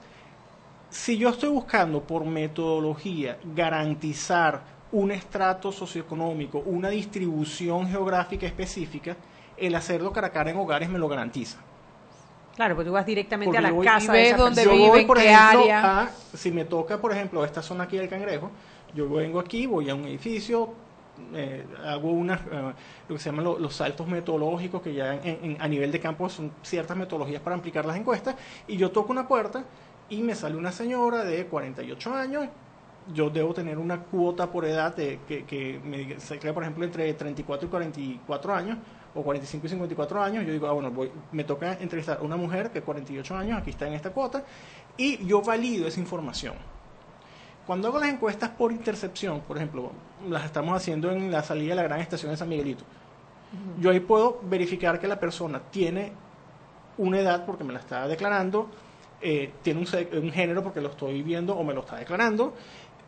si 0.92 1.18
yo 1.18 1.30
estoy 1.30 1.50
buscando 1.50 2.02
por 2.02 2.26
metodología 2.26 3.38
garantizar 3.56 4.62
un 4.92 5.12
estrato 5.12 5.72
socioeconómico, 5.72 6.60
una 6.60 6.90
distribución 6.90 7.88
geográfica 7.88 8.46
específica, 8.48 9.16
el 9.58 9.76
hacerlo 9.76 10.12
cara 10.12 10.28
a 10.28 10.32
cara 10.32 10.50
en 10.52 10.58
hogares 10.58 10.90
me 10.90 10.98
lo 10.98 11.08
garantiza. 11.08 11.60
Claro, 12.56 12.76
porque 12.76 12.88
tú 12.90 12.94
vas 12.94 13.06
directamente 13.06 13.46
Porque 13.48 13.58
a 13.58 13.62
la 13.62 13.70
yo 13.70 13.76
voy- 13.76 13.86
casa 13.86 14.12
de 14.14 14.28
esa 14.28 14.38
yo 14.38 14.44
persona. 14.46 14.88
voy, 14.90 15.06
por 15.06 15.18
ejemplo, 15.18 15.74
a- 15.74 16.10
si 16.34 16.52
me 16.52 16.66
toca, 16.66 16.98
por 17.00 17.12
ejemplo, 17.14 17.46
esta 17.46 17.62
zona 17.62 17.84
aquí 17.86 17.98
del 17.98 18.10
Cangrejo, 18.10 18.50
yo 18.94 19.10
vengo 19.10 19.40
aquí, 19.40 19.66
voy 19.66 19.90
a 19.90 19.96
un 19.96 20.06
edificio, 20.06 20.74
eh, 21.34 21.66
hago 21.86 22.12
unas, 22.12 22.40
eh, 22.42 22.74
lo 23.08 23.16
que 23.16 23.20
se 23.22 23.30
llaman 23.30 23.46
lo- 23.46 23.60
los 23.60 23.76
saltos 23.76 24.08
metodológicos, 24.08 24.82
que 24.82 24.94
ya 24.94 25.14
en- 25.16 25.40
en- 25.52 25.58
a 25.62 25.68
nivel 25.68 25.92
de 25.92 26.00
campo 26.00 26.28
son 26.30 26.52
ciertas 26.64 26.98
metodologías 26.98 27.42
para 27.42 27.56
aplicar 27.56 27.86
las 27.86 27.96
encuestas, 27.98 28.36
y 28.68 28.76
yo 28.78 28.92
toco 28.92 29.12
una 29.12 29.28
puerta 29.28 29.64
y 30.10 30.22
me 30.22 30.34
sale 30.36 30.56
una 30.56 30.72
señora 30.72 31.24
de 31.24 31.46
48 31.46 32.14
años, 32.14 32.46
yo 33.14 33.30
debo 33.30 33.54
tener 33.54 33.78
una 33.78 34.04
cuota 34.04 34.52
por 34.52 34.66
edad 34.66 34.96
de, 34.96 35.20
que, 35.28 35.46
que 35.46 35.80
me 35.84 36.20
se 36.20 36.40
crea, 36.40 36.54
por 36.54 36.64
ejemplo, 36.64 36.84
entre 36.84 37.14
34 37.14 37.68
y 37.68 37.70
44 37.70 38.54
años, 38.54 38.78
o 39.16 39.24
45 39.24 39.66
y 39.66 39.70
54 39.70 40.22
años, 40.22 40.46
yo 40.46 40.54
digo, 40.54 40.68
ah, 40.68 40.74
bueno, 40.74 40.92
voy, 40.92 41.12
me 41.32 41.44
toca 41.44 41.74
entrevistar 41.74 42.20
a 42.20 42.24
una 42.24 42.36
mujer 42.36 42.72
de 42.72 42.82
48 42.82 43.36
años, 43.36 43.60
aquí 43.60 43.72
está 43.72 43.88
en 43.88 43.94
esta 43.94 44.12
cuota, 44.12 44.44
y 44.98 45.26
yo 45.26 45.42
valido 45.42 45.88
esa 45.88 46.00
información. 46.00 46.56
Cuando 47.66 47.88
hago 47.88 48.00
las 48.00 48.10
encuestas 48.10 48.50
por 48.50 48.72
intercepción, 48.72 49.42
por 49.42 49.58
ejemplo, 49.58 49.92
las 50.28 50.46
estamos 50.46 50.76
haciendo 50.76 51.12
en 51.12 51.32
la 51.32 51.44
salida 51.44 51.72
de 51.72 51.76
la 51.76 51.84
gran 51.84 52.02
estación 52.02 52.32
de 52.32 52.38
San 52.38 52.50
Miguelito, 52.50 52.84
yo 53.80 53.90
ahí 53.90 54.00
puedo 54.00 54.40
verificar 54.44 55.00
que 55.00 55.08
la 55.08 55.20
persona 55.20 55.60
tiene 55.72 56.12
una 56.98 57.20
edad 57.20 57.46
porque 57.46 57.64
me 57.64 57.74
la 57.74 57.80
está 57.80 58.08
declarando, 58.08 58.70
eh, 59.22 59.54
tiene 59.64 59.82
un, 59.82 60.24
un 60.24 60.32
género 60.32 60.64
porque 60.64 60.82
lo 60.82 60.90
estoy 60.90 61.22
viendo 61.24 61.56
o 61.56 61.64
me 61.64 61.74
lo 61.74 61.82
está 61.82 61.98
declarando, 61.98 62.54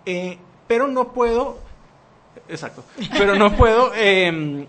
eh, 0.05 0.37
pero 0.67 0.87
no 0.87 1.11
puedo, 1.13 1.57
exacto, 2.49 2.83
pero 3.17 3.35
no 3.35 3.55
puedo 3.55 3.91
em, 3.95 4.65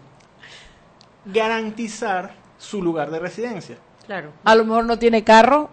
garantizar 1.24 2.34
su 2.58 2.82
lugar 2.82 3.10
de 3.10 3.18
residencia. 3.18 3.76
Claro. 4.06 4.32
A 4.44 4.54
lo 4.54 4.64
mejor 4.64 4.84
no 4.84 4.98
tiene 4.98 5.24
carro. 5.24 5.70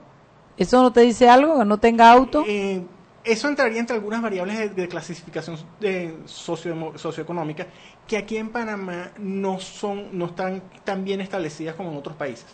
¿Eso 0.57 0.81
no 0.81 0.91
te 0.91 1.01
dice 1.01 1.29
algo? 1.29 1.57
¿Que 1.59 1.65
no 1.65 1.77
tenga 1.77 2.11
auto? 2.11 2.43
Eh, 2.45 2.83
eso 3.23 3.47
entraría 3.47 3.79
entre 3.79 3.95
algunas 3.95 4.21
variables 4.21 4.57
de, 4.57 4.69
de 4.69 4.87
clasificación 4.87 5.57
de 5.79 6.17
socio- 6.25 6.97
socioeconómica 6.97 7.67
que 8.07 8.17
aquí 8.17 8.37
en 8.37 8.49
Panamá 8.49 9.11
no 9.19 9.59
son 9.59 10.17
no 10.17 10.25
están 10.25 10.61
tan 10.83 11.03
bien 11.03 11.21
establecidas 11.21 11.75
como 11.75 11.91
en 11.91 11.97
otros 11.97 12.15
países. 12.15 12.45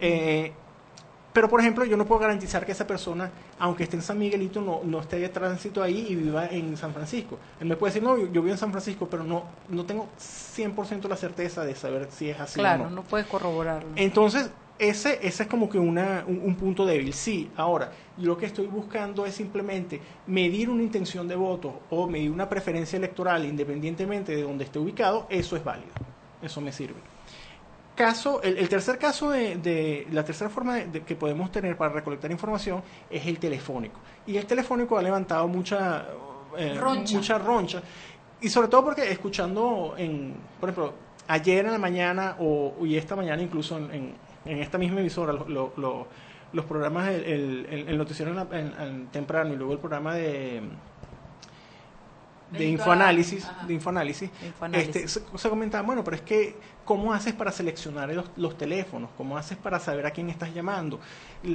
Eh, 0.00 0.52
pero, 1.32 1.48
por 1.48 1.60
ejemplo, 1.60 1.84
yo 1.84 1.96
no 1.96 2.06
puedo 2.06 2.20
garantizar 2.20 2.66
que 2.66 2.72
esa 2.72 2.86
persona, 2.86 3.30
aunque 3.58 3.84
esté 3.84 3.96
en 3.96 4.02
San 4.02 4.18
Miguelito, 4.18 4.60
no, 4.60 4.80
no 4.84 5.00
esté 5.00 5.18
de 5.18 5.28
tránsito 5.28 5.82
ahí 5.82 6.06
y 6.08 6.14
viva 6.16 6.46
en 6.46 6.76
San 6.76 6.92
Francisco. 6.92 7.38
Él 7.60 7.68
me 7.68 7.76
puede 7.76 7.92
decir, 7.92 8.02
no, 8.02 8.16
yo, 8.16 8.26
yo 8.26 8.42
vivo 8.42 8.50
en 8.50 8.58
San 8.58 8.70
Francisco, 8.70 9.08
pero 9.08 9.22
no, 9.22 9.44
no 9.68 9.84
tengo 9.84 10.08
100% 10.18 11.08
la 11.08 11.16
certeza 11.16 11.64
de 11.64 11.74
saber 11.74 12.08
si 12.10 12.30
es 12.30 12.40
así 12.40 12.58
claro, 12.58 12.84
o 12.84 12.90
no. 12.90 12.96
no 12.96 13.02
puedes 13.02 13.26
corroborarlo. 13.28 13.90
Entonces, 13.94 14.50
ese, 14.80 15.18
ese 15.22 15.42
es 15.44 15.48
como 15.48 15.68
que 15.68 15.78
una, 15.78 16.24
un, 16.26 16.40
un 16.42 16.56
punto 16.56 16.84
débil. 16.84 17.12
Sí, 17.12 17.50
ahora, 17.56 17.92
yo 18.16 18.26
lo 18.26 18.36
que 18.36 18.46
estoy 18.46 18.66
buscando 18.66 19.24
es 19.24 19.34
simplemente 19.34 20.00
medir 20.26 20.68
una 20.68 20.82
intención 20.82 21.28
de 21.28 21.36
voto 21.36 21.82
o 21.90 22.08
medir 22.08 22.30
una 22.30 22.48
preferencia 22.48 22.96
electoral 22.96 23.44
independientemente 23.44 24.34
de 24.34 24.42
donde 24.42 24.64
esté 24.64 24.78
ubicado, 24.78 25.26
eso 25.30 25.54
es 25.56 25.62
válido. 25.62 25.92
Eso 26.42 26.60
me 26.60 26.72
sirve. 26.72 26.96
Caso, 28.00 28.42
el, 28.42 28.56
el 28.58 28.68
tercer 28.68 28.98
caso 28.98 29.30
de, 29.30 29.56
de- 29.56 30.06
la 30.10 30.24
tercera 30.24 30.48
forma 30.50 30.76
de, 30.76 30.86
de 30.86 31.00
que 31.02 31.14
podemos 31.16 31.52
tener 31.52 31.76
para 31.76 31.92
recolectar 31.92 32.30
información 32.30 32.82
es 33.10 33.26
el 33.26 33.38
telefónico. 33.38 34.00
Y 34.26 34.36
el 34.36 34.46
telefónico 34.46 34.96
ha 34.98 35.02
levantado 35.02 35.46
mucha 35.48 36.06
eh, 36.56 36.76
Roncha. 36.80 37.16
mucha 37.16 37.38
roncha. 37.38 37.82
Y 38.40 38.48
sobre 38.48 38.68
todo 38.68 38.84
porque 38.86 39.10
escuchando 39.10 39.94
en, 39.98 40.34
por 40.58 40.70
ejemplo, 40.70 40.94
ayer 41.28 41.66
en 41.66 41.72
la 41.72 41.78
mañana 41.78 42.36
o 42.40 42.74
y 42.86 42.96
esta 42.96 43.14
mañana 43.14 43.42
incluso 43.42 43.76
en, 43.76 43.90
en- 43.92 44.14
en 44.46 44.58
esta 44.58 44.78
misma 44.78 45.00
emisora 45.00 45.32
lo- 45.34 45.46
lo- 45.48 45.72
lo- 45.76 46.06
los 46.52 46.64
programas 46.64 47.10
el, 47.10 47.66
el- 47.86 47.98
noticiero 47.98 48.30
en 48.30 48.36
la- 49.06 49.10
temprano 49.12 49.52
y 49.52 49.56
luego 49.56 49.74
el 49.74 49.78
programa 49.78 50.14
de 50.14 50.62
de 52.50 52.64
infoanálisis, 52.68 53.46
de 53.66 53.74
infoanálisis, 53.74 54.30
Infoanálisis. 54.44 54.96
este, 54.96 55.08
se, 55.08 55.20
se 55.38 55.48
comentaba, 55.48 55.84
bueno, 55.86 56.02
pero 56.02 56.16
es 56.16 56.22
que, 56.22 56.56
¿cómo 56.84 57.12
haces 57.12 57.32
para 57.32 57.52
seleccionar 57.52 58.12
los, 58.12 58.26
los 58.36 58.58
teléfonos? 58.58 59.10
¿Cómo 59.16 59.36
haces 59.36 59.56
para 59.56 59.78
saber 59.78 60.06
a 60.06 60.10
quién 60.10 60.28
estás 60.30 60.52
llamando? 60.52 60.98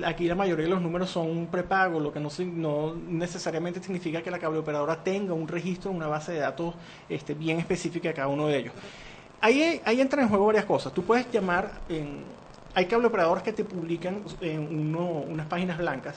Aquí 0.05 0.25
la 0.27 0.35
mayoría 0.35 0.63
de 0.65 0.71
los 0.71 0.81
números 0.81 1.09
son 1.09 1.29
un 1.29 1.47
prepago, 1.47 1.99
lo 1.99 2.13
que 2.13 2.19
no, 2.19 2.29
no 2.39 2.95
necesariamente 2.95 3.81
significa 3.83 4.21
que 4.21 4.31
la 4.31 4.39
cable 4.39 4.59
operadora 4.59 5.03
tenga 5.03 5.33
un 5.33 5.47
registro, 5.47 5.91
una 5.91 6.07
base 6.07 6.31
de 6.33 6.39
datos 6.39 6.73
este, 7.09 7.33
bien 7.33 7.59
específica 7.59 8.07
de 8.09 8.13
cada 8.13 8.27
uno 8.29 8.47
de 8.47 8.57
ellos. 8.59 8.73
Ahí, 9.41 9.81
ahí 9.85 9.99
entran 10.01 10.23
en 10.23 10.29
juego 10.29 10.45
varias 10.45 10.65
cosas. 10.65 10.93
Tú 10.93 11.03
puedes 11.03 11.29
llamar, 11.31 11.71
en, 11.89 12.23
hay 12.73 12.85
cable 12.85 13.07
operadores 13.07 13.43
que 13.43 13.51
te 13.53 13.63
publican 13.65 14.23
en 14.41 14.61
uno- 14.79 15.23
unas 15.27 15.45
páginas 15.47 15.77
blancas 15.77 16.15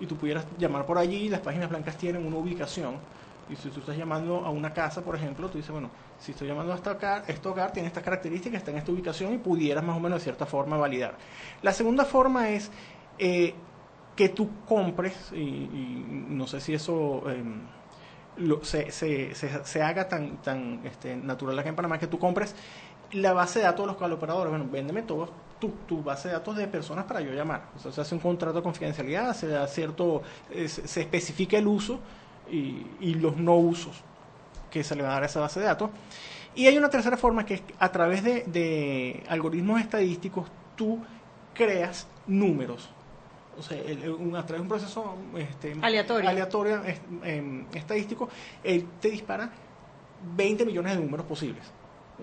y 0.00 0.06
tú 0.06 0.16
pudieras 0.16 0.46
llamar 0.58 0.86
por 0.86 0.96
allí, 0.96 1.28
las 1.28 1.40
páginas 1.40 1.68
blancas 1.68 1.96
tienen 1.96 2.24
una 2.26 2.36
ubicación 2.36 2.94
y 3.48 3.56
si 3.56 3.70
tú 3.70 3.80
estás 3.80 3.96
llamando 3.96 4.44
a 4.44 4.50
una 4.50 4.72
casa, 4.72 5.04
por 5.04 5.16
ejemplo, 5.16 5.48
tú 5.50 5.58
dices, 5.58 5.70
bueno, 5.70 5.90
si 6.18 6.32
estoy 6.32 6.48
llamando 6.48 6.72
a 6.72 6.76
este 6.76 6.90
hogar, 6.90 7.24
hogar 7.44 7.72
tiene 7.72 7.88
estas 7.88 8.02
características, 8.04 8.58
está 8.58 8.70
en 8.70 8.78
esta 8.78 8.92
ubicación 8.92 9.34
y 9.34 9.38
pudieras 9.38 9.84
más 9.84 9.96
o 9.96 10.00
menos 10.00 10.18
de 10.20 10.24
cierta 10.24 10.46
forma 10.46 10.76
validar. 10.76 11.18
La 11.62 11.72
segunda 11.72 12.04
forma 12.04 12.50
es 12.50 12.70
eh, 13.18 13.64
que 14.14 14.28
tú 14.28 14.64
compres, 14.64 15.32
y, 15.32 15.38
y 15.38 16.04
no 16.08 16.46
sé 16.46 16.60
si 16.60 16.74
eso 16.74 17.28
em, 17.30 17.68
lo- 18.36 18.64
se, 18.64 18.90
se, 18.92 19.34
se, 19.34 19.64
se 19.64 19.82
haga 19.82 20.08
tan, 20.08 20.38
tan 20.38 20.80
este, 20.84 21.16
natural 21.16 21.58
acá 21.58 21.68
en 21.70 21.76
Panamá, 21.76 21.98
que 21.98 22.06
tú 22.06 22.18
compres 22.18 22.54
la 23.10 23.32
base 23.32 23.60
de 23.60 23.64
datos 23.64 23.84
de 23.84 23.88
los 23.88 23.96
colaboradores. 23.96 24.50
Bueno, 24.50 24.68
véndeme 24.70 25.02
todo 25.02 25.34
tu, 25.58 25.70
tu 25.86 26.02
base 26.02 26.28
de 26.28 26.34
datos 26.34 26.56
de 26.56 26.68
personas 26.68 27.04
para 27.06 27.20
yo 27.20 27.32
llamar. 27.32 27.70
O 27.74 27.78
sea, 27.78 27.90
se 27.92 28.00
hace 28.00 28.14
un 28.14 28.20
contrato 28.20 28.58
de 28.58 28.62
confidencialidad, 28.62 29.34
se 29.34 29.48
da 29.48 29.66
cierto, 29.66 30.22
eh, 30.50 30.68
se 30.68 31.00
especifica 31.00 31.58
el 31.58 31.66
uso 31.66 32.02
y, 32.50 32.86
y 33.00 33.14
los 33.14 33.36
no 33.36 33.56
usos 33.56 34.02
que 34.70 34.84
se 34.84 34.94
le 34.96 35.02
va 35.02 35.10
a 35.10 35.12
dar 35.14 35.22
a 35.22 35.26
esa 35.26 35.40
base 35.40 35.60
de 35.60 35.66
datos. 35.66 35.90
Y 36.54 36.66
hay 36.66 36.76
una 36.76 36.90
tercera 36.90 37.16
forma 37.16 37.44
que 37.46 37.54
es 37.54 37.62
a 37.78 37.90
través 37.92 38.22
de, 38.24 38.42
de 38.46 39.22
algoritmos 39.28 39.80
estadísticos 39.80 40.50
tú 40.76 40.98
creas 41.54 42.06
números. 42.26 42.90
O 43.58 43.62
sea, 43.62 43.78
el- 43.78 44.10
un- 44.10 44.36
a 44.36 44.44
través 44.46 44.58
de 44.60 44.62
un 44.62 44.68
proceso 44.68 45.14
este, 45.36 45.76
Aleatorio. 45.82 46.28
aleatorio, 46.28 46.82
em, 47.24 47.66
estadístico, 47.74 48.28
él 48.62 48.86
te 49.00 49.10
dispara 49.10 49.50
20 50.36 50.64
millones 50.64 50.96
de 50.96 51.02
números 51.02 51.26
posibles. 51.26 51.64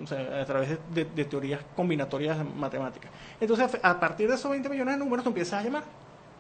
O 0.02 0.06
sea, 0.08 0.42
a 0.42 0.46
través 0.46 0.70
de, 0.70 0.78
de- 0.94 1.06
de 1.10 1.26
teorías 1.26 1.62
combinatorias 1.76 2.38
matemáticas. 2.58 3.12
Entonces, 3.40 3.80
a 3.82 4.00
partir 4.00 4.28
de 4.30 4.36
esos 4.36 4.52
20 4.52 4.68
millones 4.70 4.96
de 4.96 5.00
números, 5.00 5.24
tú 5.24 5.30
empiezas 5.30 5.62
a 5.62 5.64
llamar. 5.64 5.84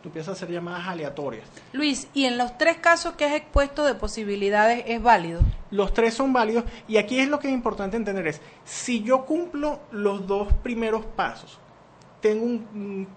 Tú 0.05 0.09
empiezas 0.09 0.29
a 0.29 0.31
hacer 0.33 0.51
llamadas 0.51 0.87
aleatorias. 0.87 1.47
Luis, 1.73 2.09
¿y 2.13 2.25
en 2.25 2.37
los 2.37 2.59
tres 2.59 2.77
casos 2.77 3.13
que 3.13 3.25
has 3.25 3.33
expuesto 3.33 3.83
de 3.83 3.95
posibilidades 3.95 4.83
es 4.85 5.01
válido? 5.01 5.41
Los 5.71 5.95
tres 5.95 6.13
son 6.13 6.31
válidos 6.31 6.63
y 6.87 6.97
aquí 6.97 7.17
es 7.17 7.27
lo 7.27 7.39
que 7.39 7.47
es 7.47 7.53
importante 7.55 7.97
entender 7.97 8.27
es, 8.27 8.39
si 8.65 9.01
yo 9.01 9.25
cumplo 9.25 9.79
los 9.89 10.27
dos 10.27 10.53
primeros 10.61 11.03
pasos, 11.07 11.57
tengo 12.21 12.45
un, 12.45 13.07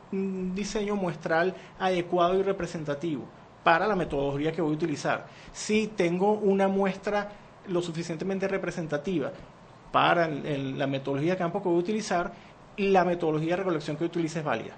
diseño 0.55 0.97
muestral 0.97 1.55
adecuado 1.79 2.39
y 2.39 2.43
representativo 2.43 3.27
para 3.63 3.87
la 3.87 3.95
metodología 3.95 4.53
que 4.53 4.63
voy 4.63 4.71
a 4.73 4.77
utilizar, 4.77 5.27
si 5.53 5.89
tengo 5.89 6.33
una 6.33 6.69
muestra 6.69 7.33
lo 7.67 7.83
suficientemente 7.83 8.49
representativa 8.49 9.31
para 9.93 10.25
el- 10.25 10.47
el- 10.47 10.79
la 10.79 10.87
metodología 10.87 11.33
de 11.33 11.39
campo 11.39 11.63
que 11.63 11.69
voy 11.69 11.77
a 11.77 11.81
utilizar, 11.81 12.33
la 12.79 13.05
metodología 13.05 13.51
de 13.51 13.57
recolección 13.57 13.99
que 13.99 14.07
utilice 14.07 14.39
es 14.39 14.45
válida. 14.47 14.75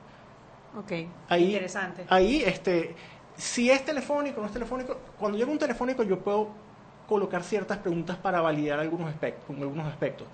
Ok, 0.76 0.92
Ahí, 1.28 1.46
interesante. 1.46 2.04
Ahí, 2.08 2.42
este, 2.42 2.94
si 3.36 3.70
es 3.70 3.84
telefónico 3.84 4.38
o 4.38 4.42
no 4.42 4.46
es 4.46 4.52
telefónico, 4.52 4.98
cuando 5.18 5.36
llega 5.36 5.50
un 5.50 5.58
telefónico 5.58 6.02
yo 6.02 6.20
puedo 6.20 6.50
colocar 7.08 7.42
ciertas 7.42 7.78
preguntas 7.78 8.16
para 8.16 8.40
validar 8.40 8.78
algunos 8.78 9.08
aspectos. 9.08 9.50
Algunos 9.56 9.86
aspectos. 9.88 10.28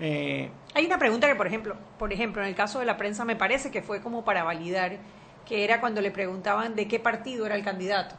Eh, 0.00 0.50
Hay 0.74 0.86
una 0.86 0.98
pregunta 0.98 1.28
que, 1.28 1.34
por 1.34 1.46
ejemplo, 1.46 1.76
por 1.98 2.12
ejemplo, 2.12 2.42
en 2.42 2.48
el 2.48 2.54
caso 2.54 2.78
de 2.78 2.86
la 2.86 2.96
prensa 2.96 3.24
me 3.24 3.36
parece 3.36 3.70
que 3.70 3.82
fue 3.82 4.00
como 4.00 4.24
para 4.24 4.42
validar, 4.44 4.98
que 5.46 5.64
era 5.64 5.80
cuando 5.80 6.00
le 6.00 6.10
preguntaban 6.10 6.74
de 6.74 6.88
qué 6.88 6.98
partido 6.98 7.44
era 7.46 7.54
el 7.54 7.62
candidato. 7.64 8.14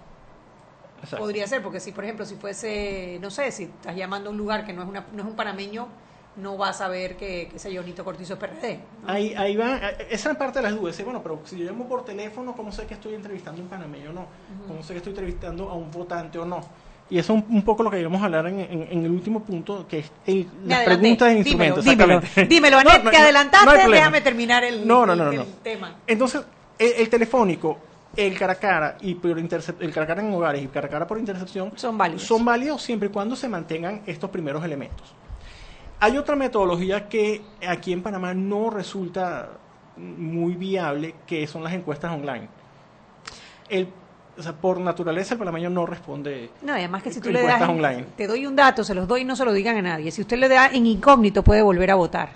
exacto. 1.02 1.18
Podría 1.18 1.48
ser, 1.48 1.64
porque 1.64 1.80
si, 1.80 1.92
por 1.92 2.04
ejemplo, 2.04 2.26
si 2.26 2.36
fuese, 2.36 3.18
no 3.22 3.32
sé, 3.32 3.52
si 3.52 3.64
estás 3.64 3.96
llamando 3.96 4.30
a 4.30 4.32
un 4.32 4.38
lugar 4.38 4.66
que 4.66 4.74
no 4.74 4.84
es, 4.84 4.88
una, 4.88 5.06
no 5.12 5.24
es 5.24 5.28
un 5.28 5.36
panameño, 5.36 5.88
no 6.38 6.58
vas 6.58 6.82
a 6.82 6.88
ver 6.88 7.16
que, 7.16 7.48
que 7.52 7.60
sé 7.60 7.72
yo, 7.72 7.84
Nito 7.84 8.04
Cortizo 8.04 8.34
es 8.34 8.40
PRD. 8.40 8.80
Ahí, 9.06 9.34
ahí 9.36 9.56
va, 9.56 9.78
eh, 9.78 10.08
esa 10.10 10.32
es 10.32 10.38
parte 10.38 10.60
de 10.60 10.64
las 10.64 10.76
dudas. 10.76 11.02
Bueno, 11.04 11.22
pero 11.22 11.42
si 11.46 11.58
yo 11.60 11.66
llamo 11.66 11.88
por 11.88 12.04
teléfono, 12.06 12.54
¿cómo 12.56 12.72
sé 12.72 12.86
que 12.86 12.96
estoy 12.96 13.14
entrevistando 13.16 13.62
a 13.62 13.64
un 13.64 13.70
panameño 13.70 14.10
o 14.10 14.14
no? 14.14 14.26
¿Cómo 14.68 14.82
sé 14.84 14.94
que 14.94 14.98
estoy 14.98 15.12
entrevistando 15.12 15.70
a 15.70 15.74
un 15.76 15.92
votante 15.92 16.40
o 16.40 16.46
no? 16.46 16.62
Y 17.10 17.20
eso 17.20 17.36
es 17.36 17.44
un, 17.48 17.56
un 17.58 17.62
poco 17.64 17.84
lo 17.84 17.92
que 17.92 18.00
íbamos 18.00 18.22
a 18.22 18.26
hablar 18.26 18.48
en, 18.48 18.60
en- 18.62 18.88
en 18.90 19.06
el 19.06 19.12
último 19.12 19.44
punto, 19.44 19.86
que 19.88 20.00
es 20.00 20.12
el- 20.26 20.46
Me 20.64 20.70
las 20.70 20.80
adelanté. 20.80 20.86
preguntas 20.86 21.28
de 21.28 21.34
Dímelo, 21.36 21.40
instrumentos. 21.76 21.86
dímelo, 21.86 22.14
exactamente. 22.18 22.56
dímelo, 22.56 22.78
Anet, 22.80 23.04
no, 23.04 23.12
no, 23.12 23.18
adelantaste, 23.18 23.90
déjame 23.92 24.22
terminar 24.22 24.64
el, 24.64 24.88
No, 24.88 25.06
no, 25.06 25.14
el- 25.14 25.40
el 25.40 25.46
tema. 25.62 25.96
Entonces, 26.08 26.42
el, 26.80 26.94
el 26.94 27.10
telefónico, 27.10 27.78
el 28.16 28.40
cara 28.40 28.54
a 28.54 28.56
cara 28.56 28.98
y 29.02 29.16
por 29.16 29.38
el 29.38 29.48
cara 29.50 30.04
a 30.04 30.08
cara 30.08 30.22
en 30.22 30.34
hogares 30.34 30.64
y 30.64 30.68
cara 30.68 30.88
a 30.88 30.90
cara 30.90 31.06
por 31.06 31.20
intercepción 31.20 31.74
son 31.76 31.98
válidos. 31.98 32.24
Son 32.24 32.44
válidos 32.44 32.82
siempre 32.82 33.10
y 33.10 33.12
cuando 33.12 33.36
se 33.36 33.48
mantengan 33.50 34.02
estos 34.08 34.30
primeros 34.32 34.64
elementos. 34.64 35.14
Hay 36.04 36.18
otra 36.18 36.36
metodología 36.36 37.08
que 37.08 37.42
aquí 37.66 37.94
en 37.94 38.04
Panamá 38.04 38.34
no 38.34 38.70
resulta 38.70 39.52
muy 39.96 40.54
viable, 40.56 41.16
que 41.26 41.48
son 41.48 41.64
las 41.64 41.72
encuestas 41.72 42.12
online. 42.12 42.50
El, 43.70 43.88
o 44.38 44.44
sea, 44.44 44.52
por 44.52 44.82
naturaleza 44.82 45.36
el 45.36 45.40
panameño 45.40 45.70
no 45.70 45.86
responde 45.86 46.50
No, 46.62 46.74
además 46.74 47.04
que 47.04 47.14
si 47.14 47.22
tú 47.22 47.30
le 47.30 47.44
das, 47.44 47.62
online. 47.62 48.04
te 48.18 48.28
doy 48.28 48.46
un 48.46 48.54
dato, 48.54 48.84
se 48.84 48.94
los 48.94 49.08
doy 49.08 49.22
y 49.22 49.24
no 49.24 49.38
se 49.38 49.46
lo 49.46 49.54
digan 49.54 49.78
a 49.78 49.82
nadie. 49.82 50.12
Si 50.12 50.20
usted 50.20 50.36
le 50.36 50.50
da 50.50 50.68
en 50.68 50.86
incógnito, 50.88 51.42
puede 51.42 51.62
volver 51.62 51.90
a 51.92 51.96
votar. 51.96 52.32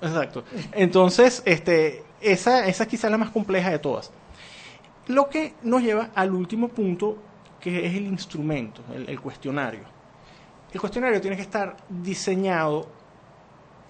Exacto. 0.00 0.44
Entonces, 0.72 1.42
este, 1.44 2.04
esa, 2.22 2.66
esa 2.66 2.86
quizá 2.86 3.08
es 3.08 3.10
la 3.10 3.18
más 3.18 3.28
compleja 3.28 3.68
de 3.68 3.78
todas. 3.78 4.10
Lo 5.08 5.28
que 5.28 5.52
nos 5.62 5.82
lleva 5.82 6.08
al 6.14 6.32
último 6.32 6.68
punto, 6.68 7.18
que 7.60 7.84
es 7.84 7.94
el 7.94 8.06
instrumento, 8.06 8.80
el, 8.94 9.06
el 9.06 9.20
cuestionario. 9.20 9.82
El 10.72 10.80
cuestionario 10.80 11.20
tiene 11.20 11.36
que 11.36 11.42
estar 11.42 11.76
diseñado 11.90 13.01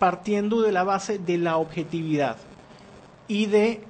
partiendo 0.02 0.62
de 0.62 0.72
la 0.72 0.82
base 0.82 1.20
de 1.20 1.38
la 1.38 1.58
objetividad 1.58 2.36
y 3.28 3.46
de 3.46 3.84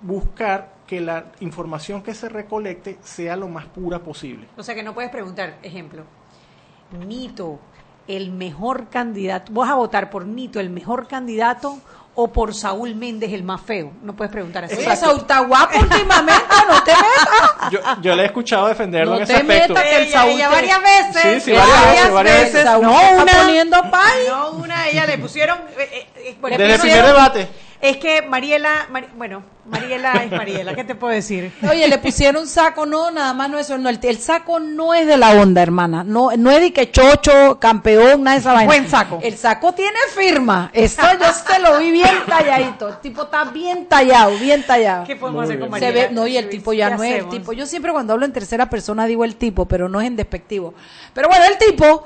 buscar 0.00 0.74
que 0.88 1.00
la 1.00 1.26
información 1.38 2.02
que 2.02 2.14
se 2.14 2.28
recolecte 2.28 2.98
sea 3.00 3.36
lo 3.36 3.46
más 3.46 3.66
pura 3.66 4.00
posible. 4.00 4.48
O 4.56 4.64
sea 4.64 4.74
que 4.74 4.82
no 4.82 4.92
puedes 4.92 5.12
preguntar, 5.12 5.60
ejemplo, 5.62 6.02
Nito, 7.06 7.60
el 8.08 8.32
mejor 8.32 8.88
candidato, 8.88 9.52
¿vas 9.52 9.70
a 9.70 9.76
votar 9.76 10.10
por 10.10 10.26
Nito, 10.26 10.58
el 10.58 10.68
mejor 10.68 11.06
candidato, 11.06 11.78
o 12.14 12.30
por 12.30 12.54
Saúl 12.54 12.94
Méndez, 12.94 13.32
el 13.32 13.42
más 13.42 13.60
feo? 13.62 13.92
No 14.02 14.14
puedes 14.14 14.30
preguntar 14.30 14.64
así. 14.64 14.74
Oye, 14.76 14.96
Saúl 14.96 15.18
está 15.20 15.40
guapo 15.40 15.78
últimamente, 15.78 16.42
no 16.68 16.82
te 16.82 16.92
metas. 16.92 17.70
Yo, 17.70 17.78
yo 18.02 18.14
le 18.16 18.22
he 18.22 18.26
escuchado 18.26 18.68
defenderlo 18.68 19.12
No 19.12 19.16
en 19.18 19.22
ese 19.24 19.32
te 19.34 19.40
aspecto. 19.40 19.74
metas 19.74 19.84
que 19.88 19.96
el 19.96 20.02
Ella- 20.02 20.12
Saúl 20.12 20.30
ella 20.32 20.48
te- 20.48 20.54
varias 20.54 20.82
veces. 20.82 21.22
Sí, 21.44 21.50
sí, 21.50 21.56
varias 21.56 21.84
veces, 21.94 22.12
varias 22.12 22.40
veces. 22.42 22.62
Saúl 22.64 22.84
No 22.86 23.00
está 23.00 23.22
una. 23.22 23.32
poniendo 23.32 23.82
pay. 23.90 24.28
No, 24.28 24.50
una, 24.50 24.88
ella 24.88 25.06
le 25.06 25.18
pusieron. 25.18 25.58
eh, 25.78 25.88
eh, 25.92 26.06
eh, 26.16 26.36
bueno, 26.40 26.56
Desde 26.58 26.68
le 26.68 26.74
el 26.74 26.80
primer 26.80 27.06
debate. 27.06 27.48
Es 27.82 27.96
que 27.98 28.22
Mariela, 28.22 28.86
Mari- 28.92 29.08
bueno, 29.16 29.42
Mariela 29.66 30.12
es 30.24 30.30
Mariela, 30.30 30.74
¿qué 30.74 30.84
te 30.84 30.94
puedo 30.94 31.12
decir? 31.12 31.52
Oye, 31.68 31.88
le 31.88 31.98
pusieron 31.98 32.46
saco, 32.46 32.86
no, 32.86 33.10
nada 33.10 33.34
más 33.34 33.50
no 33.50 33.58
eso, 33.58 33.76
no, 33.76 33.88
el, 33.88 33.98
el 34.00 34.18
saco 34.18 34.60
no 34.60 34.94
es 34.94 35.04
de 35.06 35.16
la 35.16 35.32
onda, 35.32 35.60
hermana, 35.62 36.04
no, 36.04 36.30
no 36.38 36.50
es 36.52 36.60
de 36.60 36.72
que 36.72 36.92
chocho, 36.92 37.58
campeón, 37.58 38.22
nada 38.22 38.36
de 38.36 38.40
esa 38.40 38.52
vaina. 38.52 38.66
Buen 38.66 38.88
saco. 38.88 39.18
El 39.20 39.36
saco 39.36 39.72
tiene 39.74 39.98
firma, 40.14 40.70
eso 40.72 41.02
yo 41.20 41.26
se 41.32 41.58
lo 41.58 41.78
vi 41.80 41.90
bien 41.90 42.14
talladito, 42.28 42.88
el 42.88 43.00
tipo 43.00 43.22
está 43.24 43.44
bien 43.46 43.86
tallado, 43.86 44.38
bien 44.38 44.62
tallado. 44.64 45.04
¿Qué 45.04 45.16
podemos 45.16 45.40
Muy 45.44 45.44
hacer 45.52 45.58
con 45.60 45.68
bien. 45.70 45.80
Se 45.80 45.86
Mariela? 45.86 46.08
ve, 46.08 46.14
no, 46.14 46.26
y 46.28 46.36
el 46.36 46.48
tipo 46.48 46.72
ya 46.72 46.90
¿Qué 46.90 46.96
no 46.96 47.02
es 47.02 47.14
el 47.24 47.28
tipo. 47.28 47.52
Yo 47.52 47.66
siempre 47.66 47.90
cuando 47.90 48.12
hablo 48.12 48.24
en 48.26 48.32
tercera 48.32 48.70
persona 48.70 49.06
digo 49.06 49.24
el 49.24 49.34
tipo, 49.34 49.66
pero 49.66 49.88
no 49.88 50.00
es 50.00 50.06
en 50.06 50.14
despectivo. 50.14 50.72
Pero 51.14 51.26
bueno, 51.28 51.44
el 51.46 51.58
tipo, 51.58 52.04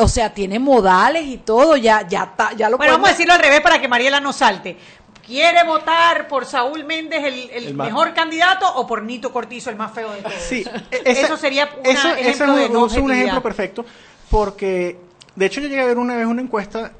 o 0.00 0.08
sea, 0.08 0.32
tiene 0.32 0.58
modales 0.58 1.24
y 1.26 1.38
todo, 1.38 1.76
ya, 1.76 2.06
ya 2.08 2.24
está, 2.24 2.52
ya 2.54 2.68
lo 2.70 2.76
Bueno, 2.78 2.94
vamos 2.94 3.08
a 3.08 3.12
decirlo 3.12 3.34
al 3.34 3.40
revés 3.40 3.60
para 3.60 3.80
que 3.80 3.88
Mariela 3.88 4.20
no 4.20 4.32
salte. 4.32 4.76
¿Quiere 5.24 5.62
votar 5.64 6.26
por 6.26 6.44
Saúl 6.46 6.84
Méndez, 6.84 7.22
el, 7.24 7.50
el 7.50 7.66
El 7.68 7.74
más- 7.74 7.86
mejor 7.86 8.12
candidato, 8.12 8.66
o 8.74 8.86
por 8.86 9.02
Nito 9.02 9.32
Cortizo, 9.32 9.70
el 9.70 9.76
más 9.76 9.92
feo 9.92 10.10
de 10.12 10.20
todos? 10.22 10.34
Sí, 10.34 10.64
eso 11.04 11.36
sería 11.36 11.70
un 11.78 11.86
eso- 11.86 12.08
ejemplo 12.14 12.28
es 12.30 12.40
un, 12.40 12.56
de 12.56 12.68
no 12.68 12.86
eso 12.86 12.96
es 12.96 13.02
un 13.02 13.12
ejemplo 13.12 13.42
perfecto 13.42 13.84
porque 14.30 14.96
de 15.36 15.46
hecho 15.46 15.60
yo 15.60 15.68
llegué 15.68 15.82
a 15.82 15.86
ver 15.86 15.98
una 15.98 16.16
vez 16.16 16.26
una 16.26 16.42
encuesta 16.42 16.92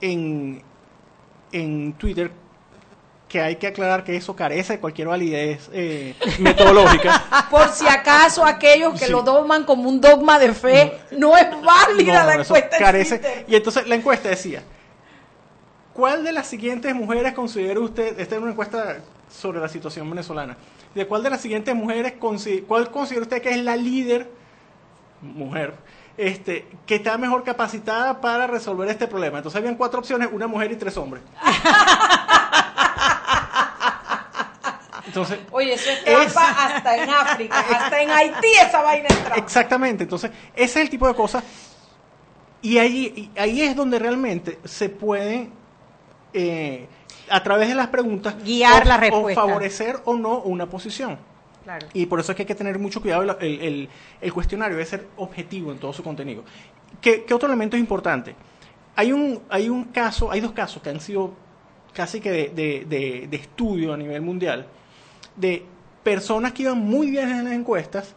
en, 0.00 0.62
en 1.52 1.92
Twitter 1.94 2.30
que 3.36 3.42
hay 3.42 3.56
que 3.56 3.66
aclarar 3.66 4.02
que 4.02 4.16
eso 4.16 4.34
carece 4.34 4.74
de 4.74 4.80
cualquier 4.80 5.08
validez 5.08 5.68
eh, 5.70 6.14
metodológica. 6.38 7.46
Por 7.50 7.68
si 7.68 7.86
acaso 7.86 8.42
aquellos 8.46 8.98
que 8.98 9.04
Sí. 9.06 9.12
lo 9.12 9.20
dogman 9.20 9.64
como 9.64 9.90
un 9.90 10.00
dogma 10.00 10.38
de 10.38 10.54
fe, 10.54 10.98
no, 11.10 11.36
es 11.36 11.46
válida 11.62 12.20
No, 12.22 12.26
la 12.28 12.34
encuesta. 12.36 12.76
en 12.78 12.82
carece. 12.82 13.44
Y 13.46 13.54
entonces 13.54 13.86
la 13.86 13.94
encuesta 13.96 14.30
decía, 14.30 14.62
¿cuál 15.92 16.24
de 16.24 16.32
las 16.32 16.46
siguientes 16.46 16.94
mujeres 16.94 17.34
considera 17.34 17.78
usted, 17.78 18.18
esta 18.18 18.36
es 18.36 18.40
una 18.40 18.52
encuesta 18.52 19.00
sobre 19.30 19.60
la 19.60 19.68
situación 19.68 20.08
venezolana, 20.08 20.56
de 20.94 21.06
cuál 21.06 21.22
de 21.22 21.28
las 21.28 21.42
siguientes 21.42 21.74
mujeres, 21.74 22.14
cuál 22.66 22.90
considera 22.90 23.20
usted 23.22 23.42
que 23.42 23.50
es 23.50 23.58
la 23.58 23.76
líder, 23.76 24.30
mujer, 25.20 25.74
este, 26.16 26.66
que 26.86 26.94
está 26.94 27.18
mejor 27.18 27.44
capacitada 27.44 28.18
para 28.22 28.46
resolver 28.46 28.88
este 28.88 29.06
problema? 29.06 29.36
Entonces 29.36 29.58
habían 29.58 29.74
cuatro 29.74 29.98
opciones, 30.00 30.30
una 30.32 30.46
mujer 30.46 30.72
y 30.72 30.76
tres 30.76 30.96
hombres. 30.96 31.22
Entonces, 35.16 35.38
Oye, 35.50 35.72
eso 35.74 35.90
es 35.90 36.36
hasta 36.36 37.02
en 37.02 37.08
África, 37.10 37.58
hasta 37.70 38.02
en 38.02 38.10
Haití 38.10 38.48
esa 38.66 38.82
vaina 38.82 39.08
es 39.08 39.14
trampa. 39.18 39.36
Exactamente, 39.36 40.02
entonces 40.04 40.30
ese 40.54 40.64
es 40.64 40.76
el 40.76 40.90
tipo 40.90 41.08
de 41.08 41.14
cosas 41.14 41.42
y 42.62 42.78
ahí, 42.78 43.30
y 43.34 43.38
ahí 43.38 43.62
es 43.62 43.74
donde 43.76 43.98
realmente 43.98 44.58
se 44.64 44.88
puede, 44.88 45.48
eh, 46.32 46.86
a 47.30 47.42
través 47.42 47.68
de 47.68 47.74
las 47.74 47.88
preguntas, 47.88 48.36
Guiar 48.44 48.82
o- 48.82 48.86
la 48.86 48.96
o 49.12 49.28
favorecer 49.30 50.00
o 50.04 50.14
no 50.14 50.40
una 50.40 50.66
posición. 50.68 51.18
Claro. 51.64 51.86
Y 51.94 52.06
por 52.06 52.20
eso 52.20 52.32
es 52.32 52.36
que 52.36 52.42
hay 52.42 52.46
que 52.46 52.54
tener 52.54 52.78
mucho 52.78 53.00
cuidado, 53.00 53.22
el, 53.22 53.30
el- 53.40 53.60
el- 53.60 53.88
el 54.20 54.32
cuestionario 54.32 54.76
debe 54.76 54.86
ser 54.88 55.06
objetivo 55.16 55.72
en 55.72 55.78
todo 55.78 55.92
su 55.92 56.02
contenido. 56.02 56.44
¿Qué, 57.00 57.24
qué 57.24 57.34
otro 57.34 57.48
elemento 57.48 57.76
es 57.76 57.80
importante? 57.80 58.34
Hay 58.94 59.12
un, 59.12 59.42
hay 59.50 59.68
un 59.68 59.84
caso, 59.84 60.30
hay 60.30 60.40
dos 60.40 60.52
casos 60.52 60.82
que 60.82 60.90
han 60.90 61.00
sido 61.00 61.34
casi 61.92 62.20
que 62.20 62.30
de, 62.30 62.48
de- 62.50 62.84
de- 62.86 63.26
de 63.28 63.36
estudio 63.36 63.92
a 63.92 63.96
nivel 63.96 64.22
mundial, 64.22 64.66
de 65.36 65.64
personas 66.02 66.52
que 66.52 66.62
iban 66.62 66.78
muy 66.78 67.10
bien 67.10 67.28
en 67.30 67.44
las 67.44 67.52
encuestas, 67.52 68.14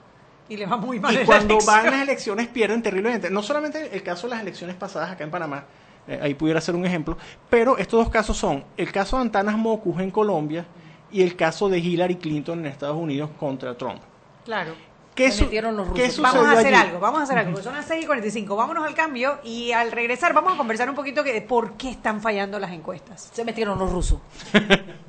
Y 0.48 0.58
le 0.58 0.66
va 0.66 0.78
muy 0.78 1.00
mal 1.00 1.14
y 1.14 1.18
en 1.18 1.22
la 1.22 1.26
cuando 1.28 1.58
van 1.66 1.86
las 1.86 2.02
elecciones 2.02 2.48
pierden 2.48 2.82
terriblemente. 2.82 3.30
No 3.30 3.42
solamente 3.44 3.96
el 3.96 4.04
caso 4.04 4.28
de 4.28 4.32
las 4.36 4.42
elecciones 4.42 4.76
pasadas 4.76 5.12
acá 5.12 5.24
en 5.24 5.32
Panamá, 5.32 5.66
eh, 6.08 6.20
ahí 6.22 6.34
pudiera 6.34 6.60
ser 6.62 6.76
un 6.76 6.86
ejemplo, 6.86 7.18
pero 7.50 7.78
estos 7.78 8.00
dos 8.04 8.10
casos 8.10 8.36
son 8.38 8.64
el 8.78 8.92
caso 8.92 9.18
de 9.18 9.24
Antanas 9.24 9.58
Mocus 9.58 10.00
en 10.02 10.10
Colombia 10.12 10.66
y 11.12 11.22
el 11.24 11.36
caso 11.36 11.70
de 11.70 11.80
Hillary 11.80 12.16
Clinton 12.16 12.60
en 12.60 12.66
Estados 12.68 12.98
Unidos 12.98 13.30
contra 13.40 13.76
Trump. 13.78 14.02
Claro. 14.46 14.74
¿Qué, 15.16 15.32
Se 15.32 15.40
su- 15.40 15.44
metieron 15.46 15.76
los 15.76 15.92
qué 15.92 16.06
rusos. 16.06 16.22
Vamos 16.22 16.46
a 16.48 16.52
hacer 16.54 16.74
allí? 16.74 16.88
algo, 16.88 17.00
vamos 17.02 17.20
a 17.20 17.24
hacer 17.24 17.38
algo, 17.40 17.62
son 17.62 17.74
las 17.76 17.86
6 17.86 18.04
y 18.04 18.06
45. 18.08 18.56
Vámonos 18.56 18.86
al 18.88 18.94
cambio 18.96 19.40
y 19.44 19.72
al 19.74 19.92
regresar 19.92 20.34
vamos 20.34 20.54
a 20.54 20.58
conversar 20.58 20.90
un 20.90 20.96
poquito 20.96 21.24
que 21.24 21.34
de 21.34 21.42
por 21.42 21.74
qué 21.74 21.90
están 21.90 22.22
fallando 22.22 22.58
las 22.58 22.72
encuestas. 22.72 23.30
Se 23.34 23.44
metieron 23.44 23.78
los 23.78 23.92
rusos. 23.92 24.20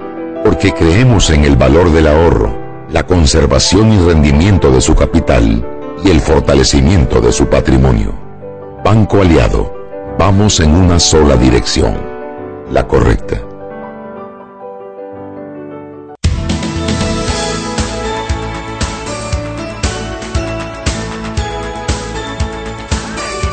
porque 0.43 0.73
creemos 0.73 1.29
en 1.29 1.45
el 1.45 1.55
valor 1.55 1.91
del 1.91 2.07
ahorro, 2.07 2.57
la 2.89 3.05
conservación 3.05 3.93
y 3.93 3.97
rendimiento 3.99 4.71
de 4.71 4.81
su 4.81 4.95
capital 4.95 5.65
y 6.03 6.09
el 6.09 6.19
fortalecimiento 6.19 7.21
de 7.21 7.31
su 7.31 7.47
patrimonio. 7.47 8.13
Banco 8.83 9.21
Aliado, 9.21 9.73
vamos 10.17 10.59
en 10.59 10.75
una 10.75 10.99
sola 10.99 11.37
dirección, 11.37 11.95
la 12.71 12.87
correcta. 12.87 13.41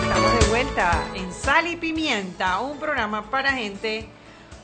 Estamos 0.03 0.41
de 0.41 0.49
vuelta 0.49 1.05
en 1.14 1.32
Sal 1.32 1.66
y 1.68 1.76
Pimienta, 1.76 2.61
un 2.61 2.78
programa 2.78 3.30
para 3.30 3.53
gente 3.53 4.09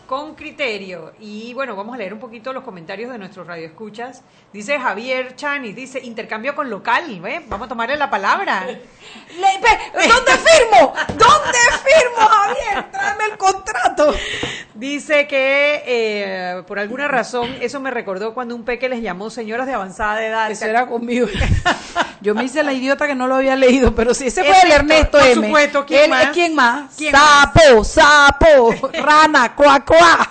con 0.07 0.34
criterio. 0.34 1.12
Y 1.20 1.55
bueno, 1.55 1.76
vamos 1.76 1.94
a 1.94 1.98
leer 1.98 2.12
un 2.12 2.20
poquito 2.20 2.52
los 2.52 2.64
comentarios 2.64 3.11
de 3.11 3.18
nuestros 3.18 3.46
radioescuchas. 3.46 4.22
Dice 4.52 4.78
Javier 4.78 5.36
Chani, 5.36 5.72
dice 5.72 6.00
intercambio 6.00 6.55
con 6.55 6.70
local, 6.70 7.20
¿ve? 7.20 7.42
Vamos 7.48 7.66
a 7.66 7.68
tomarle 7.68 7.96
la 7.96 8.11
palabra. 8.11 8.66
¿Dónde 9.92 10.32
firmo? 10.32 10.94
¿Dónde 11.09 11.59
firmo, 11.84 12.26
Javier? 12.28 12.90
Tráeme 12.90 13.24
el 13.32 13.38
contrato. 13.38 14.14
Dice 14.75 15.29
que 15.29 15.85
eh, 15.87 16.62
por 16.66 16.81
alguna 16.81 17.07
razón 17.07 17.49
eso 17.61 17.79
me 17.79 17.93
recordó 17.93 18.35
cuando 18.35 18.57
un 18.57 18.64
peque 18.64 18.89
les 18.89 19.01
llamó 19.03 19.31
señoras 19.31 19.66
de 19.68 19.75
avanzada 19.75 20.25
edad. 20.27 20.51
Eso 20.51 20.64
era 20.64 20.87
conmigo. 20.89 21.29
Yo 22.20 22.35
me 22.35 22.43
hice 22.45 22.64
la 22.64 22.72
idiota 22.72 23.07
que 23.07 23.14
no 23.14 23.29
lo 23.29 23.37
había 23.37 23.55
leído, 23.55 23.95
pero 23.95 24.14
sí, 24.14 24.27
ese 24.27 24.43
fue 24.43 24.57
el 24.64 24.72
Ernesto 24.72 25.18
por 25.18 25.27
M. 25.29 25.47
supuesto, 25.47 25.87
¿quién 25.87 26.05
Él- 26.05 26.11
más? 26.11 26.27
¿Quién 26.33 26.55
más? 26.57 26.95
¿Quién 26.97 27.12
sapo, 27.14 27.85
sapo, 27.85 28.75
rana, 28.95 29.55
cuá, 29.55 29.85
cuá. 29.85 30.31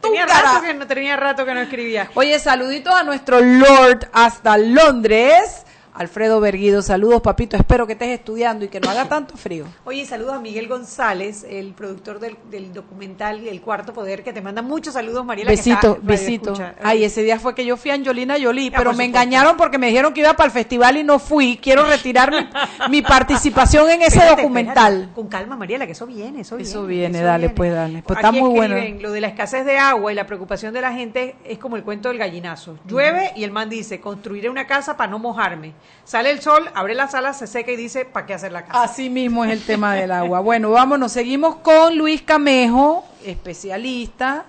Tenía 0.00 0.24
rato, 0.24 0.62
que 0.62 0.72
no, 0.74 0.86
tenía 0.86 1.16
rato 1.16 1.44
que 1.44 1.52
no 1.52 1.60
escribía. 1.60 2.10
Oye, 2.14 2.38
saluditos 2.38 2.94
a 2.94 3.02
nuestro 3.02 3.40
Lord 3.40 4.08
hasta 4.12 4.56
Londres. 4.56 5.65
Alfredo 5.98 6.40
Berguido, 6.40 6.82
saludos 6.82 7.22
papito, 7.22 7.56
espero 7.56 7.86
que 7.86 7.94
estés 7.94 8.08
estudiando 8.10 8.64
y 8.64 8.68
que 8.68 8.80
no 8.80 8.90
haga 8.90 9.04
tanto 9.08 9.36
frío. 9.36 9.64
Oye, 9.84 10.04
saludos 10.04 10.34
a 10.34 10.38
Miguel 10.40 10.68
González, 10.68 11.44
el 11.48 11.72
productor 11.72 12.20
del, 12.20 12.36
del 12.50 12.72
documental 12.72 13.46
El 13.46 13.60
Cuarto 13.60 13.92
Poder, 13.92 14.22
que 14.22 14.32
te 14.32 14.40
manda 14.42 14.62
muchos 14.62 14.94
saludos, 14.94 15.24
Mariela. 15.24 15.50
que 15.50 15.56
Besito, 15.56 15.94
está 15.94 15.98
besito. 16.02 16.54
Ay, 16.82 17.04
ese 17.04 17.22
día 17.22 17.38
fue 17.38 17.54
que 17.54 17.64
yo 17.64 17.76
fui 17.76 17.90
a 17.90 17.94
Angelina 17.94 18.36
Jolie, 18.40 18.70
Ah, 18.72 18.78
pero 18.78 18.92
me 18.92 19.04
engañaron 19.04 19.56
porque 19.56 19.78
me 19.78 19.86
dijeron 19.88 20.12
que 20.12 20.20
iba 20.20 20.34
para 20.34 20.46
el 20.46 20.52
festival 20.52 20.96
y 20.98 21.04
no 21.04 21.18
fui. 21.18 21.56
Quiero 21.62 21.84
retirar 21.86 22.30
mi, 22.30 22.46
mi 22.90 23.02
participación 23.02 23.88
en 23.90 24.02
ese 24.02 24.18
Espérate, 24.18 24.42
documental. 24.42 24.92
espérate. 24.92 25.14
Con 25.14 25.28
calma, 25.28 25.56
Mariela, 25.56 25.86
que 25.86 25.92
eso 25.92 26.06
viene, 26.06 26.40
eso 26.42 26.56
viene. 26.56 26.70
Eso 26.70 26.86
viene, 26.86 27.20
dale, 27.22 27.50
pues 27.50 27.72
dale. 27.72 28.02
Pues 28.02 28.18
Aquí 28.18 28.26
está 28.26 28.44
muy 28.44 28.54
bueno. 28.54 28.76
Lo 29.00 29.12
de 29.12 29.20
la 29.20 29.28
escasez 29.28 29.64
de 29.64 29.78
agua 29.78 30.12
y 30.12 30.14
la 30.14 30.26
preocupación 30.26 30.74
de 30.74 30.80
la 30.80 30.92
gente 30.92 31.36
es 31.44 31.58
como 31.58 31.76
el 31.76 31.82
cuento 31.84 32.08
del 32.08 32.18
gallinazo. 32.18 32.78
Llueve 32.86 33.32
y 33.36 33.44
el 33.44 33.50
man 33.50 33.68
dice, 33.70 34.00
construiré 34.00 34.50
una 34.50 34.66
casa 34.66 34.96
para 34.96 35.10
no 35.10 35.18
mojarme. 35.18 35.72
Sale 36.04 36.30
el 36.30 36.40
sol, 36.40 36.70
abre 36.74 36.94
la 36.94 37.08
sala, 37.08 37.32
se 37.32 37.46
seca 37.46 37.72
y 37.72 37.76
dice, 37.76 38.04
¿para 38.04 38.26
qué 38.26 38.34
hacer 38.34 38.52
la 38.52 38.64
casa? 38.64 38.82
Así 38.82 39.10
mismo 39.10 39.44
es 39.44 39.50
el 39.50 39.62
tema 39.62 39.94
del 39.94 40.12
agua. 40.12 40.40
Bueno, 40.40 40.70
vámonos, 40.70 41.10
seguimos 41.12 41.56
con 41.56 41.96
Luis 41.98 42.22
Camejo, 42.22 43.04
especialista 43.24 44.46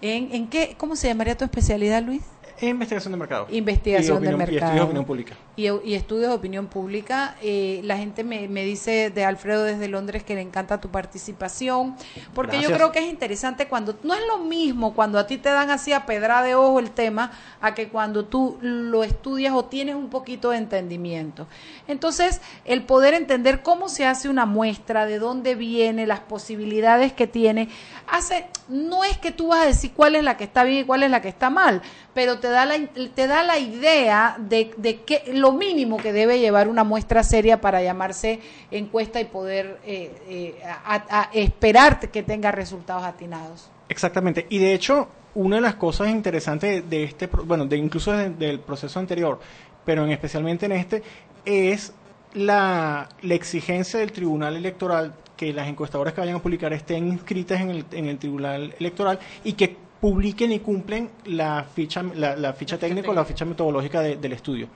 en, 0.00 0.34
en 0.34 0.48
qué, 0.48 0.76
¿cómo 0.78 0.96
se 0.96 1.08
llamaría 1.08 1.36
tu 1.36 1.44
especialidad, 1.44 2.02
Luis? 2.02 2.22
Investigación 2.60 3.12
de 3.12 3.18
mercado. 3.18 3.46
Investigación 3.50 4.22
de 4.22 4.28
opinión- 4.28 4.34
y 4.34 4.52
mercado. 4.52 4.56
estudios 4.56 4.74
de 4.74 4.84
opinión 4.84 5.04
pública. 5.04 5.34
Y, 5.56 5.90
y 5.90 5.94
estudios 5.94 6.28
de 6.28 6.34
opinión 6.34 6.66
pública. 6.66 7.36
Eh, 7.42 7.80
la 7.84 7.96
gente 7.96 8.24
me, 8.24 8.48
me 8.48 8.64
dice 8.64 9.10
de 9.10 9.24
Alfredo 9.24 9.64
desde 9.64 9.88
Londres 9.88 10.24
que 10.24 10.34
le 10.34 10.40
encanta 10.40 10.80
tu 10.80 10.88
participación, 10.90 11.96
porque 12.34 12.60
yo 12.60 12.70
creo 12.72 12.92
que 12.92 13.00
es 13.00 13.06
interesante 13.06 13.66
cuando, 13.68 13.98
no 14.02 14.14
es 14.14 14.20
lo 14.26 14.38
mismo 14.38 14.94
cuando 14.94 15.18
a 15.18 15.26
ti 15.26 15.38
te 15.38 15.48
dan 15.50 15.70
así 15.70 15.92
a 15.92 16.06
pedra 16.06 16.42
de 16.42 16.54
ojo 16.54 16.78
el 16.78 16.90
tema, 16.90 17.30
a 17.60 17.74
que 17.74 17.88
cuando 17.88 18.24
tú 18.24 18.58
lo 18.60 19.04
estudias 19.04 19.52
o 19.54 19.64
tienes 19.64 19.94
un 19.94 20.08
poquito 20.10 20.50
de 20.50 20.58
entendimiento. 20.58 21.46
Entonces, 21.86 22.40
el 22.64 22.82
poder 22.82 23.14
entender 23.14 23.62
cómo 23.62 23.88
se 23.88 24.06
hace 24.06 24.28
una 24.28 24.46
muestra, 24.46 25.06
de 25.06 25.18
dónde 25.18 25.54
viene, 25.54 26.06
las 26.06 26.20
posibilidades 26.20 27.12
que 27.12 27.26
tiene, 27.26 27.68
hace, 28.06 28.46
no 28.68 29.04
es 29.04 29.18
que 29.18 29.30
tú 29.32 29.48
vas 29.48 29.62
a 29.62 29.66
decir 29.66 29.92
cuál 29.94 30.14
es 30.16 30.24
la 30.24 30.36
que 30.36 30.44
está 30.44 30.64
bien 30.64 30.80
y 30.80 30.84
cuál 30.84 31.02
es 31.02 31.10
la 31.10 31.20
que 31.22 31.28
está 31.28 31.50
mal, 31.50 31.82
pero 32.14 32.38
te 32.38 32.48
da 32.48 32.64
la, 32.64 32.76
te 33.14 33.26
da 33.26 33.42
la 33.42 33.58
idea 33.58 34.36
de, 34.38 34.70
de 34.76 35.00
que 35.02 35.24
lo 35.32 35.52
mínimo 35.52 35.96
que 35.96 36.12
debe 36.12 36.38
llevar 36.38 36.68
una 36.68 36.84
muestra 36.84 37.22
seria 37.24 37.60
para 37.60 37.82
llamarse 37.82 38.40
encuesta 38.70 39.20
y 39.20 39.24
poder 39.24 39.78
eh, 39.84 40.12
eh, 40.28 40.54
a- 40.64 41.28
esperar 41.32 41.98
que 42.00 42.22
tenga 42.22 42.52
resultados 42.52 43.02
atinados. 43.04 43.68
Exactamente. 43.88 44.46
Y 44.48 44.58
de 44.58 44.74
hecho, 44.74 45.08
una 45.34 45.56
de 45.56 45.62
las 45.62 45.74
cosas 45.74 46.08
interesantes 46.08 46.88
de 46.88 47.04
este, 47.04 47.26
bueno, 47.26 47.66
de 47.66 47.76
incluso 47.76 48.12
de- 48.12 48.30
del 48.30 48.60
proceso 48.60 48.98
anterior, 49.00 49.40
pero 49.84 50.04
en 50.04 50.10
especialmente 50.12 50.66
en 50.66 50.72
este, 50.72 51.02
es 51.44 51.92
la, 52.34 53.08
la 53.22 53.34
exigencia 53.34 53.98
del 54.00 54.12
Tribunal 54.12 54.56
Electoral 54.56 55.14
que 55.36 55.52
las 55.52 55.66
encuestadoras 55.68 56.14
que 56.14 56.20
vayan 56.20 56.36
a 56.36 56.42
publicar 56.42 56.72
estén 56.72 57.08
inscritas 57.08 57.60
en 57.60 57.70
el, 57.70 57.84
en 57.92 58.06
el 58.06 58.18
Tribunal 58.18 58.72
Electoral 58.78 59.18
y 59.42 59.54
que 59.54 59.76
publiquen 60.04 60.52
y 60.52 60.58
cumplen 60.58 61.08
la 61.24 61.64
ficha, 61.74 62.02
la, 62.14 62.36
la 62.36 62.52
ficha 62.52 62.76
técnica 62.76 63.08
o 63.10 63.14
la 63.14 63.24
ficha 63.24 63.46
metodológica 63.46 64.02
de- 64.02 64.16
del 64.16 64.34
estudio. 64.34 64.68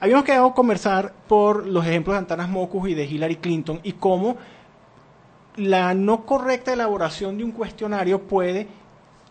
Habíamos 0.00 0.24
quedado 0.24 0.54
conversar 0.54 1.12
por 1.28 1.66
los 1.66 1.84
ejemplos 1.86 2.14
de 2.14 2.20
Antanas 2.20 2.48
Mocus 2.48 2.88
y 2.88 2.94
de 2.94 3.04
Hillary 3.04 3.36
Clinton 3.36 3.80
y 3.82 3.92
cómo 3.92 4.38
la 5.56 5.92
no 5.92 6.24
correcta 6.24 6.72
elaboración 6.72 7.36
de 7.36 7.44
un 7.44 7.52
cuestionario 7.52 8.22
puede 8.22 8.66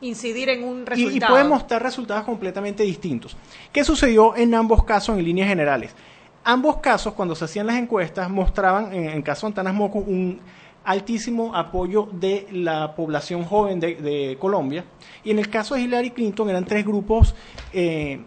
Incidir 0.01 0.49
en 0.49 0.63
un 0.63 0.85
resultado. 0.85 1.15
y 1.15 1.19
puede 1.37 1.43
mostrar 1.49 1.81
resultados 1.81 2.23
completamente 2.23 2.83
distintos. 2.83 3.35
¿Qué 3.73 3.83
sucedió 3.83 4.35
en 4.35 4.53
ambos 4.53 4.83
casos 4.83 5.17
en 5.17 5.25
líneas 5.25 5.47
generales? 5.49 5.95
Ambos 6.43 6.77
casos, 6.77 7.13
cuando 7.15 7.33
se 7.35 7.45
hacían 7.45 7.65
las 7.65 7.77
encuestas, 7.77 8.29
mostraban, 8.29 8.93
en 8.93 9.05
el 9.05 9.23
caso 9.23 9.47
de 9.47 9.51
Antanas 9.53 9.73
Moco, 9.73 9.97
un 9.97 10.39
altísimo 10.84 11.55
apoyo 11.55 12.07
de 12.11 12.47
la 12.51 12.95
población 12.95 13.45
joven 13.45 13.79
de, 13.79 13.95
de 13.95 14.38
Colombia. 14.39 14.86
Y 15.23 15.32
en 15.32 15.39
el 15.39 15.49
caso 15.49 15.75
de 15.75 15.82
Hillary 15.82 16.11
Clinton 16.11 16.49
eran 16.49 16.65
tres 16.65 16.86
grupos 16.86 17.36
eh, 17.73 18.21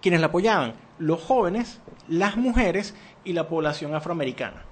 quienes 0.00 0.20
la 0.20 0.26
apoyaban. 0.26 0.74
Los 0.98 1.22
jóvenes, 1.22 1.80
las 2.08 2.36
mujeres 2.36 2.94
y 3.24 3.32
la 3.32 3.48
población 3.48 3.94
afroamericana. 3.94 4.64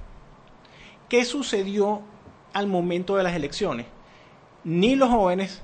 ¿Qué 1.09 1.25
sucedió 1.25 2.03
al 2.53 2.67
momento 2.67 3.17
de 3.17 3.23
las 3.23 3.35
elecciones? 3.35 3.87
Ni 4.65 4.95
los 4.95 5.09
jóvenes, 5.09 5.63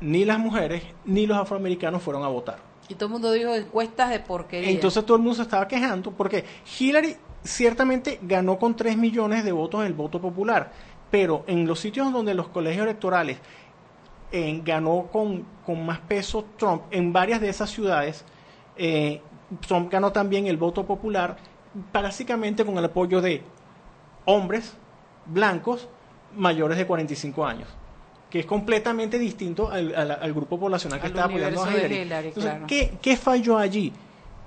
ni 0.00 0.24
las 0.24 0.38
mujeres, 0.38 0.82
ni 1.04 1.26
los 1.26 1.36
afroamericanos 1.36 2.02
fueron 2.02 2.24
a 2.24 2.28
votar. 2.28 2.58
Y 2.88 2.94
todo 2.94 3.06
el 3.06 3.12
mundo 3.12 3.32
dijo 3.32 3.54
encuestas 3.54 4.10
de 4.10 4.20
porquería. 4.20 4.70
Entonces 4.70 5.04
todo 5.04 5.16
el 5.16 5.22
mundo 5.22 5.36
se 5.36 5.42
estaba 5.42 5.68
quejando 5.68 6.10
porque 6.10 6.44
Hillary 6.78 7.16
ciertamente 7.44 8.18
ganó 8.22 8.58
con 8.58 8.76
3 8.76 8.96
millones 8.96 9.44
de 9.44 9.52
votos 9.52 9.84
el 9.84 9.94
voto 9.94 10.20
popular, 10.20 10.72
pero 11.10 11.44
en 11.46 11.66
los 11.66 11.80
sitios 11.80 12.12
donde 12.12 12.34
los 12.34 12.48
colegios 12.48 12.84
electorales 12.84 13.38
eh, 14.32 14.60
ganó 14.64 15.08
con, 15.10 15.44
con 15.66 15.84
más 15.84 15.98
peso 16.00 16.44
Trump, 16.56 16.82
en 16.90 17.12
varias 17.12 17.40
de 17.40 17.48
esas 17.48 17.70
ciudades, 17.70 18.24
eh, 18.76 19.20
Trump 19.66 19.90
ganó 19.90 20.12
también 20.12 20.46
el 20.46 20.56
voto 20.56 20.86
popular, 20.86 21.36
básicamente 21.92 22.64
con 22.64 22.78
el 22.78 22.84
apoyo 22.84 23.20
de 23.20 23.42
hombres 24.24 24.74
blancos 25.26 25.88
mayores 26.36 26.78
de 26.78 26.86
45 26.86 27.44
años 27.44 27.68
que 28.30 28.38
es 28.38 28.46
completamente 28.46 29.18
distinto 29.18 29.68
al, 29.72 29.92
al- 29.92 30.12
al 30.12 30.32
grupo 30.32 30.56
poblacional 30.60 31.00
que 31.00 31.06
Al 31.06 31.10
estaba 31.10 31.26
apoyando 31.26 31.64
a 31.64 31.72
Hillary. 31.72 31.94
Hillary, 31.96 32.28
Entonces, 32.28 32.50
claro. 32.52 32.66
¿qué, 32.68 32.92
qué 33.02 33.16
falló 33.16 33.58
allí? 33.58 33.92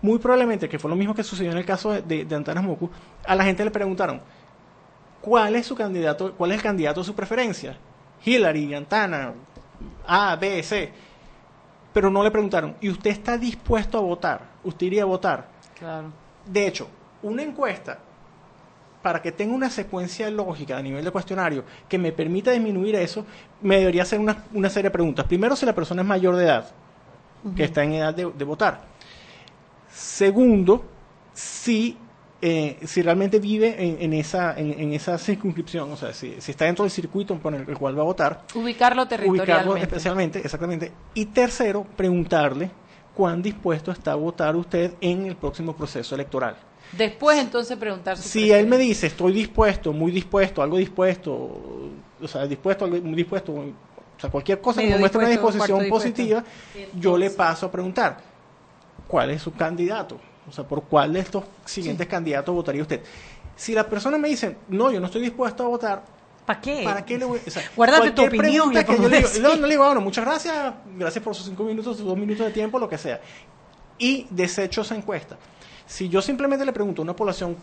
Muy 0.03 0.19
probablemente, 0.19 0.67
que 0.67 0.77
fue 0.77 0.89
lo 0.89 0.97
mismo 0.97 1.15
que 1.15 1.23
sucedió 1.23 1.53
en 1.53 1.57
el 1.57 1.65
caso 1.65 1.93
de, 1.93 2.27
Antanas 2.29 2.61
Moku, 2.61 2.89
a 3.25 3.35
la 3.35 3.45
gente 3.45 3.63
le 3.63 3.71
preguntaron, 3.71 4.19
¿cuál 5.21 5.55
es 5.55 5.65
su 5.65 5.75
candidato, 5.75 6.33
cuál 6.33 6.51
es 6.51 6.57
el 6.57 6.61
candidato 6.61 6.99
de 6.99 7.05
su 7.05 7.15
preferencia? 7.15 7.77
Hillary, 8.25 8.73
Antana, 8.73 9.33
A, 10.05 10.35
B, 10.35 10.61
C. 10.61 10.91
Pero 11.93 12.09
no 12.09 12.21
le 12.21 12.31
preguntaron, 12.31 12.75
¿y 12.81 12.89
usted 12.89 13.11
está 13.11 13.37
dispuesto 13.37 13.97
a 13.97 14.01
votar? 14.01 14.41
¿Usted 14.65 14.87
iría 14.87 15.03
a 15.03 15.05
votar? 15.05 15.47
Claro. 15.79 16.11
De 16.45 16.67
hecho, 16.67 16.89
una 17.21 17.41
encuesta, 17.41 17.97
para 19.01 19.21
que 19.21 19.31
tenga 19.31 19.55
una 19.55 19.69
secuencia 19.69 20.29
lógica 20.29 20.77
a 20.77 20.81
nivel 20.81 21.05
de 21.05 21.11
cuestionario 21.11 21.63
que 21.87 21.97
me 21.97 22.11
permita 22.11 22.51
disminuir 22.51 22.95
eso, 22.95 23.25
me 23.61 23.77
debería 23.77 24.01
hacer 24.01 24.19
una, 24.19 24.43
una 24.53 24.69
serie 24.69 24.89
de 24.89 24.93
preguntas. 24.93 25.25
Primero, 25.27 25.55
si 25.55 25.65
la 25.65 25.73
persona 25.73 26.01
es 26.01 26.07
mayor 26.09 26.35
de 26.35 26.43
edad, 26.43 26.71
que 27.55 27.63
está 27.63 27.85
en 27.85 27.93
edad 27.93 28.13
de, 28.13 28.29
de 28.29 28.43
votar. 28.43 28.92
Segundo, 29.93 30.83
si, 31.33 31.97
eh, 32.41 32.79
si 32.83 33.01
realmente 33.01 33.39
vive 33.39 33.75
en, 33.77 34.01
en 34.01 34.13
esa, 34.13 34.57
en, 34.57 34.79
en 34.79 34.93
esa 34.93 35.17
circunscripción, 35.17 35.91
o 35.91 35.97
sea, 35.97 36.13
si, 36.13 36.35
si 36.39 36.51
está 36.51 36.65
dentro 36.65 36.83
del 36.83 36.91
circuito 36.91 37.37
por 37.37 37.53
el 37.53 37.77
cual 37.77 37.97
va 37.97 38.01
a 38.01 38.05
votar, 38.05 38.41
Ubicarlo 38.55 39.03
ubicarlo 39.03 39.07
territorialmente. 39.07 39.81
especialmente, 39.81 40.39
exactamente. 40.39 40.91
Y 41.13 41.25
tercero, 41.27 41.85
preguntarle 41.95 42.71
cuán 43.13 43.41
dispuesto 43.41 43.91
está 43.91 44.13
a 44.13 44.15
votar 44.15 44.55
usted 44.55 44.93
en 44.99 45.27
el 45.27 45.35
próximo 45.35 45.75
proceso 45.75 46.15
electoral. 46.15 46.55
Después 46.91 47.39
entonces 47.39 47.77
preguntar 47.77 48.17
su 48.17 48.23
Si 48.27 48.51
él 48.51 48.67
me 48.67 48.77
dice, 48.77 49.07
estoy 49.07 49.33
dispuesto, 49.33 49.93
muy 49.93 50.11
dispuesto, 50.11 50.61
algo 50.61 50.77
dispuesto, 50.77 51.31
o 51.31 52.27
sea, 52.27 52.45
dispuesto, 52.45 52.87
muy 52.87 53.15
dispuesto, 53.15 53.53
o 53.53 54.19
sea, 54.19 54.29
cualquier 54.29 54.59
cosa 54.59 54.81
que 54.81 54.89
me 54.89 54.97
muestre 54.97 55.19
una 55.19 55.29
disposición 55.29 55.87
positiva, 55.89 56.43
yo 56.99 57.17
le 57.17 57.29
paso 57.29 57.67
a 57.67 57.71
preguntar, 57.71 58.32
¿cuál 59.13 59.29
es 59.29 59.43
su 59.43 59.53
candidato? 59.53 60.19
O 60.49 60.51
sea, 60.51 60.63
¿por 60.63 60.85
cuál 60.85 61.13
de 61.13 61.19
estos 61.19 61.43
siguientes 61.65 62.07
candidatos 62.07 62.55
votaría 62.55 62.81
usted? 62.81 63.03
Si 63.55 63.71
la 63.75 63.87
persona 63.87 64.17
me 64.17 64.27
dice, 64.27 64.57
no, 64.69 64.89
yo 64.89 64.99
no 64.99 65.05
estoy 65.05 65.21
dispuesto 65.21 65.63
a 65.63 65.67
votar, 65.67 66.03
¿para 66.47 66.59
qué? 66.59 66.81
¿Para 66.83 67.05
qué 67.05 67.19
le 67.19 67.25
voy 67.25 67.39
o 67.45 67.51
sea, 67.51 67.61
Guárdate 67.75 68.09
tu 68.09 68.25
opinión, 68.25 68.71
que 68.71 68.79
yo 68.79 68.87
pongo 68.87 69.07
le 69.07 69.17
digo, 69.17 69.29
así. 69.29 69.39
no, 69.39 69.55
no 69.55 69.67
le 69.67 69.73
digo, 69.73 69.85
bueno, 69.85 70.01
muchas 70.01 70.25
gracias, 70.25 70.73
gracias 70.97 71.23
por 71.23 71.35
sus 71.35 71.45
cinco 71.45 71.63
minutos, 71.63 71.95
sus 71.95 72.07
dos 72.07 72.17
minutos 72.17 72.47
de 72.47 72.53
tiempo, 72.53 72.79
lo 72.79 72.89
que 72.89 72.97
sea. 72.97 73.21
Y 73.99 74.25
desecho 74.31 74.81
esa 74.81 74.95
encuesta. 74.95 75.37
Si 75.85 76.09
yo 76.09 76.19
simplemente 76.19 76.65
le 76.65 76.73
pregunto 76.73 77.03
a 77.03 77.03
una 77.03 77.15
población 77.15 77.55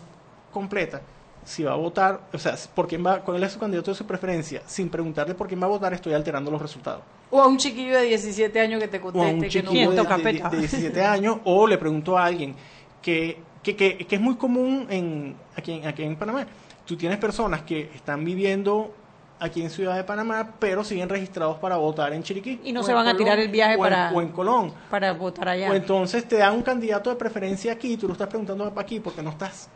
completa 0.53 1.01
si 1.43 1.63
va 1.63 1.71
a 1.73 1.75
votar, 1.75 2.21
o 2.33 2.37
sea, 2.37 2.55
por 2.75 2.87
quién 2.87 3.05
va, 3.05 3.21
cuál 3.21 3.43
es 3.43 3.51
su 3.51 3.59
candidato 3.59 3.91
de 3.91 3.95
su 3.97 4.05
preferencia, 4.05 4.61
sin 4.65 4.89
preguntarle 4.89 5.33
por 5.35 5.47
quién 5.47 5.61
va 5.61 5.65
a 5.65 5.69
votar, 5.69 5.93
estoy 5.93 6.13
alterando 6.13 6.51
los 6.51 6.61
resultados. 6.61 7.01
O 7.31 7.41
a 7.41 7.47
un 7.47 7.57
chiquillo 7.57 7.97
de 7.97 8.03
17 8.03 8.59
años 8.59 8.79
que 8.81 8.87
te 8.87 8.97
O 8.97 8.99
a 8.99 9.03
conteste 9.11 9.33
un 9.33 9.41
que 9.41 9.63
no 9.63 9.71
chiquillo 9.71 9.91
de, 9.91 10.23
de- 10.33 10.49
de 10.49 10.57
17 10.57 11.03
años, 11.03 11.37
o 11.45 11.65
le 11.67 11.77
pregunto 11.77 12.17
a 12.17 12.25
alguien 12.25 12.55
que, 13.01 13.39
que, 13.63 13.75
que, 13.75 13.97
que 13.97 14.15
es 14.15 14.21
muy 14.21 14.35
común 14.35 14.85
en, 14.89 15.35
aquí, 15.55 15.71
en- 15.73 15.87
aquí 15.87 16.03
en 16.03 16.15
Panamá. 16.15 16.45
Tú 16.85 16.95
tienes 16.97 17.17
personas 17.19 17.61
que 17.61 17.89
están 17.95 18.23
viviendo 18.25 18.93
aquí 19.39 19.63
en 19.63 19.71
Ciudad 19.71 19.95
de 19.95 20.03
Panamá, 20.03 20.51
pero 20.59 20.83
siguen 20.83 21.09
registrados 21.09 21.57
para 21.57 21.77
votar 21.77 22.13
en 22.13 22.21
Chiriquí. 22.21 22.59
Y 22.63 22.71
no 22.73 22.83
se 22.83 22.93
van 22.93 23.07
a 23.07 23.17
tirar 23.17 23.39
el 23.39 23.49
viaje 23.49 23.73
o 23.75 23.77
en- 23.77 23.81
para- 23.91 24.11
o 24.11 24.21
en 24.21 24.29
Colón. 24.29 24.73
Para 24.91 25.13
votar 25.13 25.47
allá. 25.49 25.71
O 25.71 25.73
entonces 25.73 26.27
te 26.27 26.35
dan 26.37 26.53
un 26.53 26.61
candidato 26.61 27.09
de 27.09 27.15
preferencia 27.15 27.71
aquí 27.73 27.93
y 27.93 27.97
tú 27.97 28.05
lo 28.07 28.13
estás 28.13 28.27
preguntando 28.27 28.71
aquí 28.75 28.99
porque 28.99 29.23
no 29.23 29.31
estás 29.31 29.67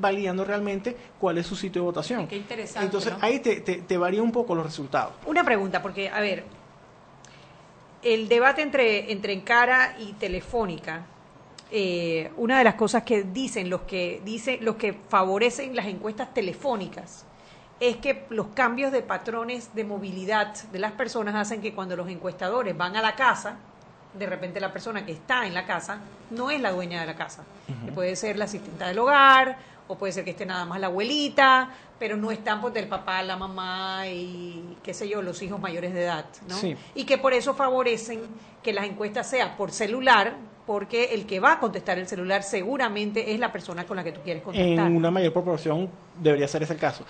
validando 0.00 0.44
realmente 0.44 0.96
cuál 1.18 1.38
es 1.38 1.46
su 1.46 1.56
sitio 1.56 1.82
de 1.82 1.86
votación. 1.86 2.26
Qué 2.26 2.36
interesante, 2.36 2.84
Entonces 2.84 3.12
¿no? 3.12 3.18
ahí 3.20 3.40
te, 3.40 3.60
te, 3.60 3.76
te 3.76 3.96
varía 3.96 4.22
un 4.22 4.32
poco 4.32 4.54
los 4.54 4.64
resultados. 4.64 5.14
Una 5.26 5.44
pregunta, 5.44 5.82
porque, 5.82 6.08
a 6.08 6.20
ver, 6.20 6.44
el 8.02 8.28
debate 8.28 8.62
entre, 8.62 9.10
entre 9.12 9.32
Encara 9.32 9.96
y 9.98 10.12
Telefónica, 10.14 11.06
eh, 11.70 12.30
una 12.36 12.58
de 12.58 12.64
las 12.64 12.74
cosas 12.74 13.02
que 13.02 13.24
dicen 13.24 13.68
los 13.68 13.82
que 13.82 14.22
dicen 14.24 14.64
los 14.64 14.76
que 14.76 14.94
favorecen 14.94 15.76
las 15.76 15.84
encuestas 15.84 16.32
telefónicas 16.32 17.26
es 17.78 17.98
que 17.98 18.24
los 18.30 18.46
cambios 18.54 18.90
de 18.90 19.02
patrones 19.02 19.74
de 19.74 19.84
movilidad 19.84 20.54
de 20.54 20.78
las 20.78 20.92
personas 20.92 21.34
hacen 21.34 21.60
que 21.60 21.74
cuando 21.74 21.94
los 21.94 22.08
encuestadores 22.08 22.76
van 22.76 22.96
a 22.96 23.02
la 23.02 23.14
casa, 23.14 23.58
de 24.14 24.26
repente 24.26 24.60
la 24.60 24.72
persona 24.72 25.04
que 25.04 25.12
está 25.12 25.46
en 25.46 25.54
la 25.54 25.64
casa 25.66 26.00
no 26.30 26.50
es 26.50 26.60
la 26.60 26.72
dueña 26.72 27.00
de 27.00 27.06
la 27.06 27.14
casa. 27.14 27.44
Que 27.84 27.92
puede 27.92 28.16
ser 28.16 28.36
la 28.36 28.44
asistenta 28.46 28.88
del 28.88 28.98
hogar, 28.98 29.58
o 29.88 29.96
puede 29.96 30.12
ser 30.12 30.24
que 30.24 30.30
esté 30.30 30.46
nada 30.46 30.64
más 30.64 30.80
la 30.80 30.86
abuelita, 30.88 31.70
pero 31.98 32.16
no 32.16 32.30
están 32.30 32.60
pues 32.60 32.74
del 32.74 32.86
papá, 32.86 33.22
la 33.22 33.36
mamá 33.36 34.06
y 34.06 34.76
qué 34.82 34.94
sé 34.94 35.08
yo, 35.08 35.22
los 35.22 35.42
hijos 35.42 35.58
mayores 35.60 35.94
de 35.94 36.04
edad, 36.04 36.26
¿no? 36.46 36.54
Sí. 36.56 36.76
Y 36.94 37.04
que 37.04 37.18
por 37.18 37.32
eso 37.32 37.54
favorecen 37.54 38.20
que 38.62 38.72
las 38.72 38.84
encuestas 38.84 39.28
sean 39.28 39.56
por 39.56 39.72
celular, 39.72 40.36
porque 40.66 41.14
el 41.14 41.26
que 41.26 41.40
va 41.40 41.52
a 41.52 41.58
contestar 41.58 41.98
el 41.98 42.06
celular 42.06 42.42
seguramente 42.42 43.32
es 43.32 43.40
la 43.40 43.50
persona 43.50 43.86
con 43.86 43.96
la 43.96 44.04
que 44.04 44.12
tú 44.12 44.20
quieres 44.22 44.42
contestar. 44.42 44.86
En 44.86 44.96
una 44.96 45.10
mayor 45.10 45.32
proporción 45.32 45.88
debería 46.20 46.46
ser 46.46 46.62
ese 46.62 46.74
el 46.74 46.78
caso. 46.78 47.04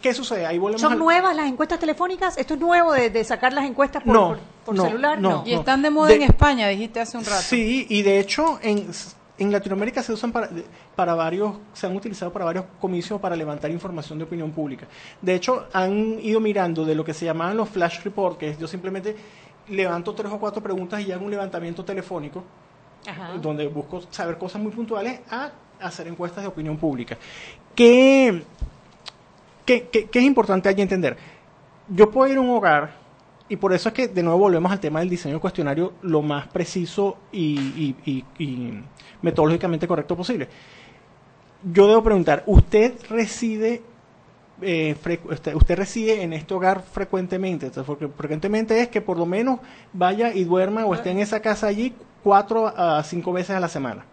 ¿Qué 0.00 0.14
sucede? 0.14 0.46
Ahí 0.46 0.58
volvemos 0.58 0.80
¿Son 0.80 0.92
al- 0.94 0.98
nuevas 0.98 1.36
las 1.36 1.46
encuestas 1.46 1.78
telefónicas? 1.78 2.38
¿Esto 2.38 2.54
es 2.54 2.60
nuevo 2.60 2.92
de, 2.92 3.10
de 3.10 3.22
sacar 3.24 3.52
las 3.52 3.64
encuestas 3.64 4.02
por, 4.02 4.12
No, 4.14 4.28
por- 4.28 4.38
por 4.64 4.74
no, 4.76 4.84
celular? 4.86 5.20
no. 5.20 5.42
Y 5.46 5.52
están 5.52 5.82
de 5.82 5.90
moda 5.90 6.08
De- 6.08 6.14
en 6.16 6.22
España, 6.22 6.68
dijiste 6.68 7.00
hace 7.00 7.18
un 7.18 7.24
rato. 7.24 7.42
Sí, 7.42 7.86
y 7.88 8.02
de 8.02 8.18
hecho 8.18 8.58
en, 8.62 8.90
en 9.38 9.52
Latinoamérica 9.52 10.02
se 10.02 10.12
usan 10.12 10.32
para, 10.32 10.48
para 10.96 11.14
varios, 11.14 11.54
se 11.74 11.86
han 11.86 11.94
utilizado 11.96 12.32
para 12.32 12.44
varios 12.46 12.64
comicios 12.80 13.20
para 13.20 13.36
levantar 13.36 13.70
información 13.70 14.18
de 14.18 14.24
opinión 14.24 14.50
pública. 14.52 14.86
De 15.20 15.34
hecho, 15.34 15.66
han 15.72 16.18
ido 16.22 16.40
mirando 16.40 16.84
de 16.84 16.94
lo 16.94 17.04
que 17.04 17.12
se 17.14 17.26
llamaban 17.26 17.56
los 17.56 17.68
flash 17.68 18.00
report, 18.02 18.38
que 18.38 18.50
es 18.50 18.58
yo 18.58 18.66
simplemente 18.66 19.14
levanto 19.68 20.14
tres 20.14 20.32
o 20.32 20.38
cuatro 20.38 20.62
preguntas 20.62 21.00
y 21.06 21.12
hago 21.12 21.24
un 21.24 21.30
levantamiento 21.30 21.84
telefónico 21.84 22.42
Ajá. 23.06 23.32
donde 23.40 23.66
busco 23.68 24.02
saber 24.10 24.36
cosas 24.38 24.60
muy 24.62 24.72
puntuales 24.72 25.20
a 25.30 25.50
hacer 25.80 26.06
encuestas 26.08 26.42
de 26.42 26.48
opinión 26.48 26.76
pública. 26.76 27.16
¿Qué, 27.74 28.42
qué, 29.78 30.08
es 30.12 30.22
importante 30.22 30.68
allí 30.68 30.82
entender? 30.82 31.16
Yo 31.88 32.10
puedo 32.10 32.30
ir 32.32 32.38
a 32.38 32.40
un 32.40 32.50
hogar, 32.50 32.90
y 33.48 33.56
por 33.56 33.72
eso 33.72 33.88
es 33.88 33.94
que 33.94 34.08
de 34.08 34.22
nuevo 34.22 34.38
volvemos 34.38 34.70
al 34.70 34.80
tema 34.80 35.00
del 35.00 35.08
diseño 35.08 35.34
del 35.34 35.40
cuestionario 35.40 35.92
lo 36.02 36.22
más 36.22 36.46
preciso 36.48 37.16
y, 37.32 37.94
y- 38.06 38.24
y- 38.38 38.82
metodológicamente 39.22 39.86
correcto 39.88 40.16
posible. 40.16 40.48
Yo 41.72 41.86
debo 41.86 42.02
preguntar, 42.02 42.42
¿usted 42.46 42.94
reside 43.10 43.82
eh, 44.62 44.94
este, 45.30 45.54
usted 45.54 45.76
reside 45.76 46.22
en 46.22 46.32
este 46.34 46.52
hogar 46.54 46.82
frecuentemente, 46.82 47.66
Entonces, 47.66 47.86
porque 47.86 48.08
frecuentemente 48.08 48.80
es 48.80 48.88
que 48.88 49.00
por 49.00 49.18
lo 49.18 49.24
menos 49.26 49.60
vaya 49.92 50.34
y 50.34 50.44
duerma 50.44 50.84
o 50.84 50.94
esté 50.94 51.10
en 51.10 51.18
esa 51.18 51.40
casa 51.40 51.66
allí 51.66 51.94
cuatro 52.22 52.66
a 52.76 53.02
cinco 53.04 53.32
veces 53.32 53.56
a 53.56 53.60
la 53.60 53.68
semana. 53.68 54.04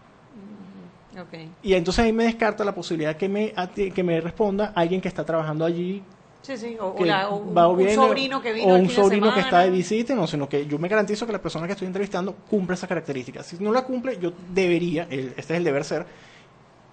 Y 1.62 1.74
entonces 1.74 2.04
ahí 2.04 2.12
me 2.12 2.24
descarta 2.24 2.64
la 2.64 2.74
posibilidad 2.74 3.16
que 3.16 3.28
me, 3.28 3.52
que 3.94 4.02
me 4.02 4.20
responda 4.20 4.72
alguien 4.74 5.00
que 5.00 5.08
está 5.08 5.24
trabajando 5.24 5.64
allí 5.64 6.02
Sí, 6.42 6.56
sí, 6.56 6.76
o, 6.80 6.94
que 6.94 7.04
la- 7.04 7.28
o 7.28 7.36
un, 7.36 7.56
va 7.56 7.68
un 7.68 7.76
viene, 7.76 7.94
sobrino 7.94 8.40
que 8.40 8.52
vino 8.52 8.68
o 8.72 8.76
un 8.76 8.88
sobrino 8.88 9.34
que 9.34 9.40
está 9.40 9.60
de 9.60 9.70
visita, 9.70 10.14
no, 10.14 10.26
sino 10.26 10.48
que 10.48 10.66
yo 10.66 10.78
me 10.78 10.88
garantizo 10.88 11.26
que 11.26 11.32
la 11.32 11.42
persona 11.42 11.66
que 11.66 11.72
estoy 11.72 11.86
entrevistando 11.86 12.34
cumple 12.48 12.74
esas 12.74 12.88
características. 12.88 13.44
Si 13.46 13.62
no 13.62 13.70
la 13.72 13.82
cumple, 13.82 14.18
yo 14.18 14.32
debería, 14.54 15.06
el- 15.10 15.34
este 15.36 15.52
es 15.54 15.58
el 15.58 15.64
deber 15.64 15.84
ser, 15.84 16.06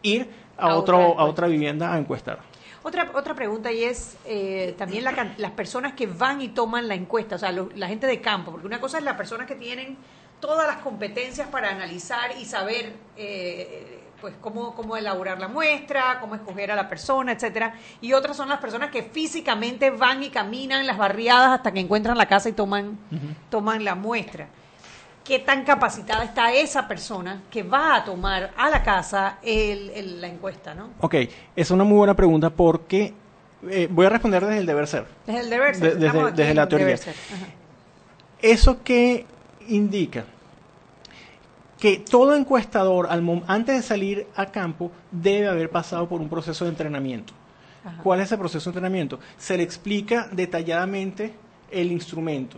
ir 0.01 0.27
a, 0.57 0.71
A 0.71 0.75
otro, 0.75 0.95
otra 0.97 0.97
a 0.97 1.09
encuesta. 1.09 1.23
otra 1.25 1.47
vivienda 1.47 1.93
a 1.93 1.97
encuestar. 1.97 2.39
Otra, 2.83 3.11
otra 3.15 3.33
pregunta 3.33 3.71
y 3.71 3.83
es 3.83 4.15
eh, 4.25 4.75
también 4.77 5.03
la 5.03 5.33
las 5.37 5.51
personas 5.51 5.93
que 5.93 6.05
van 6.05 6.41
y 6.41 6.49
toman 6.49 6.87
la 6.87 6.93
encuesta, 6.95 7.35
o 7.35 7.39
sea, 7.39 7.51
lo- 7.51 7.69
la 7.75 7.87
gente 7.87 8.05
de 8.07 8.21
campo, 8.21 8.51
porque 8.51 8.67
una 8.67 8.79
cosa 8.79 8.97
es 8.97 9.03
las 9.03 9.15
personas 9.15 9.47
que 9.47 9.55
tienen 9.55 9.97
todas 10.39 10.67
las 10.67 10.77
competencias 10.77 11.47
para 11.47 11.69
analizar 11.69 12.31
y 12.39 12.45
saber 12.45 12.93
eh, 13.17 13.99
pues 14.21 14.33
cómo, 14.41 14.73
cómo 14.75 14.95
elaborar 14.97 15.39
la 15.39 15.47
muestra, 15.47 16.19
cómo 16.21 16.35
escoger 16.35 16.71
a 16.71 16.75
la 16.75 16.87
persona, 16.89 17.31
etcétera, 17.33 17.73
y 18.01 18.13
otras 18.13 18.37
son 18.37 18.49
las 18.49 18.59
personas 18.59 18.89
que 18.89 19.03
físicamente 19.03 19.89
van 19.91 20.23
y 20.23 20.29
caminan 20.29 20.85
las 20.87 20.97
barriadas 20.97 21.49
hasta 21.57 21.71
que 21.71 21.79
encuentran 21.79 22.17
la 22.17 22.25
casa 22.27 22.49
y 22.49 22.53
toman, 22.53 22.97
toman 23.49 23.83
la 23.83 23.95
muestra. 23.95 24.47
¿Qué 25.23 25.39
tan 25.39 25.63
capacitada 25.63 26.23
está 26.23 26.53
esa 26.53 26.87
persona 26.87 27.41
que 27.49 27.63
va 27.63 27.95
a 27.95 28.03
tomar 28.05 28.51
a 28.55 28.69
la 28.69 28.83
casa 28.83 29.39
el- 29.41 29.89
el- 29.89 30.21
la 30.21 30.27
encuesta, 30.27 30.75
no? 30.75 30.89
Ok, 31.01 31.15
es 31.55 31.71
una 31.71 31.83
muy 31.83 31.97
buena 31.97 32.13
pregunta 32.13 32.51
porque 32.51 33.13
eh, 33.67 33.87
voy 33.89 34.05
a 34.05 34.09
responder 34.09 34.45
desde 34.45 34.59
el 34.59 34.65
deber 34.67 34.85
ser. 34.87 35.05
Desde 35.25 35.39
el 35.39 35.49
deber 35.49 35.75
ser. 35.75 35.97
De- 35.97 36.05
desde- 36.07 36.31
desde 36.31 36.53
la 36.53 36.67
teoría. 36.67 36.95
¿Eso 38.41 38.83
que 38.83 39.25
indica? 39.67 40.25
Que 41.79 41.99
todo 41.99 42.35
encuestador, 42.35 43.09
antes 43.47 43.75
de 43.75 43.81
salir 43.81 44.27
a 44.35 44.47
campo, 44.47 44.91
debe 45.11 45.47
haber 45.47 45.69
pasado 45.69 46.07
por 46.07 46.21
un 46.21 46.29
proceso 46.29 46.65
de 46.65 46.71
entrenamiento. 46.71 47.33
Ajá. 47.83 48.01
¿Cuál 48.01 48.19
es 48.21 48.27
ese 48.27 48.37
proceso 48.37 48.69
de 48.69 48.77
entrenamiento? 48.77 49.19
Se 49.37 49.57
le 49.57 49.63
explica 49.63 50.27
detalladamente 50.31 51.33
el 51.69 51.91
instrumento. 51.91 52.57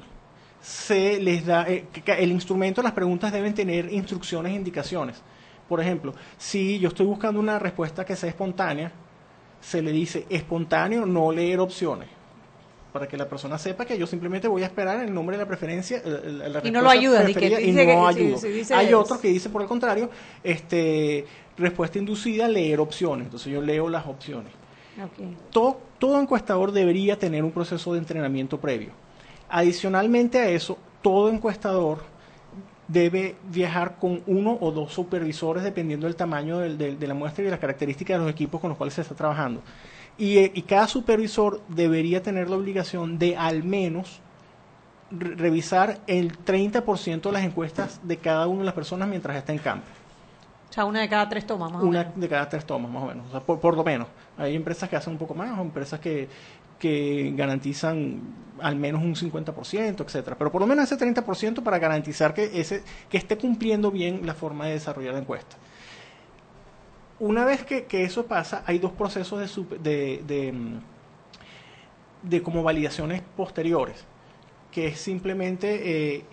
Se 0.61 1.19
les 1.19 1.45
da 1.45 1.67
eh, 1.67 1.85
el 2.05 2.31
instrumento, 2.31 2.81
las 2.81 2.93
preguntas 2.93 3.31
deben 3.31 3.53
tener 3.53 3.91
instrucciones 3.91 4.53
e 4.53 4.55
indicaciones. 4.55 5.21
Por 5.67 5.81
ejemplo, 5.81 6.13
si 6.37 6.79
yo 6.79 6.89
estoy 6.89 7.05
buscando 7.05 7.39
una 7.39 7.59
respuesta 7.59 8.05
que 8.05 8.15
sea 8.15 8.29
espontánea, 8.29 8.91
se 9.59 9.81
le 9.81 9.91
dice 9.91 10.25
espontáneo, 10.29 11.05
no 11.05 11.31
leer 11.31 11.59
opciones. 11.59 12.16
Para 12.93 13.07
que 13.07 13.17
la 13.17 13.27
persona 13.27 13.57
sepa 13.57 13.85
que 13.85 13.97
yo 13.97 14.07
simplemente 14.07 14.47
voy 14.47 14.63
a 14.63 14.65
esperar 14.65 15.03
el 15.03 15.13
nombre 15.13 15.37
de 15.37 15.43
la 15.43 15.47
preferencia. 15.47 16.01
la- 16.05 16.49
la 16.49 16.61
Y 16.67 16.71
no 16.71 16.81
lo 16.81 16.89
ayudas, 16.89 17.29
y 17.29 17.33
que 17.33 17.49
dice 17.49 17.85
que- 17.85 17.95
no 17.95 18.11
sí, 18.13 18.19
ayudo. 18.19 18.39
dice 18.53 18.73
Hay 18.73 18.93
otros 18.93 19.19
que 19.19 19.27
dicen 19.27 19.51
por 19.51 19.61
el 19.61 19.67
contrario, 19.67 20.09
este, 20.43 21.25
respuesta 21.57 21.99
inducida, 21.99 22.47
leer 22.47 22.79
opciones. 22.79 23.25
Entonces 23.25 23.51
yo 23.51 23.61
leo 23.61 23.89
las 23.89 24.05
opciones. 24.07 24.51
Todo, 25.51 25.79
todo 25.99 26.19
encuestador 26.19 26.71
debería 26.71 27.19
tener 27.19 27.43
un 27.43 27.51
proceso 27.51 27.93
de 27.93 27.99
entrenamiento 27.99 28.59
previo. 28.59 28.89
Adicionalmente 29.49 30.39
a 30.39 30.49
eso, 30.49 30.77
todo 31.01 31.29
encuestador 31.29 31.99
debe 32.87 33.35
viajar 33.51 33.97
con 33.99 34.23
uno 34.27 34.57
o 34.61 34.71
dos 34.71 34.93
supervisores 34.93 35.63
dependiendo 35.63 36.07
del 36.07 36.15
tamaño 36.15 36.59
del- 36.59 36.77
del- 36.77 36.97
de 36.97 37.07
la 37.07 37.13
muestra 37.13 37.41
y 37.41 37.45
de 37.45 37.51
las 37.51 37.59
características 37.59 38.17
de 38.17 38.23
los 38.23 38.31
equipos 38.31 38.61
con 38.61 38.69
los 38.69 38.77
cuales 38.77 38.93
se 38.93 39.01
está 39.01 39.13
trabajando. 39.13 39.61
Y, 40.17 40.39
y 40.57 40.61
cada 40.63 40.87
supervisor 40.87 41.61
debería 41.67 42.23
tener 42.23 42.49
la 42.49 42.55
obligación 42.57 43.19
de 43.19 43.37
al 43.37 43.63
menos 43.63 44.19
re- 45.11 45.35
revisar 45.35 45.99
el 46.07 46.37
30% 46.43 47.21
de 47.21 47.31
las 47.31 47.43
encuestas 47.43 47.99
de 48.03 48.17
cada 48.17 48.47
una 48.47 48.59
de 48.59 48.65
las 48.65 48.73
personas 48.73 49.07
mientras 49.07 49.37
está 49.37 49.51
en 49.53 49.59
campo 49.59 49.85
O 50.69 50.73
sea, 50.73 50.85
una 50.85 51.01
de 51.01 51.09
cada 51.09 51.29
tres 51.29 51.45
tomas, 51.45 51.71
más 51.71 51.83
o 51.83 51.85
una 51.85 51.99
menos. 52.03 52.19
de 52.19 52.27
cada 52.29 52.49
tres 52.49 52.65
tomas, 52.65 52.91
más 52.91 53.03
o 53.03 53.05
menos. 53.07 53.27
O 53.27 53.31
sea, 53.31 53.39
por, 53.41 53.59
por 53.59 53.75
lo 53.77 53.83
menos. 53.83 54.07
Hay 54.37 54.55
empresas 54.55 54.89
que 54.89 54.95
hacen 54.95 55.13
un 55.13 55.19
poco 55.19 55.35
más, 55.35 55.57
o 55.57 55.61
empresas 55.61 55.99
que, 55.99 56.27
que 56.79 57.31
garantizan 57.35 58.19
al 58.59 58.75
menos 58.75 59.03
un 59.03 59.13
50%, 59.15 60.01
etcétera. 60.03 60.35
Pero 60.37 60.51
por 60.51 60.61
lo 60.61 60.67
menos 60.67 60.91
ese 60.91 60.97
30% 60.97 61.61
para 61.61 61.77
garantizar 61.77 62.33
que, 62.33 62.59
ese, 62.59 62.81
que 63.07 63.17
esté 63.17 63.37
cumpliendo 63.37 63.91
bien 63.91 64.25
la 64.25 64.33
forma 64.33 64.65
de 64.65 64.73
desarrollar 64.73 65.13
la 65.13 65.19
encuesta. 65.19 65.55
Una 67.19 67.45
vez 67.45 67.63
que, 67.63 67.85
que 67.85 68.03
eso 68.03 68.25
pasa, 68.27 68.63
hay 68.65 68.77
dos 68.79 68.91
procesos 68.91 69.39
de, 69.39 69.45
sup- 69.47 69.77
de, 69.79 70.23
de, 70.27 70.51
mm, 70.51 70.79
de 72.23 72.43
como 72.43 72.63
validaciones 72.63 73.21
posteriores, 73.35 74.05
que 74.71 74.87
es 74.87 74.99
simplemente 74.99 76.15
eh, 76.17 76.25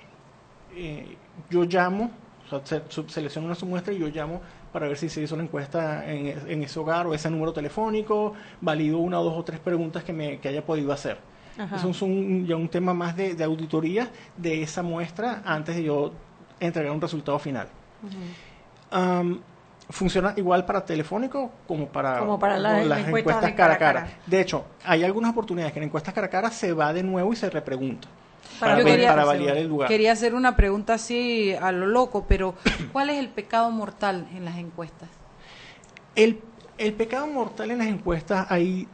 eh, 0.76 1.16
yo 1.50 1.64
llamo, 1.64 2.10
o 2.50 2.60
sea, 2.66 2.82
selecciono 3.08 3.46
una 3.48 3.56
muestra 3.66 3.92
y 3.94 3.98
yo 3.98 4.08
llamo 4.08 4.40
para 4.72 4.88
ver 4.88 4.96
si 4.98 5.08
se 5.08 5.22
hizo 5.22 5.36
la 5.36 5.44
encuesta 5.44 6.10
en, 6.10 6.26
en 6.48 6.62
ese 6.62 6.78
hogar 6.80 7.06
o 7.06 7.14
ese 7.14 7.30
número 7.30 7.52
telefónico, 7.52 8.34
valido 8.60 8.98
una 8.98 9.20
o 9.20 9.24
dos 9.24 9.34
o 9.38 9.44
tres 9.44 9.60
preguntas 9.60 10.04
que, 10.04 10.12
me, 10.12 10.38
que 10.38 10.48
haya 10.48 10.66
podido 10.66 10.92
hacer. 10.92 11.18
Ajá. 11.56 11.76
Eso 11.76 11.90
es 11.90 12.02
un, 12.02 12.44
ya 12.46 12.56
un 12.56 12.68
tema 12.68 12.92
más 12.92 13.16
de, 13.16 13.34
de 13.34 13.44
auditoría 13.44 14.10
de 14.36 14.62
esa 14.62 14.82
muestra 14.82 15.42
antes 15.46 15.76
de 15.76 15.84
yo 15.84 16.12
entregar 16.60 16.92
un 16.92 17.00
resultado 17.00 17.38
final. 17.38 17.68
Funciona 19.90 20.32
igual 20.36 20.64
para 20.64 20.84
telefónico 20.84 21.50
como 21.68 21.88
para, 21.88 22.18
Como 22.18 22.38
para 22.38 22.58
la- 22.58 22.78
las 22.78 22.86
la 22.86 22.98
encuesta 23.00 23.18
encuestas 23.18 23.44
de 23.50 23.54
cara 23.54 23.74
a 23.74 23.78
cara. 23.78 24.08
De 24.26 24.40
hecho, 24.40 24.64
hay 24.84 25.04
algunas 25.04 25.30
oportunidades 25.32 25.72
que 25.72 25.78
en 25.80 25.84
encuestas 25.84 26.14
cara 26.14 26.26
a 26.26 26.30
cara 26.30 26.50
se 26.50 26.72
va 26.72 26.92
de 26.92 27.02
nuevo 27.02 27.32
y 27.32 27.36
se 27.36 27.50
repregunta 27.50 28.08
para, 28.60 28.76
ver- 28.76 28.84
quería- 28.86 29.08
para 29.10 29.24
validar 29.24 29.56
el 29.56 29.68
lugar. 29.68 29.88
Quería 29.88 30.12
hacer 30.12 30.34
una 30.34 30.56
pregunta 30.56 30.94
así 30.94 31.54
a 31.60 31.70
lo 31.72 31.86
loco, 31.86 32.24
pero 32.28 32.54
¿cuál 32.92 33.10
es 33.10 33.18
el 33.18 33.28
pecado 33.28 33.70
mortal 33.70 34.26
en 34.34 34.44
las 34.44 34.56
encuestas? 34.56 35.08
El, 36.14 36.40
el 36.78 36.92
pecado 36.94 37.26
mortal 37.26 37.70
en 37.70 37.78
las 37.78 37.88
encuestas 37.88 38.46
hay 38.50 38.86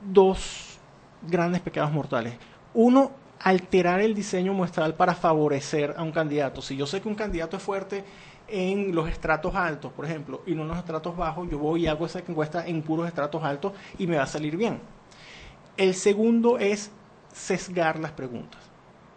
dos 0.00 0.78
grandes 1.22 1.60
pecados 1.60 1.92
mortales. 1.92 2.34
Uno, 2.74 3.10
alterar 3.40 4.00
el 4.00 4.14
diseño 4.14 4.52
muestral 4.54 4.94
para 4.94 5.14
favorecer 5.14 5.94
a 5.96 6.02
un 6.02 6.12
candidato. 6.12 6.62
Si 6.62 6.76
yo 6.76 6.86
sé 6.86 7.00
que 7.00 7.08
un 7.08 7.14
candidato 7.14 7.56
es 7.56 7.62
fuerte 7.62 8.04
en 8.48 8.94
los 8.94 9.08
estratos 9.08 9.54
altos, 9.54 9.92
por 9.92 10.04
ejemplo, 10.04 10.42
y 10.46 10.54
no 10.54 10.62
en 10.62 10.68
los 10.68 10.78
estratos 10.78 11.16
bajos, 11.16 11.48
yo 11.50 11.58
voy 11.58 11.82
y 11.84 11.86
hago 11.88 12.06
esa 12.06 12.20
encuesta 12.20 12.66
en 12.66 12.82
puros 12.82 13.06
estratos 13.08 13.42
altos 13.42 13.72
y 13.98 14.06
me 14.06 14.16
va 14.16 14.22
a 14.22 14.26
salir 14.26 14.56
bien. 14.56 14.80
El 15.76 15.94
segundo 15.94 16.58
es 16.58 16.90
sesgar 17.32 17.98
las 17.98 18.12
preguntas 18.12 18.60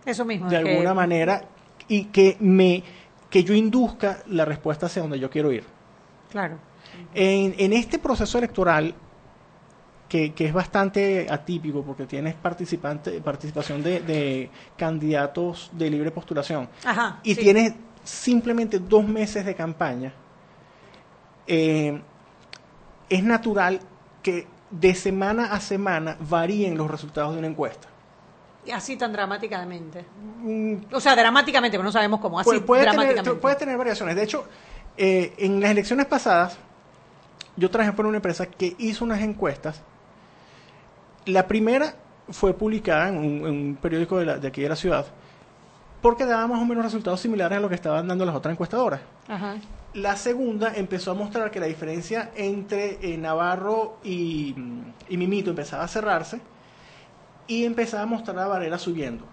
Eso 0.05 0.25
mismo. 0.25 0.49
de 0.49 0.61
que- 0.63 0.69
alguna 0.71 0.93
manera 0.93 1.43
y 1.87 2.05
que 2.05 2.37
me 2.39 2.83
que 3.29 3.43
yo 3.43 3.53
induzca 3.53 4.23
la 4.27 4.43
respuesta 4.43 4.87
hacia 4.87 5.03
donde 5.03 5.19
yo 5.19 5.29
quiero 5.29 5.51
ir. 5.51 5.63
Claro. 6.31 6.57
En, 7.13 7.53
en 7.59 7.73
este 7.73 7.99
proceso 7.99 8.39
electoral, 8.39 8.95
que, 10.09 10.33
que 10.33 10.47
es 10.47 10.53
bastante 10.53 11.27
atípico 11.29 11.83
porque 11.83 12.07
tienes 12.07 12.33
participante, 12.33 13.21
participación 13.21 13.83
de, 13.83 13.99
de 13.99 14.49
candidatos 14.75 15.69
de 15.73 15.91
libre 15.91 16.09
postulación 16.09 16.67
Ajá, 16.83 17.19
y 17.23 17.35
sí. 17.35 17.41
tienes 17.41 17.75
simplemente 18.03 18.79
dos 18.79 19.05
meses 19.05 19.45
de 19.45 19.55
campaña, 19.55 20.13
eh, 21.47 22.01
es 23.09 23.23
natural 23.23 23.79
que 24.21 24.47
de 24.69 24.93
semana 24.95 25.45
a 25.53 25.59
semana 25.59 26.15
varíen 26.19 26.77
los 26.77 26.89
resultados 26.89 27.33
de 27.33 27.39
una 27.39 27.47
encuesta. 27.47 27.87
Así 28.71 28.97
tan 28.97 29.11
dramáticamente. 29.11 30.05
O 30.91 30.99
sea, 30.99 31.15
dramáticamente, 31.15 31.75
pero 31.77 31.85
no 31.85 31.91
sabemos 31.91 32.19
cómo. 32.19 32.39
Así 32.39 32.49
Puede, 32.49 32.61
puede 32.61 32.81
dramáticamente. 32.83 33.23
tener, 33.23 33.39
puede 33.41 33.55
tener 33.55 33.77
variaciones. 33.77 34.15
De 34.15 34.23
hecho, 34.23 34.45
eh, 34.97 35.33
en 35.37 35.59
las 35.59 35.71
elecciones 35.71 36.05
pasadas, 36.05 36.57
yo 37.55 37.69
trabajé 37.71 37.93
por 37.93 38.05
una 38.05 38.17
empresa 38.17 38.45
que 38.45 38.75
hizo 38.77 39.05
unas 39.05 39.21
encuestas. 39.21 39.81
La 41.25 41.47
primera 41.47 41.95
fue 42.29 42.53
publicada 42.53 43.09
en 43.09 43.17
un, 43.17 43.25
en 43.25 43.45
un 43.47 43.77
periódico 43.81 44.19
de, 44.19 44.25
la- 44.25 44.37
de 44.37 44.47
aquí 44.49 44.61
de 44.61 44.69
la 44.69 44.75
ciudad, 44.75 45.07
porque 46.01 46.25
daba 46.25 46.47
más 46.47 46.61
o 46.61 46.65
menos 46.65 46.83
resultados 46.83 47.19
similares 47.19 47.57
a 47.57 47.61
lo 47.61 47.69
que 47.69 47.75
estaban 47.75 48.07
dando 48.07 48.25
las 48.25 48.35
otras 48.35 48.53
encuestadoras. 48.53 49.01
Ajá. 49.27 49.55
La 49.93 50.15
segunda 50.15 50.73
empezó 50.75 51.11
a 51.11 51.13
mostrar 51.15 51.49
que 51.49 51.59
la 51.59 51.65
diferencia 51.65 52.31
entre 52.35 52.99
eh, 53.01 53.17
Navarro 53.17 53.97
y, 54.03 54.55
y 55.09 55.17
Mimito 55.17 55.49
empezaba 55.49 55.83
a 55.83 55.87
cerrarse 55.87 56.39
y 57.47 57.65
empezaba 57.65 58.03
a 58.03 58.05
mostrar 58.05 58.37
la 58.37 58.47
barrera 58.47 58.77
subiendo. 58.77 59.25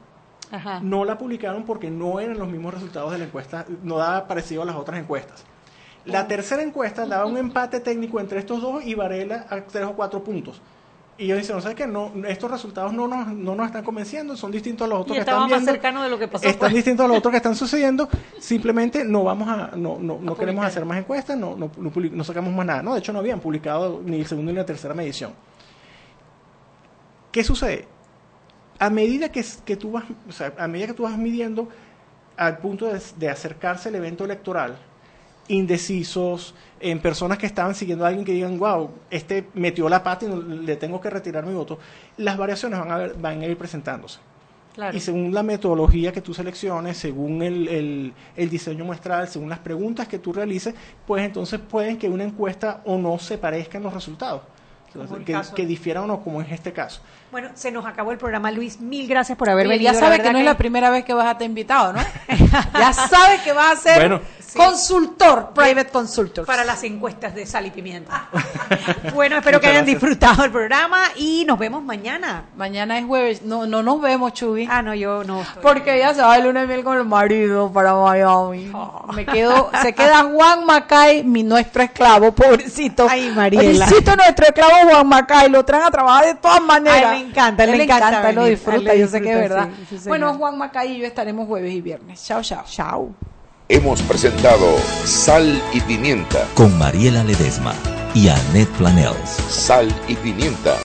Ajá. 0.50 0.80
No 0.80 1.04
la 1.04 1.18
publicaron 1.18 1.64
porque 1.64 1.90
no 1.90 2.20
eran 2.20 2.38
los 2.38 2.48
mismos 2.48 2.72
resultados 2.72 3.12
de 3.12 3.18
la 3.18 3.24
encuesta, 3.24 3.66
no 3.82 3.98
daba 3.98 4.26
parecido 4.26 4.62
a 4.62 4.64
las 4.64 4.76
otras 4.76 4.98
encuestas. 4.98 5.44
La 6.06 6.28
tercera 6.28 6.62
encuesta 6.62 7.04
daba 7.04 7.26
un 7.26 7.36
empate 7.36 7.80
técnico 7.80 8.20
entre 8.20 8.38
estos 8.38 8.62
dos 8.62 8.84
y 8.84 8.94
Varela 8.94 9.46
a 9.50 9.60
tres 9.62 9.84
o 9.84 9.94
cuatro 9.94 10.22
puntos. 10.22 10.62
Y 11.18 11.24
ellos 11.24 11.38
dicen, 11.38 11.56
no 11.56 11.62
sabes 11.62 11.76
qué, 11.76 11.86
no, 11.86 12.12
estos 12.28 12.50
resultados 12.50 12.92
no 12.92 13.08
nos, 13.08 13.28
no 13.28 13.54
nos 13.54 13.66
están 13.66 13.82
convenciendo, 13.82 14.36
son 14.36 14.50
distintos 14.52 14.84
a 14.84 14.88
los 14.88 15.00
otros 15.00 15.16
Y 15.16 15.18
que 15.18 15.20
están 15.20 15.40
más 15.40 15.48
viendo. 15.48 15.72
cercano 15.72 16.02
de 16.02 16.10
lo 16.10 16.18
que 16.18 16.28
pasó. 16.28 16.46
Están 16.46 16.58
pues. 16.68 16.74
distintos 16.74 17.04
a 17.04 17.08
los 17.08 17.16
otros 17.16 17.30
que 17.30 17.36
están 17.38 17.56
sucediendo. 17.56 18.06
Simplemente 18.38 19.02
no 19.02 19.24
vamos 19.24 19.48
a, 19.48 19.70
no, 19.76 19.98
no, 19.98 20.18
no 20.20 20.36
queremos 20.36 20.64
hacer 20.66 20.84
más 20.84 20.98
encuestas, 20.98 21.38
no, 21.38 21.56
no, 21.56 21.70
no, 21.78 22.24
sacamos 22.24 22.52
más 22.52 22.66
nada. 22.66 22.82
No, 22.82 22.92
de 22.92 23.00
hecho 23.00 23.14
no 23.14 23.20
habían 23.20 23.40
publicado 23.40 24.02
ni 24.04 24.20
el 24.20 24.26
segundo 24.26 24.52
ni 24.52 24.58
la 24.58 24.66
tercera 24.66 24.92
medición. 24.92 25.32
¿Qué 27.32 27.42
sucede? 27.42 27.86
A 28.78 28.90
medida 28.90 29.32
que, 29.32 29.42
que 29.64 29.76
tú 29.76 29.92
vas, 29.92 30.04
o 30.28 30.32
sea, 30.32 30.52
a 30.58 30.68
medida 30.68 30.88
que 30.88 30.94
tú 30.94 31.04
vas 31.04 31.16
midiendo 31.16 31.68
al 32.36 32.58
punto 32.58 32.86
de, 32.86 33.00
de 33.16 33.30
acercarse 33.30 33.88
el 33.88 33.94
evento 33.94 34.26
electoral, 34.26 34.76
indecisos, 35.48 36.54
en 36.80 37.00
personas 37.00 37.38
que 37.38 37.46
estaban 37.46 37.74
siguiendo 37.74 38.04
a 38.04 38.08
alguien 38.08 38.24
que 38.24 38.32
digan, 38.32 38.58
wow, 38.58 38.90
este 39.10 39.46
metió 39.54 39.88
la 39.88 40.02
pata 40.02 40.26
y 40.26 40.28
no- 40.28 40.36
le 40.42 40.76
tengo 40.76 41.00
que 41.00 41.08
retirar 41.10 41.44
mi 41.46 41.54
voto, 41.54 41.78
las 42.18 42.36
variaciones 42.36 42.78
van 42.78 42.90
a, 42.90 42.96
ver- 42.98 43.14
van 43.18 43.40
a 43.40 43.46
ir 43.46 43.56
presentándose. 43.56 44.18
Y 44.94 45.00
según 45.00 45.32
la 45.32 45.42
metodología 45.42 46.12
que 46.12 46.20
tú 46.20 46.34
selecciones, 46.34 46.98
según 46.98 47.42
el, 47.42 47.66
el- 47.68 48.12
el 48.36 48.50
diseño 48.50 48.84
muestral, 48.84 49.26
según 49.28 49.48
las 49.48 49.58
preguntas 49.60 50.06
que 50.06 50.18
tú 50.18 50.34
realices, 50.34 50.74
pues 51.06 51.24
entonces 51.24 51.58
pueden 51.60 51.96
que 51.96 52.08
una 52.10 52.24
encuesta 52.24 52.82
o 52.84 52.98
no 52.98 53.18
se 53.18 53.38
parezca 53.38 53.78
en 53.78 53.84
los 53.84 53.94
resultados. 53.94 54.42
Que, 55.24 55.32
que 55.56 55.66
difieran 55.66 56.04
o 56.04 56.06
no, 56.06 56.22
como 56.22 56.42
es 56.42 56.52
este 56.52 56.72
caso. 56.72 57.00
Bueno, 57.36 57.50
se 57.54 57.70
nos 57.70 57.84
acabó 57.84 58.12
el 58.12 58.16
programa, 58.16 58.50
Luis. 58.50 58.80
Mil 58.80 59.06
gracias 59.06 59.36
por 59.36 59.50
haber 59.50 59.66
Oye, 59.66 59.74
venido. 59.76 59.92
ya 59.92 60.00
sabes 60.00 60.20
que 60.20 60.32
no 60.32 60.38
es 60.38 60.44
la 60.46 60.56
primera 60.56 60.88
vez 60.88 61.04
que 61.04 61.12
vas 61.12 61.26
a 61.26 61.32
estar 61.32 61.46
invitado, 61.46 61.92
¿no? 61.92 62.00
ya 62.78 62.94
sabes 62.94 63.42
que 63.42 63.52
vas 63.52 63.72
a 63.74 63.76
ser 63.82 63.98
Bueno. 64.08 64.22
consultor, 64.56 65.50
private 65.54 65.90
consultor. 65.90 66.46
para 66.46 66.64
las 66.64 66.82
encuestas 66.84 67.34
de 67.34 67.44
sal 67.44 67.66
y 67.66 67.70
pimienta. 67.72 68.28
bueno, 69.14 69.36
espero 69.36 69.60
que 69.60 69.66
hayan 69.66 69.84
gracias. 69.84 70.00
disfrutado 70.00 70.44
el 70.44 70.50
programa 70.50 70.98
y 71.16 71.44
nos 71.44 71.58
vemos 71.58 71.82
mañana. 71.84 72.44
Mañana 72.56 72.98
es 72.98 73.04
jueves. 73.04 73.42
No, 73.42 73.66
no 73.66 73.82
nos 73.82 74.00
vemos, 74.00 74.32
Chubi. 74.32 74.66
Ah, 74.70 74.80
no, 74.80 74.94
yo 74.94 75.22
no. 75.22 75.42
estoy- 75.42 75.62
Porque 75.62 75.96
ella 75.96 76.14
se 76.14 76.22
va 76.22 76.38
el 76.38 76.44
lunes 76.44 76.62
de 76.62 76.68
miel 76.68 76.84
con 76.84 76.96
el 76.96 77.04
marido 77.04 77.70
para 77.70 77.92
Miami. 77.94 78.72
Me 79.14 79.26
quedo, 79.26 79.70
se 79.82 79.94
queda 79.94 80.22
Juan 80.24 80.64
Macay, 80.64 81.22
mi 81.22 81.42
nuestro 81.42 81.82
esclavo, 81.82 82.32
pobrecito. 82.32 83.06
Ay, 83.10 83.30
Mariela. 83.36 83.84
Pobrecito 83.84 84.16
nuestro 84.16 84.46
esclavo 84.46 84.72
Juan 84.90 85.06
Macay, 85.06 85.50
lo 85.50 85.62
traen 85.66 85.84
a 85.84 85.90
trabajar 85.90 86.24
de 86.24 86.34
todas 86.36 86.62
maneras. 86.62 87.10
Ay, 87.12 87.25
encanta, 87.26 87.64
Él 87.64 87.76
le 87.78 87.84
encanta 87.84 88.32
lo 88.32 88.44
disfruta, 88.44 88.94
yo 88.94 89.06
sé 89.08 89.20
que 89.20 89.32
es 89.32 89.38
verdad. 89.38 89.68
sí, 89.76 89.82
sí, 89.82 89.98
señor. 89.98 90.08
bueno, 90.08 90.34
Juan 90.34 90.58
Macay 90.58 90.92
y 90.96 90.98
yo 91.00 91.06
estaremos 91.06 91.46
jueves 91.46 91.72
y 91.72 91.80
viernes. 91.80 92.24
Chao, 92.24 92.42
chao. 92.42 92.64
Chao. 92.66 93.10
Hemos 93.68 94.00
presentado 94.02 94.78
Sal 95.04 95.60
y 95.72 95.80
Pimienta. 95.80 96.46
Con 96.54 96.78
Mariela 96.78 97.24
Ledesma 97.24 97.74
y 98.14 98.28
Annette 98.28 98.70
Planels. 98.78 99.30
Sal 99.48 99.88
y 100.06 100.14
Pimienta. 100.14 100.76